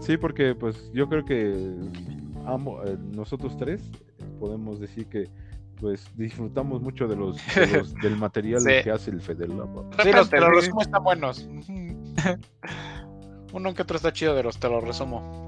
Sí, 0.00 0.16
porque 0.16 0.54
pues 0.54 0.90
yo 0.92 1.08
creo 1.08 1.24
que 1.24 1.74
amo, 2.44 2.82
eh, 2.84 2.96
nosotros 3.14 3.56
tres 3.56 3.82
podemos 4.38 4.80
decir 4.80 5.06
que 5.06 5.28
pues 5.80 6.08
disfrutamos 6.16 6.80
mucho 6.80 7.06
de 7.06 7.16
los, 7.16 7.36
del 8.02 8.16
material 8.16 8.64
que 8.64 8.90
hace 8.90 9.10
el 9.10 9.20
Fede 9.20 9.46
Sí, 9.46 10.12
los, 10.12 10.28
pero 10.28 10.50
los 10.50 10.68
están 10.68 11.04
buenos. 11.04 11.48
uno 13.52 13.74
que 13.74 13.82
otro 13.82 13.96
está 13.96 14.12
chido 14.12 14.34
de 14.34 14.42
los, 14.42 14.58
te 14.58 14.68
lo 14.68 14.80
resumo. 14.80 15.45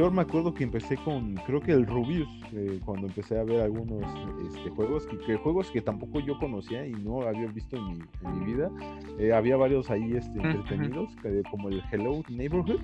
Yo 0.00 0.10
me 0.10 0.22
acuerdo 0.22 0.54
que 0.54 0.64
empecé 0.64 0.96
con, 0.96 1.34
creo 1.46 1.60
que 1.60 1.72
el 1.72 1.86
Rubius, 1.86 2.26
eh, 2.54 2.80
cuando 2.86 3.06
empecé 3.06 3.38
a 3.38 3.44
ver 3.44 3.60
algunos 3.60 4.02
este, 4.46 4.70
juegos, 4.70 5.06
que, 5.06 5.36
juegos 5.36 5.70
que 5.70 5.82
tampoco 5.82 6.20
yo 6.20 6.38
conocía 6.38 6.86
y 6.86 6.92
no 6.92 7.20
había 7.20 7.48
visto 7.48 7.76
en 7.76 7.98
mi, 8.32 8.46
vida. 8.46 8.70
Eh, 9.18 9.34
había 9.34 9.58
varios 9.58 9.90
ahí 9.90 10.16
este, 10.16 10.40
entretenidos, 10.40 11.14
como 11.50 11.68
el 11.68 11.82
Hello 11.92 12.22
Neighborhood, 12.30 12.80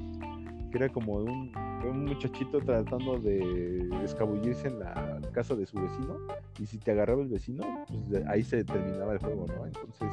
que 0.71 0.77
era 0.77 0.91
como 0.91 1.14
un, 1.14 1.53
un 1.89 2.05
muchachito 2.05 2.61
tratando 2.61 3.19
de 3.19 3.89
escabullirse 4.05 4.69
en 4.69 4.81
la 4.81 5.19
casa 5.33 5.55
de 5.55 5.64
su 5.64 5.81
vecino, 5.81 6.19
y 6.59 6.67
si 6.67 6.77
te 6.77 6.91
agarraba 6.91 7.23
el 7.23 7.29
vecino, 7.29 7.64
pues 7.89 8.27
ahí 8.27 8.43
se 8.43 8.62
terminaba 8.62 9.14
el 9.14 9.21
juego, 9.21 9.47
¿no? 9.57 9.64
Entonces 9.64 10.09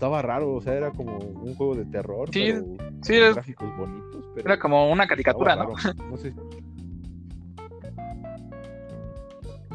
estaba 0.00 0.22
raro, 0.22 0.54
o 0.54 0.62
sea, 0.62 0.72
era 0.72 0.90
como 0.92 1.18
un 1.18 1.54
juego 1.56 1.74
de 1.74 1.84
terror, 1.84 2.30
sí, 2.32 2.54
sí, 3.02 3.18
gráficos 3.18 3.68
bonitos, 3.76 4.24
pero 4.34 4.48
era 4.48 4.58
como 4.58 4.90
una 4.90 5.06
caricatura, 5.06 5.54
¿no? 5.54 5.74
No 6.08 6.16
sé. 6.16 6.32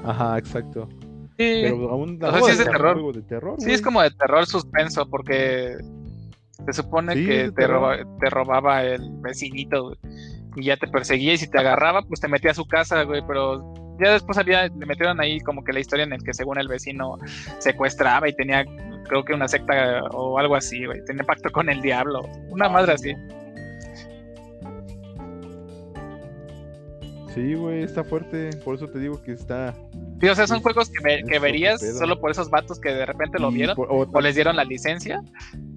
Ajá, 0.03 0.39
exacto. 0.39 0.89
Sí. 1.37 1.59
Pero 1.61 1.91
aún 1.91 2.17
o 2.23 2.31
sea, 2.31 2.41
sí 2.41 2.51
es 2.53 2.57
de 2.57 2.65
terror. 2.65 2.93
Juego 2.93 3.11
de 3.11 3.21
terror 3.21 3.55
sí, 3.59 3.71
es 3.71 3.83
como 3.83 4.01
de 4.01 4.09
terror 4.09 4.47
suspenso, 4.47 5.07
porque 5.07 5.77
se 6.65 6.73
supone 6.73 7.13
que 7.13 7.51
te, 7.51 7.67
te, 8.19 8.29
robaba 8.31 8.83
el 8.83 9.07
vecinito, 9.19 9.95
y 10.55 10.63
ya 10.63 10.77
te 10.77 10.87
perseguía, 10.87 11.33
y 11.33 11.37
si 11.37 11.47
te 11.47 11.59
agarraba, 11.59 12.01
pues 12.01 12.19
te 12.19 12.27
metía 12.27 12.49
a 12.49 12.55
su 12.55 12.65
casa, 12.65 13.03
güey, 13.03 13.21
pero 13.27 13.75
ya 13.99 14.11
después 14.11 14.37
había, 14.37 14.67
le 14.67 14.85
metieron 14.85 15.19
ahí 15.19 15.39
como 15.39 15.63
que 15.63 15.73
la 15.73 15.79
historia 15.79 16.03
en 16.03 16.13
el 16.13 16.23
que 16.23 16.33
según 16.33 16.57
el 16.57 16.67
vecino 16.67 17.17
secuestraba 17.59 18.27
y 18.29 18.33
tenía 18.33 18.65
creo 19.07 19.23
que 19.23 19.33
una 19.33 19.47
secta 19.47 20.03
o 20.11 20.37
algo 20.37 20.55
así, 20.55 20.85
güey. 20.85 21.03
Tiene 21.05 21.23
pacto 21.23 21.51
con 21.51 21.69
el 21.69 21.81
diablo. 21.81 22.21
Una 22.49 22.69
madre 22.69 22.93
así. 22.93 23.13
Sí, 27.33 27.53
güey, 27.53 27.83
está 27.83 28.03
fuerte. 28.03 28.51
Por 28.63 28.75
eso 28.75 28.87
te 28.87 28.99
digo 28.99 29.21
que 29.21 29.33
está. 29.33 29.73
Sí, 30.21 30.29
o 30.29 30.35
sea, 30.35 30.47
son 30.47 30.61
juegos 30.61 30.89
que, 30.89 31.39
verías 31.39 31.81
solo 31.97 32.19
por 32.19 32.31
esos 32.31 32.49
vatos 32.49 32.79
que 32.79 32.89
de 32.89 33.05
repente 33.05 33.37
lo 33.39 33.51
vieron 33.51 33.75
o, 33.77 34.21
les 34.21 34.35
dieron 34.35 34.55
la 34.55 34.63
licencia 34.63 35.21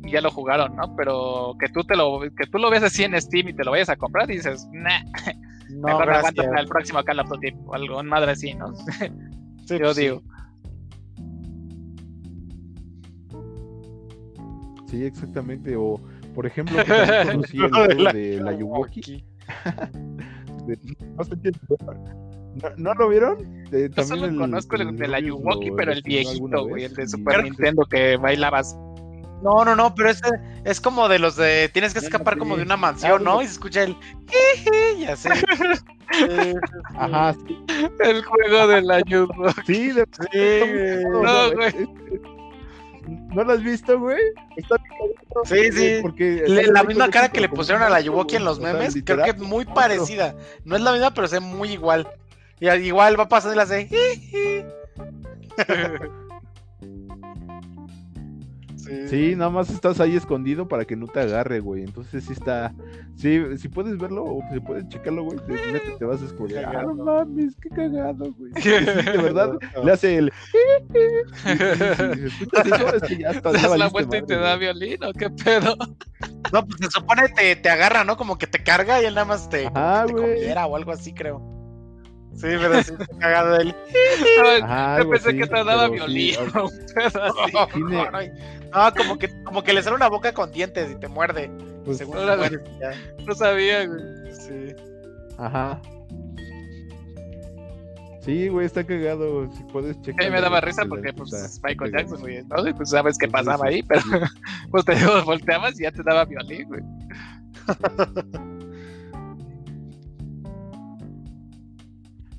y 0.05 0.13
ya 0.13 0.21
lo 0.21 0.31
jugaron, 0.31 0.77
¿no? 0.77 0.95
Pero 0.95 1.57
que 1.59 1.69
tú 1.69 1.83
te 1.83 1.97
lo 1.97 2.21
que 2.21 2.47
tú 2.47 2.59
lo 2.59 2.71
ves 2.71 2.85
así 2.85 3.03
en 3.03 3.21
Steam 3.21 3.49
y 3.49 3.55
te 3.55 3.65
lo 3.65 3.73
vayas 3.73 3.89
a 3.89 3.97
comprar 3.97 4.31
y 4.31 4.35
dices, 4.35 4.69
nah, 4.73 5.03
no, 5.79 5.87
mejor 5.87 6.11
aguanto 6.11 6.43
para 6.43 6.61
el 6.61 6.69
próximo 6.69 7.03
Call 7.05 7.21
of 7.21 7.29
Duty 7.29 7.55
o 7.67 7.75
algo, 7.75 8.03
madre 8.03 8.33
así, 8.33 8.55
¿no? 8.55 8.75
Sí, 9.67 9.75
Yo 9.75 9.85
pues 9.85 9.97
digo. 9.97 10.23
Sí, 14.87 15.05
exactamente. 15.05 15.77
O, 15.77 16.01
por 16.35 16.47
ejemplo, 16.47 16.79
conocí 17.27 17.59
el 17.59 17.71
juego 17.71 18.13
de 18.13 18.41
la 18.41 18.53
Yuwoki. 18.53 19.25
¿No, 22.79 22.95
lo 22.95 23.09
vieron? 23.09 23.67
Yo 23.71 24.05
solo 24.05 24.37
conozco 24.37 24.75
el, 24.77 24.97
de 24.97 25.07
la 25.07 25.21
Yuwoki, 25.21 25.71
pero 25.77 25.93
el 25.93 26.03
viejito, 26.03 26.67
güey, 26.67 26.85
el 26.85 26.95
de 26.95 27.07
Super 27.07 27.45
Nintendo 27.45 27.85
que 27.85 28.17
bailabas. 28.17 28.77
No, 29.43 29.65
no, 29.65 29.77
no, 29.77 29.95
pero 29.95 30.11
ese 30.11 30.25
es 30.65 30.81
como 30.81 31.09
de 31.09 31.19
los 31.19 31.37
de 31.37 31.71
tienes 31.73 31.93
que 31.93 32.01
escapar 32.01 32.39
como 32.39 32.57
de 32.57 32.63
una 32.63 32.77
mansión, 32.77 33.23
¿no? 33.23 33.41
Y 33.41 33.47
se 33.47 33.53
escucha 33.53 33.85
el 33.85 33.97
ya 34.99 35.17
sé. 35.17 35.31
Ajá, 36.97 37.35
sí. 37.47 37.65
El 38.01 38.25
juego 38.25 38.67
de 38.67 38.83
la 38.83 39.01
Yuwoki. 39.01 39.63
Sí, 39.67 39.93
de... 39.93 40.07
sí, 40.33 41.05
no, 41.11 41.53
güey. 41.53 41.89
¿No 43.35 43.45
lo 43.45 43.53
has 43.53 43.63
visto, 43.63 43.99
güey? 43.99 44.19
Está 44.57 44.77
Sí, 45.45 45.73
sí. 45.73 45.99
Porque 46.03 46.45
la 46.47 46.83
misma 46.83 47.09
cara 47.11 47.31
que 47.31 47.41
le 47.41 47.49
pusieron 47.49 47.83
a 47.83 47.89
la 47.89 48.01
Yuwoki 48.01 48.37
en 48.37 48.45
los 48.45 48.59
memes, 48.59 48.97
creo 49.05 49.25
que 49.25 49.31
es 49.31 49.39
muy 49.39 49.65
parecida. 49.65 50.35
No 50.65 50.77
es 50.77 50.83
la 50.83 50.93
misma, 50.93 51.15
pero 51.15 51.27
es 51.27 51.41
muy 51.41 51.71
igual. 51.71 52.09
Y 52.61 52.69
igual 52.69 53.19
va 53.19 53.29
pasando 53.29 53.55
y 53.55 53.57
la 53.57 53.63
hace. 53.63 53.89
Sí. 59.09 59.35
nada 59.37 59.51
más 59.51 59.71
estás 59.71 60.01
ahí 60.01 60.17
escondido 60.17 60.69
para 60.69 60.85
que 60.85 60.97
no 60.97 61.07
te 61.07 61.21
agarre, 61.21 61.61
güey. 61.61 61.83
Entonces 61.83 62.25
sí 62.25 62.33
está. 62.33 62.75
Sí, 63.17 63.41
si 63.59 63.69
puedes 63.69 63.99
verlo 63.99 64.25
o 64.25 64.43
si 64.53 64.61
puedes 64.61 64.89
checarlo, 64.89 65.25
güey, 65.25 65.39
te, 65.39 65.81
te 65.99 66.05
vas 66.05 66.23
a 66.23 66.27
esconder. 66.27 66.65
Ah, 66.65 66.83
no 66.83 66.95
mames, 66.95 67.57
qué 67.57 67.69
cagado, 67.69 68.33
güey. 68.33 68.53
de 68.53 69.19
verdad, 69.23 69.59
le 69.85 69.93
hace 69.93 70.19
el. 70.19 70.33
das 73.43 73.69
la 73.79 73.89
vuelta 73.89 74.19
y 74.19 74.23
te 74.23 74.37
da 74.37 74.57
violín 74.57 75.03
o 75.05 75.13
qué 75.13 75.31
pedo? 75.31 75.77
No, 76.53 76.67
pues 76.67 76.81
se 76.81 76.91
supone 76.91 77.29
te, 77.29 77.57
te 77.57 77.69
agarra, 77.69 78.05
¿no? 78.05 78.17
Como 78.17 78.39
que 78.39 78.47
te 78.47 78.63
carga 78.63 79.03
y 79.03 79.07
él 79.07 79.15
nada 79.15 79.27
más 79.27 79.49
te, 79.49 79.71
ah, 79.75 80.07
te 80.07 80.59
o 80.59 80.77
algo 80.77 80.93
así, 80.93 81.13
creo. 81.13 81.43
Sí, 82.35 82.47
pero 82.61 82.83
sí 82.85 82.93
está 82.93 83.07
cagado 83.19 83.57
él. 83.57 83.75
yo 85.01 85.11
pensé 85.11 85.37
que 85.37 85.47
te 85.47 85.65
daba 85.65 85.89
violín. 85.89 86.37
No, 88.75 88.93
como 88.95 89.19
que, 89.19 89.29
como 89.45 89.63
que 89.63 89.73
le 89.73 89.83
sale 89.83 89.97
una 89.97 90.09
boca 90.09 90.33
con 90.33 90.53
dientes 90.53 90.91
y 90.91 90.97
te 90.97 91.09
muerde. 91.09 91.51
Pues, 91.85 91.99
según 91.99 92.17
no, 92.17 92.37
no 93.27 93.35
sabía, 93.35 93.87
güey. 93.87 94.01
Sí. 94.33 94.75
Ajá. 95.39 95.81
Sí, 98.21 98.49
güey, 98.49 98.67
está 98.67 98.85
cagado. 98.85 99.51
Si 99.53 99.63
puedes 99.65 100.01
checar. 100.03 100.27
A 100.27 100.29
mí 100.29 100.35
me 100.35 100.41
daba 100.41 100.61
risa 100.61 100.85
porque, 100.85 101.13
pues, 101.15 101.61
Michael 101.65 101.93
Jackson, 101.93 102.21
güey. 102.21 102.45
¿no? 102.45 102.77
pues 102.77 102.91
sabes 102.91 103.17
qué 103.17 103.27
pasaba 103.29 103.67
ahí, 103.67 103.83
pero 103.83 104.03
pues 104.71 104.85
te 104.85 104.95
volteabas 105.25 105.81
y 105.81 105.85
ya 105.85 105.93
te 105.93 106.03
daba 106.03 106.27
violín, 106.27 106.69
güey. 106.69 106.83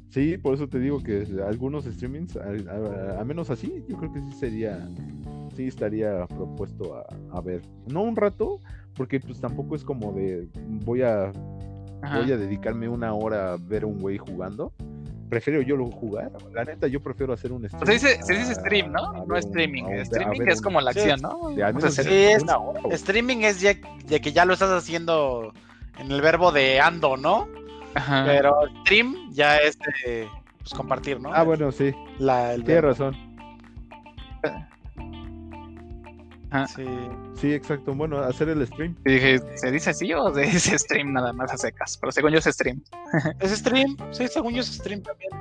Sí, 0.09 0.37
por 0.37 0.55
eso 0.55 0.67
te 0.67 0.79
digo 0.79 1.03
que 1.03 1.25
algunos 1.47 1.85
streamings, 1.85 2.35
a, 2.35 3.23
menos 3.23 3.51
así, 3.51 3.85
yo 3.87 3.95
creo 3.97 4.11
que 4.11 4.21
sí 4.21 4.31
sería, 4.31 4.89
sí 5.55 5.67
estaría 5.67 6.25
propuesto 6.25 7.05
a, 7.31 7.41
ver. 7.41 7.61
No 7.85 8.01
un 8.01 8.15
rato, 8.15 8.59
porque 8.95 9.19
pues 9.19 9.39
tampoco 9.39 9.75
es 9.75 9.83
como 9.83 10.11
de 10.13 10.47
voy 10.83 11.03
a 11.03 11.31
voy 12.01 12.31
a 12.31 12.37
dedicarme 12.37 12.87
una 12.87 13.13
hora 13.13 13.53
a 13.53 13.57
ver 13.57 13.85
un 13.85 13.99
güey 13.99 14.17
jugando. 14.17 14.73
Prefiero 15.29 15.61
yo 15.61 15.75
lo 15.75 15.91
jugar. 15.91 16.31
La 16.53 16.63
neta, 16.63 16.87
yo 16.87 17.03
prefiero 17.03 17.33
hacer 17.33 17.51
un 17.51 17.69
stream. 17.69 17.85
se 17.85 17.93
dice, 17.93 18.23
se 18.23 18.33
dice 18.33 18.55
stream, 18.55 18.91
¿no? 18.91 19.25
no 19.27 19.37
streaming. 19.37 19.83
streaming 19.83 20.47
es 20.47 20.59
como 20.59 20.81
la 20.81 20.89
acción, 20.89 21.21
¿no? 21.21 21.51
sí, 21.91 22.01
es, 22.09 22.43
streaming 22.93 23.43
es 23.43 23.61
ya, 23.61 23.75
de 24.07 24.21
que 24.21 24.31
ya 24.31 24.45
lo 24.45 24.53
estás 24.53 24.71
haciendo 24.71 25.53
en 25.99 26.11
el 26.11 26.19
verbo 26.21 26.51
de 26.51 26.79
ando, 26.79 27.15
¿no? 27.15 27.47
Pero 27.93 28.55
stream 28.81 29.31
ya 29.31 29.57
es 29.57 29.77
pues, 29.77 30.73
compartir, 30.73 31.19
¿no? 31.19 31.33
Ah, 31.33 31.43
bueno, 31.43 31.71
sí. 31.71 31.93
La, 32.19 32.55
Tienes 32.55 32.83
razón. 32.83 33.29
Sí. 36.75 36.83
sí, 37.35 37.53
exacto. 37.53 37.93
Bueno, 37.93 38.19
hacer 38.19 38.49
el 38.49 38.65
stream. 38.65 38.95
dije, 39.05 39.39
¿se 39.55 39.71
dice 39.71 39.91
así 39.91 40.11
o 40.13 40.33
se 40.33 40.41
dice 40.41 40.79
stream 40.79 41.13
nada 41.13 41.31
más 41.31 41.53
a 41.53 41.57
secas? 41.57 41.97
Pero 41.97 42.11
según 42.11 42.31
yo 42.31 42.39
es 42.39 42.45
stream. 42.45 42.81
¿Es 43.39 43.51
stream? 43.51 43.95
Sí, 44.11 44.27
según 44.27 44.55
yo 44.55 44.61
es 44.61 44.67
stream 44.67 45.03
también. 45.03 45.31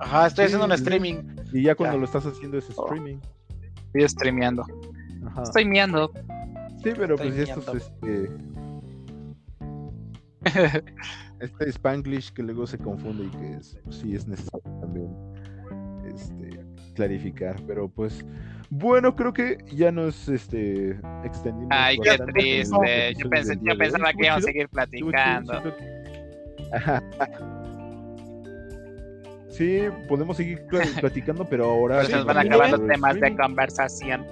Ajá, 0.00 0.26
estoy 0.26 0.46
haciendo 0.46 0.66
un 0.66 0.72
streaming. 0.72 1.22
Y 1.52 1.62
ya 1.62 1.74
cuando 1.74 1.98
lo 1.98 2.04
estás 2.04 2.26
haciendo 2.26 2.58
es 2.58 2.66
oh. 2.76 2.84
streaming. 2.84 3.18
Estoy 3.86 4.08
streameando. 4.08 4.66
Estoy 5.42 5.64
miando. 5.64 6.12
Sí, 6.82 6.90
pero 6.94 7.16
pues 7.16 7.34
esto 7.38 7.60
es 7.74 7.84
este 7.84 8.30
este 11.40 11.68
Spanglish 11.70 12.32
que 12.32 12.42
luego 12.42 12.66
se 12.66 12.78
confunde 12.78 13.24
y 13.24 13.30
que 13.30 13.54
es, 13.54 13.78
pues, 13.84 13.96
sí 13.96 14.14
es 14.14 14.26
necesario 14.26 14.80
también 14.80 15.08
este, 16.06 16.64
clarificar, 16.94 17.56
pero 17.66 17.88
pues 17.88 18.24
bueno, 18.70 19.14
creo 19.14 19.32
que 19.32 19.58
ya 19.72 19.92
nos 19.92 20.28
este, 20.28 20.98
extendimos. 21.24 21.68
Ay, 21.70 21.98
qué 21.98 22.18
triste. 22.32 23.14
Yo, 23.18 23.30
pensé, 23.30 23.58
yo 23.62 23.78
pensaba 23.78 24.12
que 24.12 24.26
íbamos 24.26 24.44
a 24.44 24.46
seguir 24.46 24.68
platicando. 24.68 25.62
Sí, 29.50 29.82
podemos 30.08 30.36
seguir 30.36 30.64
platicando, 31.00 31.44
pero 31.48 31.66
ahora. 31.66 31.98
Pues 31.98 32.10
nos 32.10 32.24
van 32.24 32.38
a 32.38 32.40
acabar 32.40 32.70
los 32.70 32.86
temas 32.88 33.20
de 33.20 33.36
conversación. 33.36 34.26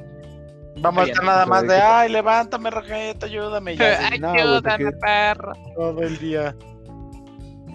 Vamos 0.81 1.05
a 1.05 1.07
estar 1.07 1.25
nada 1.25 1.47
más 1.47 1.67
de, 1.67 1.75
ay, 1.75 2.11
levántame, 2.11 2.71
Rojete, 2.71 3.27
ayúdame. 3.27 3.77
Ya, 3.77 4.09
ayúdame, 4.09 4.93
perro. 4.93 5.53
Todo 5.77 6.03
el 6.03 6.19
día. 6.19 6.57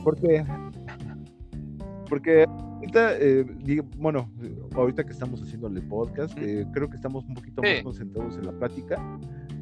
Porque, 0.04 0.46
porque 2.10 2.46
ahorita, 2.48 3.18
eh, 3.20 3.46
bueno, 3.98 4.32
ahorita 4.76 5.04
que 5.04 5.12
estamos 5.12 5.42
haciendo 5.42 5.68
el 5.68 5.82
podcast, 5.84 6.38
eh, 6.38 6.66
creo 6.74 6.90
que 6.90 6.96
estamos 6.96 7.26
un 7.26 7.34
poquito 7.34 7.62
más 7.62 7.84
concentrados 7.84 8.38
en 8.38 8.46
la 8.46 8.52
plática 8.54 9.02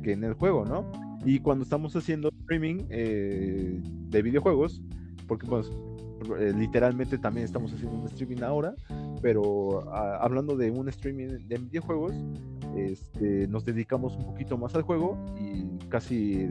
que 0.03 0.13
en 0.13 0.23
el 0.23 0.33
juego, 0.33 0.65
¿no? 0.65 0.85
Y 1.25 1.39
cuando 1.39 1.63
estamos 1.63 1.95
haciendo 1.95 2.29
streaming 2.41 2.85
eh, 2.89 3.79
de 3.81 4.21
videojuegos, 4.21 4.81
porque 5.27 5.47
pues 5.47 5.71
literalmente 6.55 7.17
también 7.17 7.45
estamos 7.45 7.71
haciendo 7.73 7.97
un 7.97 8.05
streaming 8.07 8.43
ahora, 8.43 8.75
pero 9.21 9.83
ah, 9.91 10.19
hablando 10.21 10.55
de 10.55 10.71
un 10.71 10.89
streaming 10.89 11.47
de 11.47 11.57
videojuegos, 11.57 12.13
este, 12.75 13.47
nos 13.47 13.65
dedicamos 13.65 14.15
un 14.15 14.25
poquito 14.25 14.57
más 14.57 14.75
al 14.75 14.81
juego 14.81 15.17
y 15.39 15.65
casi 15.89 16.47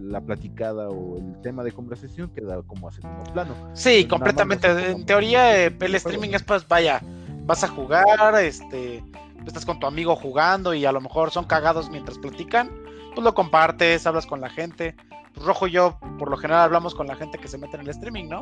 la 0.00 0.20
platicada 0.20 0.88
o 0.88 1.18
el 1.18 1.40
tema 1.42 1.64
de 1.64 1.72
conversación 1.72 2.30
queda 2.30 2.62
como 2.62 2.88
a 2.88 2.92
segundo 2.92 3.24
plano. 3.32 3.54
Sí, 3.74 4.06
completamente. 4.06 4.90
En 4.90 5.06
teoría, 5.06 5.66
eh, 5.66 5.76
el 5.80 5.94
streaming 5.94 6.30
es 6.30 6.42
pues, 6.42 6.66
vaya, 6.66 7.00
vas 7.44 7.64
a 7.64 7.68
jugar, 7.68 8.34
este, 8.40 9.02
estás 9.46 9.64
con 9.64 9.78
tu 9.80 9.86
amigo 9.86 10.16
jugando 10.16 10.74
y 10.74 10.84
a 10.84 10.92
lo 10.92 11.00
mejor 11.00 11.30
son 11.30 11.44
cagados 11.44 11.90
mientras 11.90 12.18
platican, 12.18 12.70
pues 13.14 13.24
lo 13.24 13.34
compartes, 13.34 14.06
hablas 14.06 14.26
con 14.26 14.40
la 14.40 14.50
gente. 14.50 14.94
Rojo 15.36 15.66
y 15.66 15.72
yo, 15.72 15.98
por 16.18 16.30
lo 16.30 16.36
general, 16.38 16.62
hablamos 16.62 16.94
con 16.94 17.06
la 17.06 17.14
gente 17.14 17.38
que 17.38 17.48
se 17.48 17.58
mete 17.58 17.76
en 17.76 17.82
el 17.82 17.90
streaming, 17.90 18.28
¿no? 18.28 18.40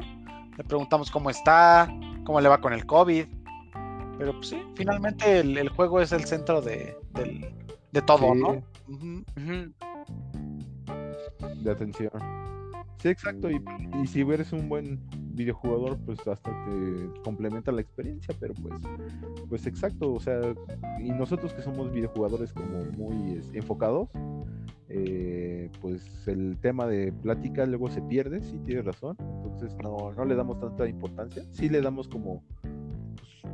Le 0.56 0.64
preguntamos 0.64 1.10
cómo 1.10 1.30
está, 1.30 1.88
cómo 2.24 2.40
le 2.40 2.48
va 2.48 2.60
con 2.60 2.72
el 2.72 2.86
COVID. 2.86 3.26
Pero 4.18 4.32
pues 4.32 4.48
sí, 4.48 4.62
finalmente 4.74 5.40
el, 5.40 5.68
juego 5.70 6.00
es 6.00 6.12
el 6.12 6.24
centro 6.24 6.62
de, 6.62 6.96
todo, 8.06 8.34
¿no? 8.34 8.62
De 11.62 11.70
atención. 11.70 12.10
Sí, 12.98 13.08
exacto. 13.08 13.50
Y, 13.50 13.62
y, 14.02 14.06
si 14.06 14.20
eres 14.22 14.52
un 14.52 14.68
buen 14.68 15.00
videojugador, 15.34 15.98
pues 16.06 16.18
hasta 16.26 16.50
te 16.64 17.20
complementa 17.22 17.72
la 17.72 17.80
experiencia, 17.80 18.34
pero 18.38 18.54
pues, 18.54 18.74
pues 19.48 19.66
exacto. 19.66 20.12
O 20.12 20.20
sea, 20.20 20.40
y 21.00 21.10
nosotros 21.10 21.52
que 21.52 21.62
somos 21.62 21.92
videojugadores 21.92 22.52
como 22.52 22.84
muy 22.96 23.40
enfocados, 23.52 24.08
eh, 24.96 25.70
pues 25.80 26.28
el 26.28 26.56
tema 26.60 26.86
de 26.86 27.12
plática 27.12 27.66
luego 27.66 27.90
se 27.90 28.00
pierde, 28.02 28.40
sí 28.42 28.58
tienes 28.64 28.84
razón. 28.84 29.16
Entonces 29.18 29.76
no, 29.82 30.12
no 30.12 30.24
le 30.24 30.34
damos 30.34 30.60
tanta 30.60 30.88
importancia. 30.88 31.42
Sí 31.50 31.68
le 31.68 31.80
damos 31.80 32.08
como 32.08 32.42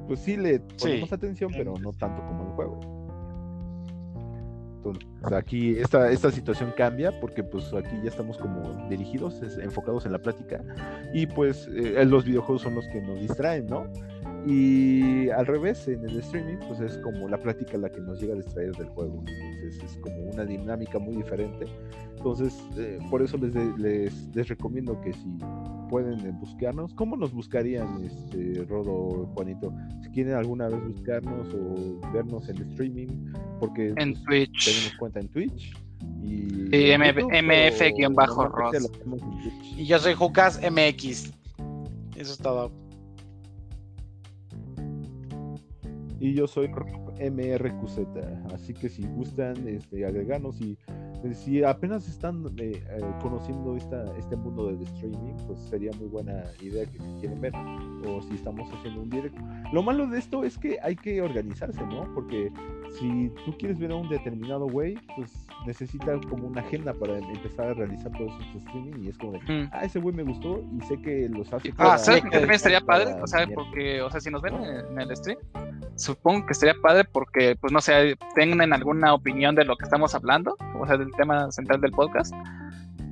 pues 0.07 0.21
sí 0.21 0.37
le 0.37 0.59
ponemos 0.59 1.13
atención, 1.13 1.53
pero 1.53 1.75
no 1.81 1.93
tanto 1.93 2.21
como 2.27 2.45
el 2.45 2.51
juego. 2.51 2.81
Entonces, 4.77 5.07
aquí 5.33 5.77
esta, 5.79 6.11
esta 6.11 6.31
situación 6.31 6.73
cambia 6.77 7.21
porque 7.21 7.45
pues 7.45 7.73
aquí 7.75 7.97
ya 8.03 8.09
estamos 8.09 8.39
como 8.39 8.89
dirigidos, 8.89 9.41
enfocados 9.61 10.07
en 10.07 10.13
la 10.13 10.19
práctica 10.19 10.65
y 11.13 11.27
pues 11.27 11.69
eh, 11.73 12.05
los 12.07 12.25
videojuegos 12.25 12.63
son 12.63 12.75
los 12.75 12.89
que 12.89 13.01
nos 13.01 13.21
distraen, 13.21 13.67
¿no? 13.67 13.87
Y 14.47 15.29
al 15.31 15.47
revés, 15.47 15.87
en 15.87 16.05
el 16.09 16.19
streaming, 16.19 16.57
pues 16.67 16.81
es 16.81 16.97
como 16.99 17.29
la 17.29 17.37
práctica 17.39 17.77
la 17.77 17.91
que 17.91 18.01
nos 18.01 18.21
llega 18.21 18.35
a 18.35 18.37
distraer 18.37 18.73
del 18.73 18.89
juego. 18.89 19.23
Entonces 19.27 19.85
es 19.85 19.97
como 19.99 20.17
una 20.31 20.45
dinámica 20.45 20.99
muy 20.99 21.17
diferente. 21.17 21.67
Entonces, 22.17 22.59
eh, 22.77 22.99
por 23.11 23.23
eso 23.23 23.37
les, 23.39 23.55
les, 23.79 24.29
les, 24.35 24.49
recomiendo 24.49 25.01
que 25.01 25.13
si 25.13 25.39
pueden 25.89 26.21
eh, 26.21 26.33
buscarnos, 26.39 26.93
¿cómo 26.95 27.17
nos 27.17 27.33
buscarían, 27.33 28.05
este, 28.05 28.65
Rodo, 28.65 29.27
Juanito? 29.35 29.73
Si 30.03 30.11
quieren 30.11 30.35
alguna 30.35 30.69
vez 30.69 30.83
buscarnos 30.87 31.49
o 31.55 32.01
vernos 32.13 32.49
en 32.49 32.59
streaming, 32.71 33.09
porque 33.59 33.95
en 33.97 34.13
pues, 34.13 34.25
Twitch. 34.25 34.65
tenemos 34.67 34.95
cuenta 34.99 35.21
en 35.21 35.29
Twitch. 35.29 35.73
Y 36.23 36.49
sí, 36.71 36.93
MF-Ross. 38.03 38.91
Y 39.77 39.87
yo 39.87 39.99
soy 39.99 40.15
Jucas 40.15 40.61
MX. 40.63 41.33
Eso 42.17 42.33
es 42.33 42.39
todo. 42.39 42.80
Y 46.21 46.35
yo 46.35 46.47
soy 46.47 46.69
MRQZ. 46.69 47.99
Así 48.53 48.75
que 48.75 48.89
si 48.89 49.03
gustan 49.07 49.67
este, 49.67 50.01
y 50.61 50.79
si 51.35 51.63
apenas 51.63 52.09
están 52.09 52.45
eh, 52.59 52.83
eh, 52.89 53.01
conociendo 53.21 53.77
esta, 53.77 54.05
este 54.17 54.37
mundo 54.37 54.67
del 54.67 54.83
streaming, 54.83 55.35
pues 55.47 55.61
sería 55.69 55.91
muy 55.99 56.09
buena 56.09 56.45
idea 56.61 56.87
que 56.87 56.99
si 56.99 57.21
quieren 57.21 57.41
ver 57.41 57.53
o 58.07 58.23
si 58.23 58.35
estamos 58.35 58.71
haciendo 58.73 59.03
un 59.03 59.11
directo. 59.11 59.41
Lo 59.73 59.83
malo 59.83 60.07
de 60.07 60.19
esto 60.19 60.45
es 60.45 60.57
que 60.59 60.79
hay 60.83 60.97
que 60.97 61.21
organizarse, 61.21 61.85
¿no? 61.87 62.13
Porque 62.15 62.51
si 62.99 63.31
tú 63.45 63.57
quieres 63.59 63.79
ver 63.79 63.93
a 63.93 63.97
un 63.97 64.09
determinado 64.09 64.67
güey, 64.67 64.97
pues 65.17 65.47
necesita 65.67 66.19
como 66.29 66.49
una 66.49 66.63
agenda 66.63 66.95
para 66.95 67.19
empezar 67.19 67.69
a 67.69 67.75
realizar 67.75 68.11
todos 68.13 68.33
esos 68.41 68.63
streaming 68.63 69.05
y 69.05 69.09
es 69.09 69.19
como 69.19 69.33
de, 69.33 69.39
mm. 69.41 69.71
ah, 69.73 69.85
ese 69.85 69.99
güey 69.99 70.15
me 70.15 70.23
gustó 70.23 70.65
y 70.77 70.81
sé 70.87 71.01
que 71.03 71.29
los 71.29 71.53
hace. 71.53 71.73
Ah, 71.79 71.99
¿sabes 71.99 72.23
que 72.23 72.31
también 72.31 72.53
estaría 72.53 72.81
padre? 72.81 73.15
O 73.23 73.27
sea, 73.27 73.47
porque, 73.55 74.01
o 74.01 74.11
sea, 74.11 74.21
si 74.21 74.31
nos 74.31 74.43
ven 74.43 74.55
en 74.55 75.01
el 75.01 75.17
stream, 75.17 75.39
supongo 75.97 76.47
que 76.47 76.53
estaría 76.53 76.75
padre 76.81 77.05
porque, 77.05 77.57
pues 77.61 77.73
no 77.73 77.81
sé, 77.81 78.17
tengan 78.35 78.73
alguna 78.73 79.15
opinión 79.15 79.55
de 79.55 79.65
lo 79.65 79.77
que 79.77 79.85
estamos 79.85 80.15
hablando, 80.15 80.57
o 80.79 80.87
sea, 80.87 80.97
tema 81.17 81.51
central 81.51 81.81
del 81.81 81.93
podcast. 81.93 82.35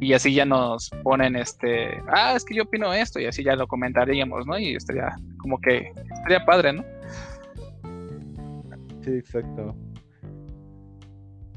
Y 0.01 0.13
así 0.13 0.33
ya 0.33 0.45
nos 0.45 0.91
ponen 1.03 1.35
este, 1.35 2.01
ah, 2.09 2.35
es 2.37 2.45
que 2.45 2.55
yo 2.55 2.63
opino 2.63 2.93
esto, 2.93 3.19
y 3.19 3.27
así 3.27 3.43
ya 3.43 3.57
lo 3.57 3.67
comentaríamos, 3.67 4.47
¿no? 4.47 4.57
Y 4.59 4.77
estaría 4.77 5.17
como 5.39 5.61
que, 5.61 5.93
estaría 6.15 6.45
padre, 6.45 6.73
¿no? 6.73 6.85
Sí, 9.03 9.11
exacto. 9.11 9.75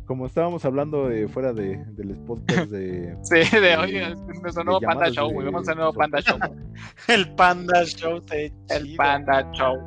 Como 0.06 0.26
estábamos 0.26 0.66
hablando 0.66 1.08
de 1.08 1.28
fuera 1.28 1.54
de, 1.54 1.86
del 1.92 2.18
podcast 2.26 2.72
de. 2.72 3.16
sí, 3.22 3.58
de 3.58 3.78
hoy, 3.78 4.18
nuestro 4.42 4.64
nuevo 4.64 4.82
Panda 4.82 5.10
Show, 5.10 5.32
güey. 5.32 5.46
Vamos 5.46 5.70
al 5.70 5.76
nuevo 5.78 5.94
Panda 5.94 6.20
Show. 6.20 6.38
el 7.08 7.34
Panda 7.36 7.86
Show, 7.86 8.22
El 8.32 8.96
Panda 8.96 9.50
Show. 9.54 9.78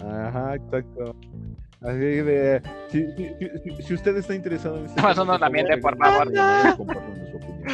Ajá, 0.00 0.54
exacto. 0.56 1.14
Así 1.80 1.98
de, 1.98 2.60
si, 2.88 3.06
si, 3.12 3.82
si, 3.82 3.94
usted 3.94 4.16
está 4.16 4.34
interesado 4.34 4.78
en 4.78 4.86
este 4.86 5.00
Más 5.00 5.16
uno 5.16 5.38
también, 5.38 5.66
por 5.80 5.96
favor. 5.96 6.26
su 6.74 6.82
opinión. 6.82 7.68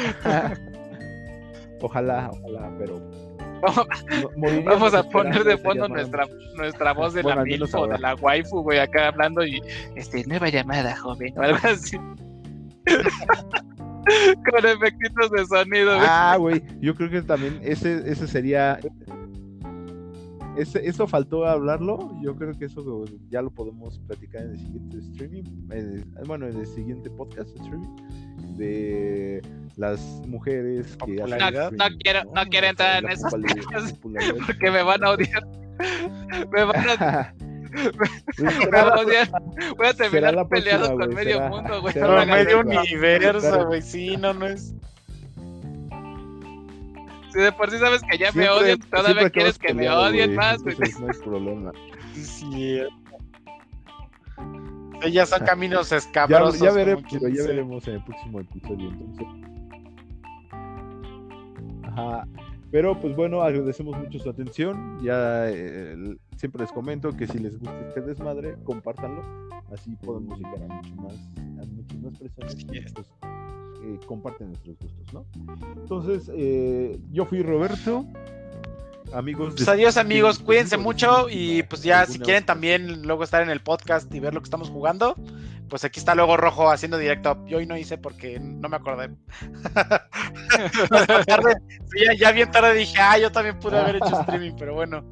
ojalá, 1.80 2.30
ojalá, 2.30 2.70
pero. 2.78 3.00
Vamos 4.66 4.92
a 4.92 5.02
poner 5.04 5.42
de 5.44 5.56
fondo 5.56 5.88
nuestra, 5.88 6.26
nuestra 6.56 6.92
voz 6.92 7.14
de 7.14 7.22
la 7.22 7.36
milfo, 7.36 7.86
de 7.86 7.98
la 7.98 8.14
waifu, 8.16 8.60
güey, 8.62 8.78
acá 8.78 9.08
hablando 9.08 9.42
y 9.42 9.62
este, 9.96 10.22
nueva 10.26 10.50
llamada, 10.50 10.94
joven, 10.96 11.32
o 11.38 11.42
algo 11.42 11.58
así. 11.62 11.96
Con 14.50 14.66
efectitos 14.66 15.30
de 15.30 15.46
sonido, 15.46 15.96
güey. 15.96 16.06
Ah, 16.06 16.36
güey, 16.38 16.62
yo 16.80 16.94
creo 16.94 17.08
que 17.08 17.22
también 17.22 17.58
ese, 17.62 18.02
ese 18.04 18.28
sería 18.28 18.78
eso 20.56 21.06
faltó 21.06 21.46
hablarlo. 21.46 22.12
Yo 22.22 22.36
creo 22.36 22.52
que 22.56 22.66
eso 22.66 23.04
ya 23.28 23.42
lo 23.42 23.50
podemos 23.50 23.98
platicar 24.00 24.42
en 24.42 24.50
el 24.50 24.58
siguiente 24.58 24.98
streaming. 24.98 25.44
bueno, 26.26 26.46
en 26.46 26.58
el 26.58 26.66
siguiente 26.66 27.10
podcast 27.10 27.50
streaming. 27.56 27.96
De 28.56 29.42
las 29.76 30.00
mujeres 30.26 30.96
que 31.04 31.16
no, 31.16 31.26
no, 31.26 31.98
quiero, 31.98 32.24
no, 32.32 32.44
quiero 32.48 32.66
entrar 32.68 33.02
en 33.02 33.10
esos 33.10 33.32
porque 34.46 34.70
me 34.70 34.82
van 34.82 35.04
a 35.04 35.10
odiar. 35.10 35.46
Me 36.52 36.64
van 36.64 36.88
a. 36.88 37.34
me 38.38 38.70
van 38.70 38.92
a 38.92 39.00
odiar. 39.00 39.28
Voy 39.76 39.86
a 39.88 39.94
terminar 39.94 40.48
peleado 40.48 40.96
con 40.96 41.12
medio 41.12 41.40
mundo, 41.48 41.80
güey. 41.80 41.92
Con 41.94 42.28
medio 42.28 42.60
universo, 42.60 43.66
güey. 43.66 43.82
Sí, 43.82 44.16
no, 44.16 44.32
no 44.32 44.46
es. 44.46 44.72
Si 47.34 47.40
de 47.40 47.50
por 47.50 47.68
sí 47.68 47.78
sabes 47.78 48.00
que 48.08 48.16
ya 48.16 48.30
me 48.32 48.48
odian, 48.48 48.78
todavía 48.78 49.28
quieres 49.28 49.58
que 49.58 49.74
me 49.74 49.90
odien 49.90 50.36
más. 50.36 50.62
no 50.64 50.70
hay 50.70 51.18
problema. 51.18 51.72
Sí. 52.14 52.80
Ellas 55.02 55.30
son 55.30 55.40
caminos 55.44 55.90
escabrosos. 55.90 56.60
Ya, 56.60 56.70
veremos, 56.70 57.02
ya 57.10 57.42
veremos 57.44 57.88
en 57.88 57.94
el 57.94 58.04
próximo 58.04 58.38
episodio. 58.38 58.88
Entonces. 58.88 59.26
Ajá. 61.82 62.24
Pero 62.70 63.00
pues 63.00 63.16
bueno, 63.16 63.42
agradecemos 63.42 63.98
mucho 63.98 64.20
su 64.20 64.30
atención. 64.30 65.00
Ya 65.02 65.50
eh, 65.50 66.16
siempre 66.36 66.62
les 66.62 66.70
comento 66.70 67.16
que 67.16 67.26
si 67.26 67.40
les 67.40 67.58
gusta 67.58 67.76
este 67.88 68.00
desmadre, 68.02 68.54
compártanlo. 68.62 69.24
Así 69.72 69.96
podemos 69.96 70.38
llegar 70.38 70.62
a 70.62 70.68
mucho 70.68 70.94
más, 70.94 71.14
a 71.36 71.66
muchas 71.66 72.00
más 72.00 72.16
personas. 72.16 72.56
Pues, 72.94 73.08
comparten 74.06 74.48
nuestros 74.48 74.78
gustos, 74.78 75.12
¿no? 75.12 75.26
Entonces, 75.76 76.30
eh, 76.34 76.98
yo 77.10 77.26
fui 77.26 77.42
Roberto. 77.42 78.06
Amigos. 79.12 79.54
Pues 79.56 79.68
adiós 79.68 79.96
amigos, 79.96 80.40
cuídense 80.40 80.76
mucho 80.76 81.28
y 81.30 81.62
pues 81.64 81.82
ya 81.82 82.04
si 82.04 82.18
quieren 82.18 82.44
también 82.44 83.02
luego 83.02 83.22
estar 83.22 83.42
en 83.42 83.50
el 83.50 83.60
podcast 83.60 84.12
y 84.12 84.18
ver 84.18 84.34
lo 84.34 84.40
que 84.40 84.44
estamos 84.44 84.70
jugando, 84.70 85.14
pues 85.68 85.84
aquí 85.84 86.00
está 86.00 86.14
luego 86.14 86.36
Rojo 86.36 86.70
haciendo 86.70 86.98
directo. 86.98 87.38
Yo 87.46 87.58
hoy 87.58 87.66
no 87.66 87.76
hice 87.76 87.98
porque 87.98 88.40
no 88.40 88.68
me 88.68 88.76
acordé. 88.76 89.10
ya, 92.18 92.32
bien 92.32 92.50
tarde 92.50 92.74
dije, 92.74 92.96
ah, 93.00 93.18
yo 93.18 93.30
también 93.30 93.58
pude 93.58 93.78
haber 93.78 93.96
hecho 93.96 94.20
streaming, 94.20 94.52
pero 94.58 94.74
bueno, 94.74 95.04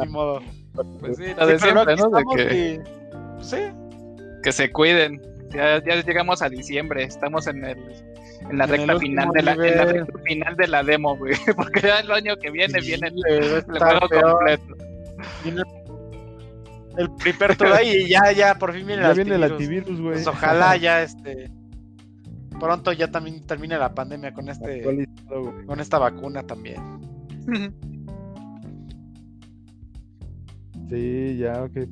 ni 0.00 0.08
modo. 0.08 0.42
Pues 1.00 1.16
sí, 1.16 1.24
de 1.24 1.58
siempre, 1.58 1.96
¿no? 1.96 2.10
que... 2.34 2.82
sí. 3.40 3.58
Que 4.42 4.52
se 4.52 4.70
cuiden. 4.70 5.22
Ya, 5.50 5.82
ya 5.82 6.02
llegamos 6.02 6.42
a 6.42 6.48
diciembre, 6.48 7.04
estamos 7.04 7.46
en 7.46 7.64
el 7.64 7.78
en 8.48 8.58
la 8.58 8.66
recta 8.66 8.98
final 8.98 9.30
de 9.32 9.42
la, 9.42 9.52
en 9.52 9.76
la 9.76 9.84
recta 9.84 10.18
final 10.24 10.56
de 10.56 10.68
la 10.68 10.82
demo, 10.82 11.16
güey. 11.16 11.34
Porque 11.56 11.80
ya 11.82 12.00
el 12.00 12.10
año 12.10 12.36
que 12.36 12.50
viene 12.50 12.80
viene 12.80 13.08
el, 13.08 13.62
juego 13.62 14.08
completo. 14.08 14.76
el 16.96 17.10
primer 17.16 17.56
todo 17.56 17.74
ahí 17.74 18.04
y 18.04 18.08
ya, 18.08 18.32
ya, 18.32 18.54
por 18.54 18.72
fin 18.72 18.86
viene, 18.86 19.02
ya 19.02 19.10
el, 19.10 19.14
viene 19.16 19.34
antivirus. 19.34 19.46
el 19.46 19.52
antivirus. 19.52 20.00
güey. 20.00 20.14
Pues 20.14 20.26
ojalá 20.26 20.76
ya 20.76 21.02
este 21.02 21.50
pronto 22.58 22.92
ya 22.92 23.10
también 23.10 23.44
termine 23.46 23.78
la 23.78 23.94
pandemia 23.94 24.32
con 24.32 24.48
este 24.48 24.82
con 25.66 25.80
esta 25.80 25.98
vacuna 25.98 26.42
también. 26.42 26.80
Sí, 30.88 31.36
ya, 31.38 31.68
que, 31.74 31.88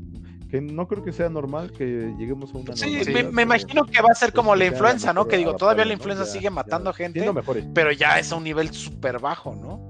que 0.55 0.61
no 0.61 0.87
creo 0.87 1.03
que 1.03 1.11
sea 1.11 1.29
normal 1.29 1.73
que 1.73 2.15
lleguemos 2.17 2.55
a 2.55 2.59
una 2.59 2.77
Sí, 2.77 3.01
me, 3.33 3.43
imagino 3.43 3.85
que 3.87 4.01
va 4.01 4.11
a 4.13 4.15
ser 4.15 4.33
como 4.33 4.55
la 4.55 4.67
influenza, 4.67 5.13
¿no? 5.13 5.27
Que 5.27 5.37
digo, 5.37 5.57
todavía 5.57 5.85
la 5.85 5.95
influenza 5.95 6.25
sigue 6.25 6.49
matando 6.49 6.93
gente, 6.93 7.29
pero 7.75 7.91
ya 7.91 8.21
es 8.21 8.31
a 8.31 8.37
un 8.37 8.45
nivel 8.45 8.71
súper 8.73 9.19
bajo, 9.19 9.57
¿no? 9.57 9.81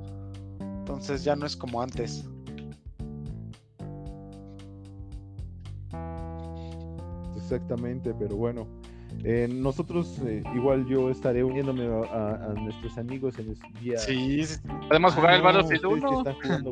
Entonces 0.79 1.23
ya 1.23 1.37
no 1.37 1.45
es 1.45 1.55
como 1.55 1.83
antes. 1.83 2.25
Exactamente, 7.37 8.15
pero 8.19 8.35
bueno, 8.37 8.67
eh, 9.23 9.47
nosotros, 9.53 10.19
eh, 10.25 10.43
igual 10.55 10.87
yo 10.87 11.11
estaré 11.11 11.45
uniéndome 11.45 11.85
a, 12.11 12.55
nuestros 12.57 12.97
amigos 12.97 13.39
en 13.39 13.51
este 13.51 13.69
día. 13.83 13.99
Sí, 13.99 14.41
podemos 14.89 15.13
jugar 15.13 15.35
el 15.35 15.41
ah, 15.41 15.45
Battlefield 15.45 15.85
1. 15.85 16.25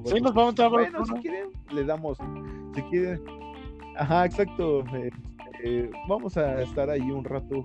Sí, 0.07 0.21
nos 0.23 0.33
vamos 0.33 0.59
a 0.59 0.69
bueno, 0.69 1.05
si 1.05 1.13
quieren, 1.21 1.51
le 1.75 1.85
damos. 1.85 2.17
Si 2.75 2.81
quieren. 2.85 3.21
Ajá, 3.97 4.27
exacto. 4.27 4.85
Eh, 5.65 5.91
vamos 6.09 6.37
a 6.37 6.61
estar 6.63 6.91
ahí 6.91 7.11
un 7.11 7.25
rato 7.25 7.65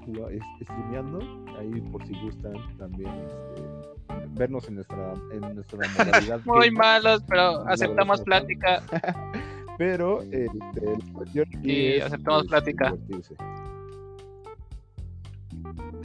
streameando. 0.62 1.20
Ahí 1.60 1.82
por 1.92 2.06
si 2.06 2.14
gustan 2.22 2.54
también. 2.78 3.10
Este, 3.10 3.88
vernos 4.38 4.68
en 4.68 4.76
nuestra, 4.76 5.14
en 5.32 5.56
nuestra 5.56 5.80
modalidad. 5.98 6.42
Muy 6.46 6.72
malos, 6.72 7.24
pero 7.28 7.68
aceptamos 7.68 8.22
plática. 8.22 8.82
pero 9.78 10.22
este, 10.24 10.98
y 11.64 12.00
aceptamos 12.00 12.48
plática. 12.48 12.94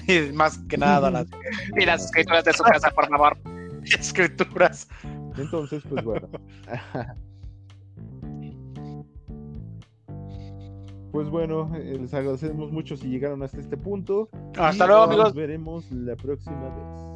Y 0.08 0.32
más 0.32 0.58
que 0.68 0.76
nada 0.78 1.10
las, 1.10 1.26
y 1.76 1.84
las 1.84 2.04
escrituras 2.06 2.44
de 2.44 2.52
su 2.52 2.62
casa, 2.62 2.90
por 2.90 3.08
favor. 3.08 3.38
Escrituras. 3.84 4.88
Entonces, 5.36 5.82
pues 5.88 6.04
bueno. 6.04 6.28
Pues 11.12 11.28
bueno, 11.28 11.70
eh, 11.76 11.98
les 12.00 12.14
agradecemos 12.14 12.72
mucho 12.72 12.96
si 12.96 13.08
llegaron 13.08 13.42
hasta 13.42 13.60
este 13.60 13.76
punto. 13.76 14.30
Hasta 14.56 14.86
luego, 14.86 15.02
amigos. 15.02 15.26
Nos 15.26 15.34
veremos 15.34 15.92
la 15.92 16.16
próxima 16.16 16.70
vez. 16.70 17.11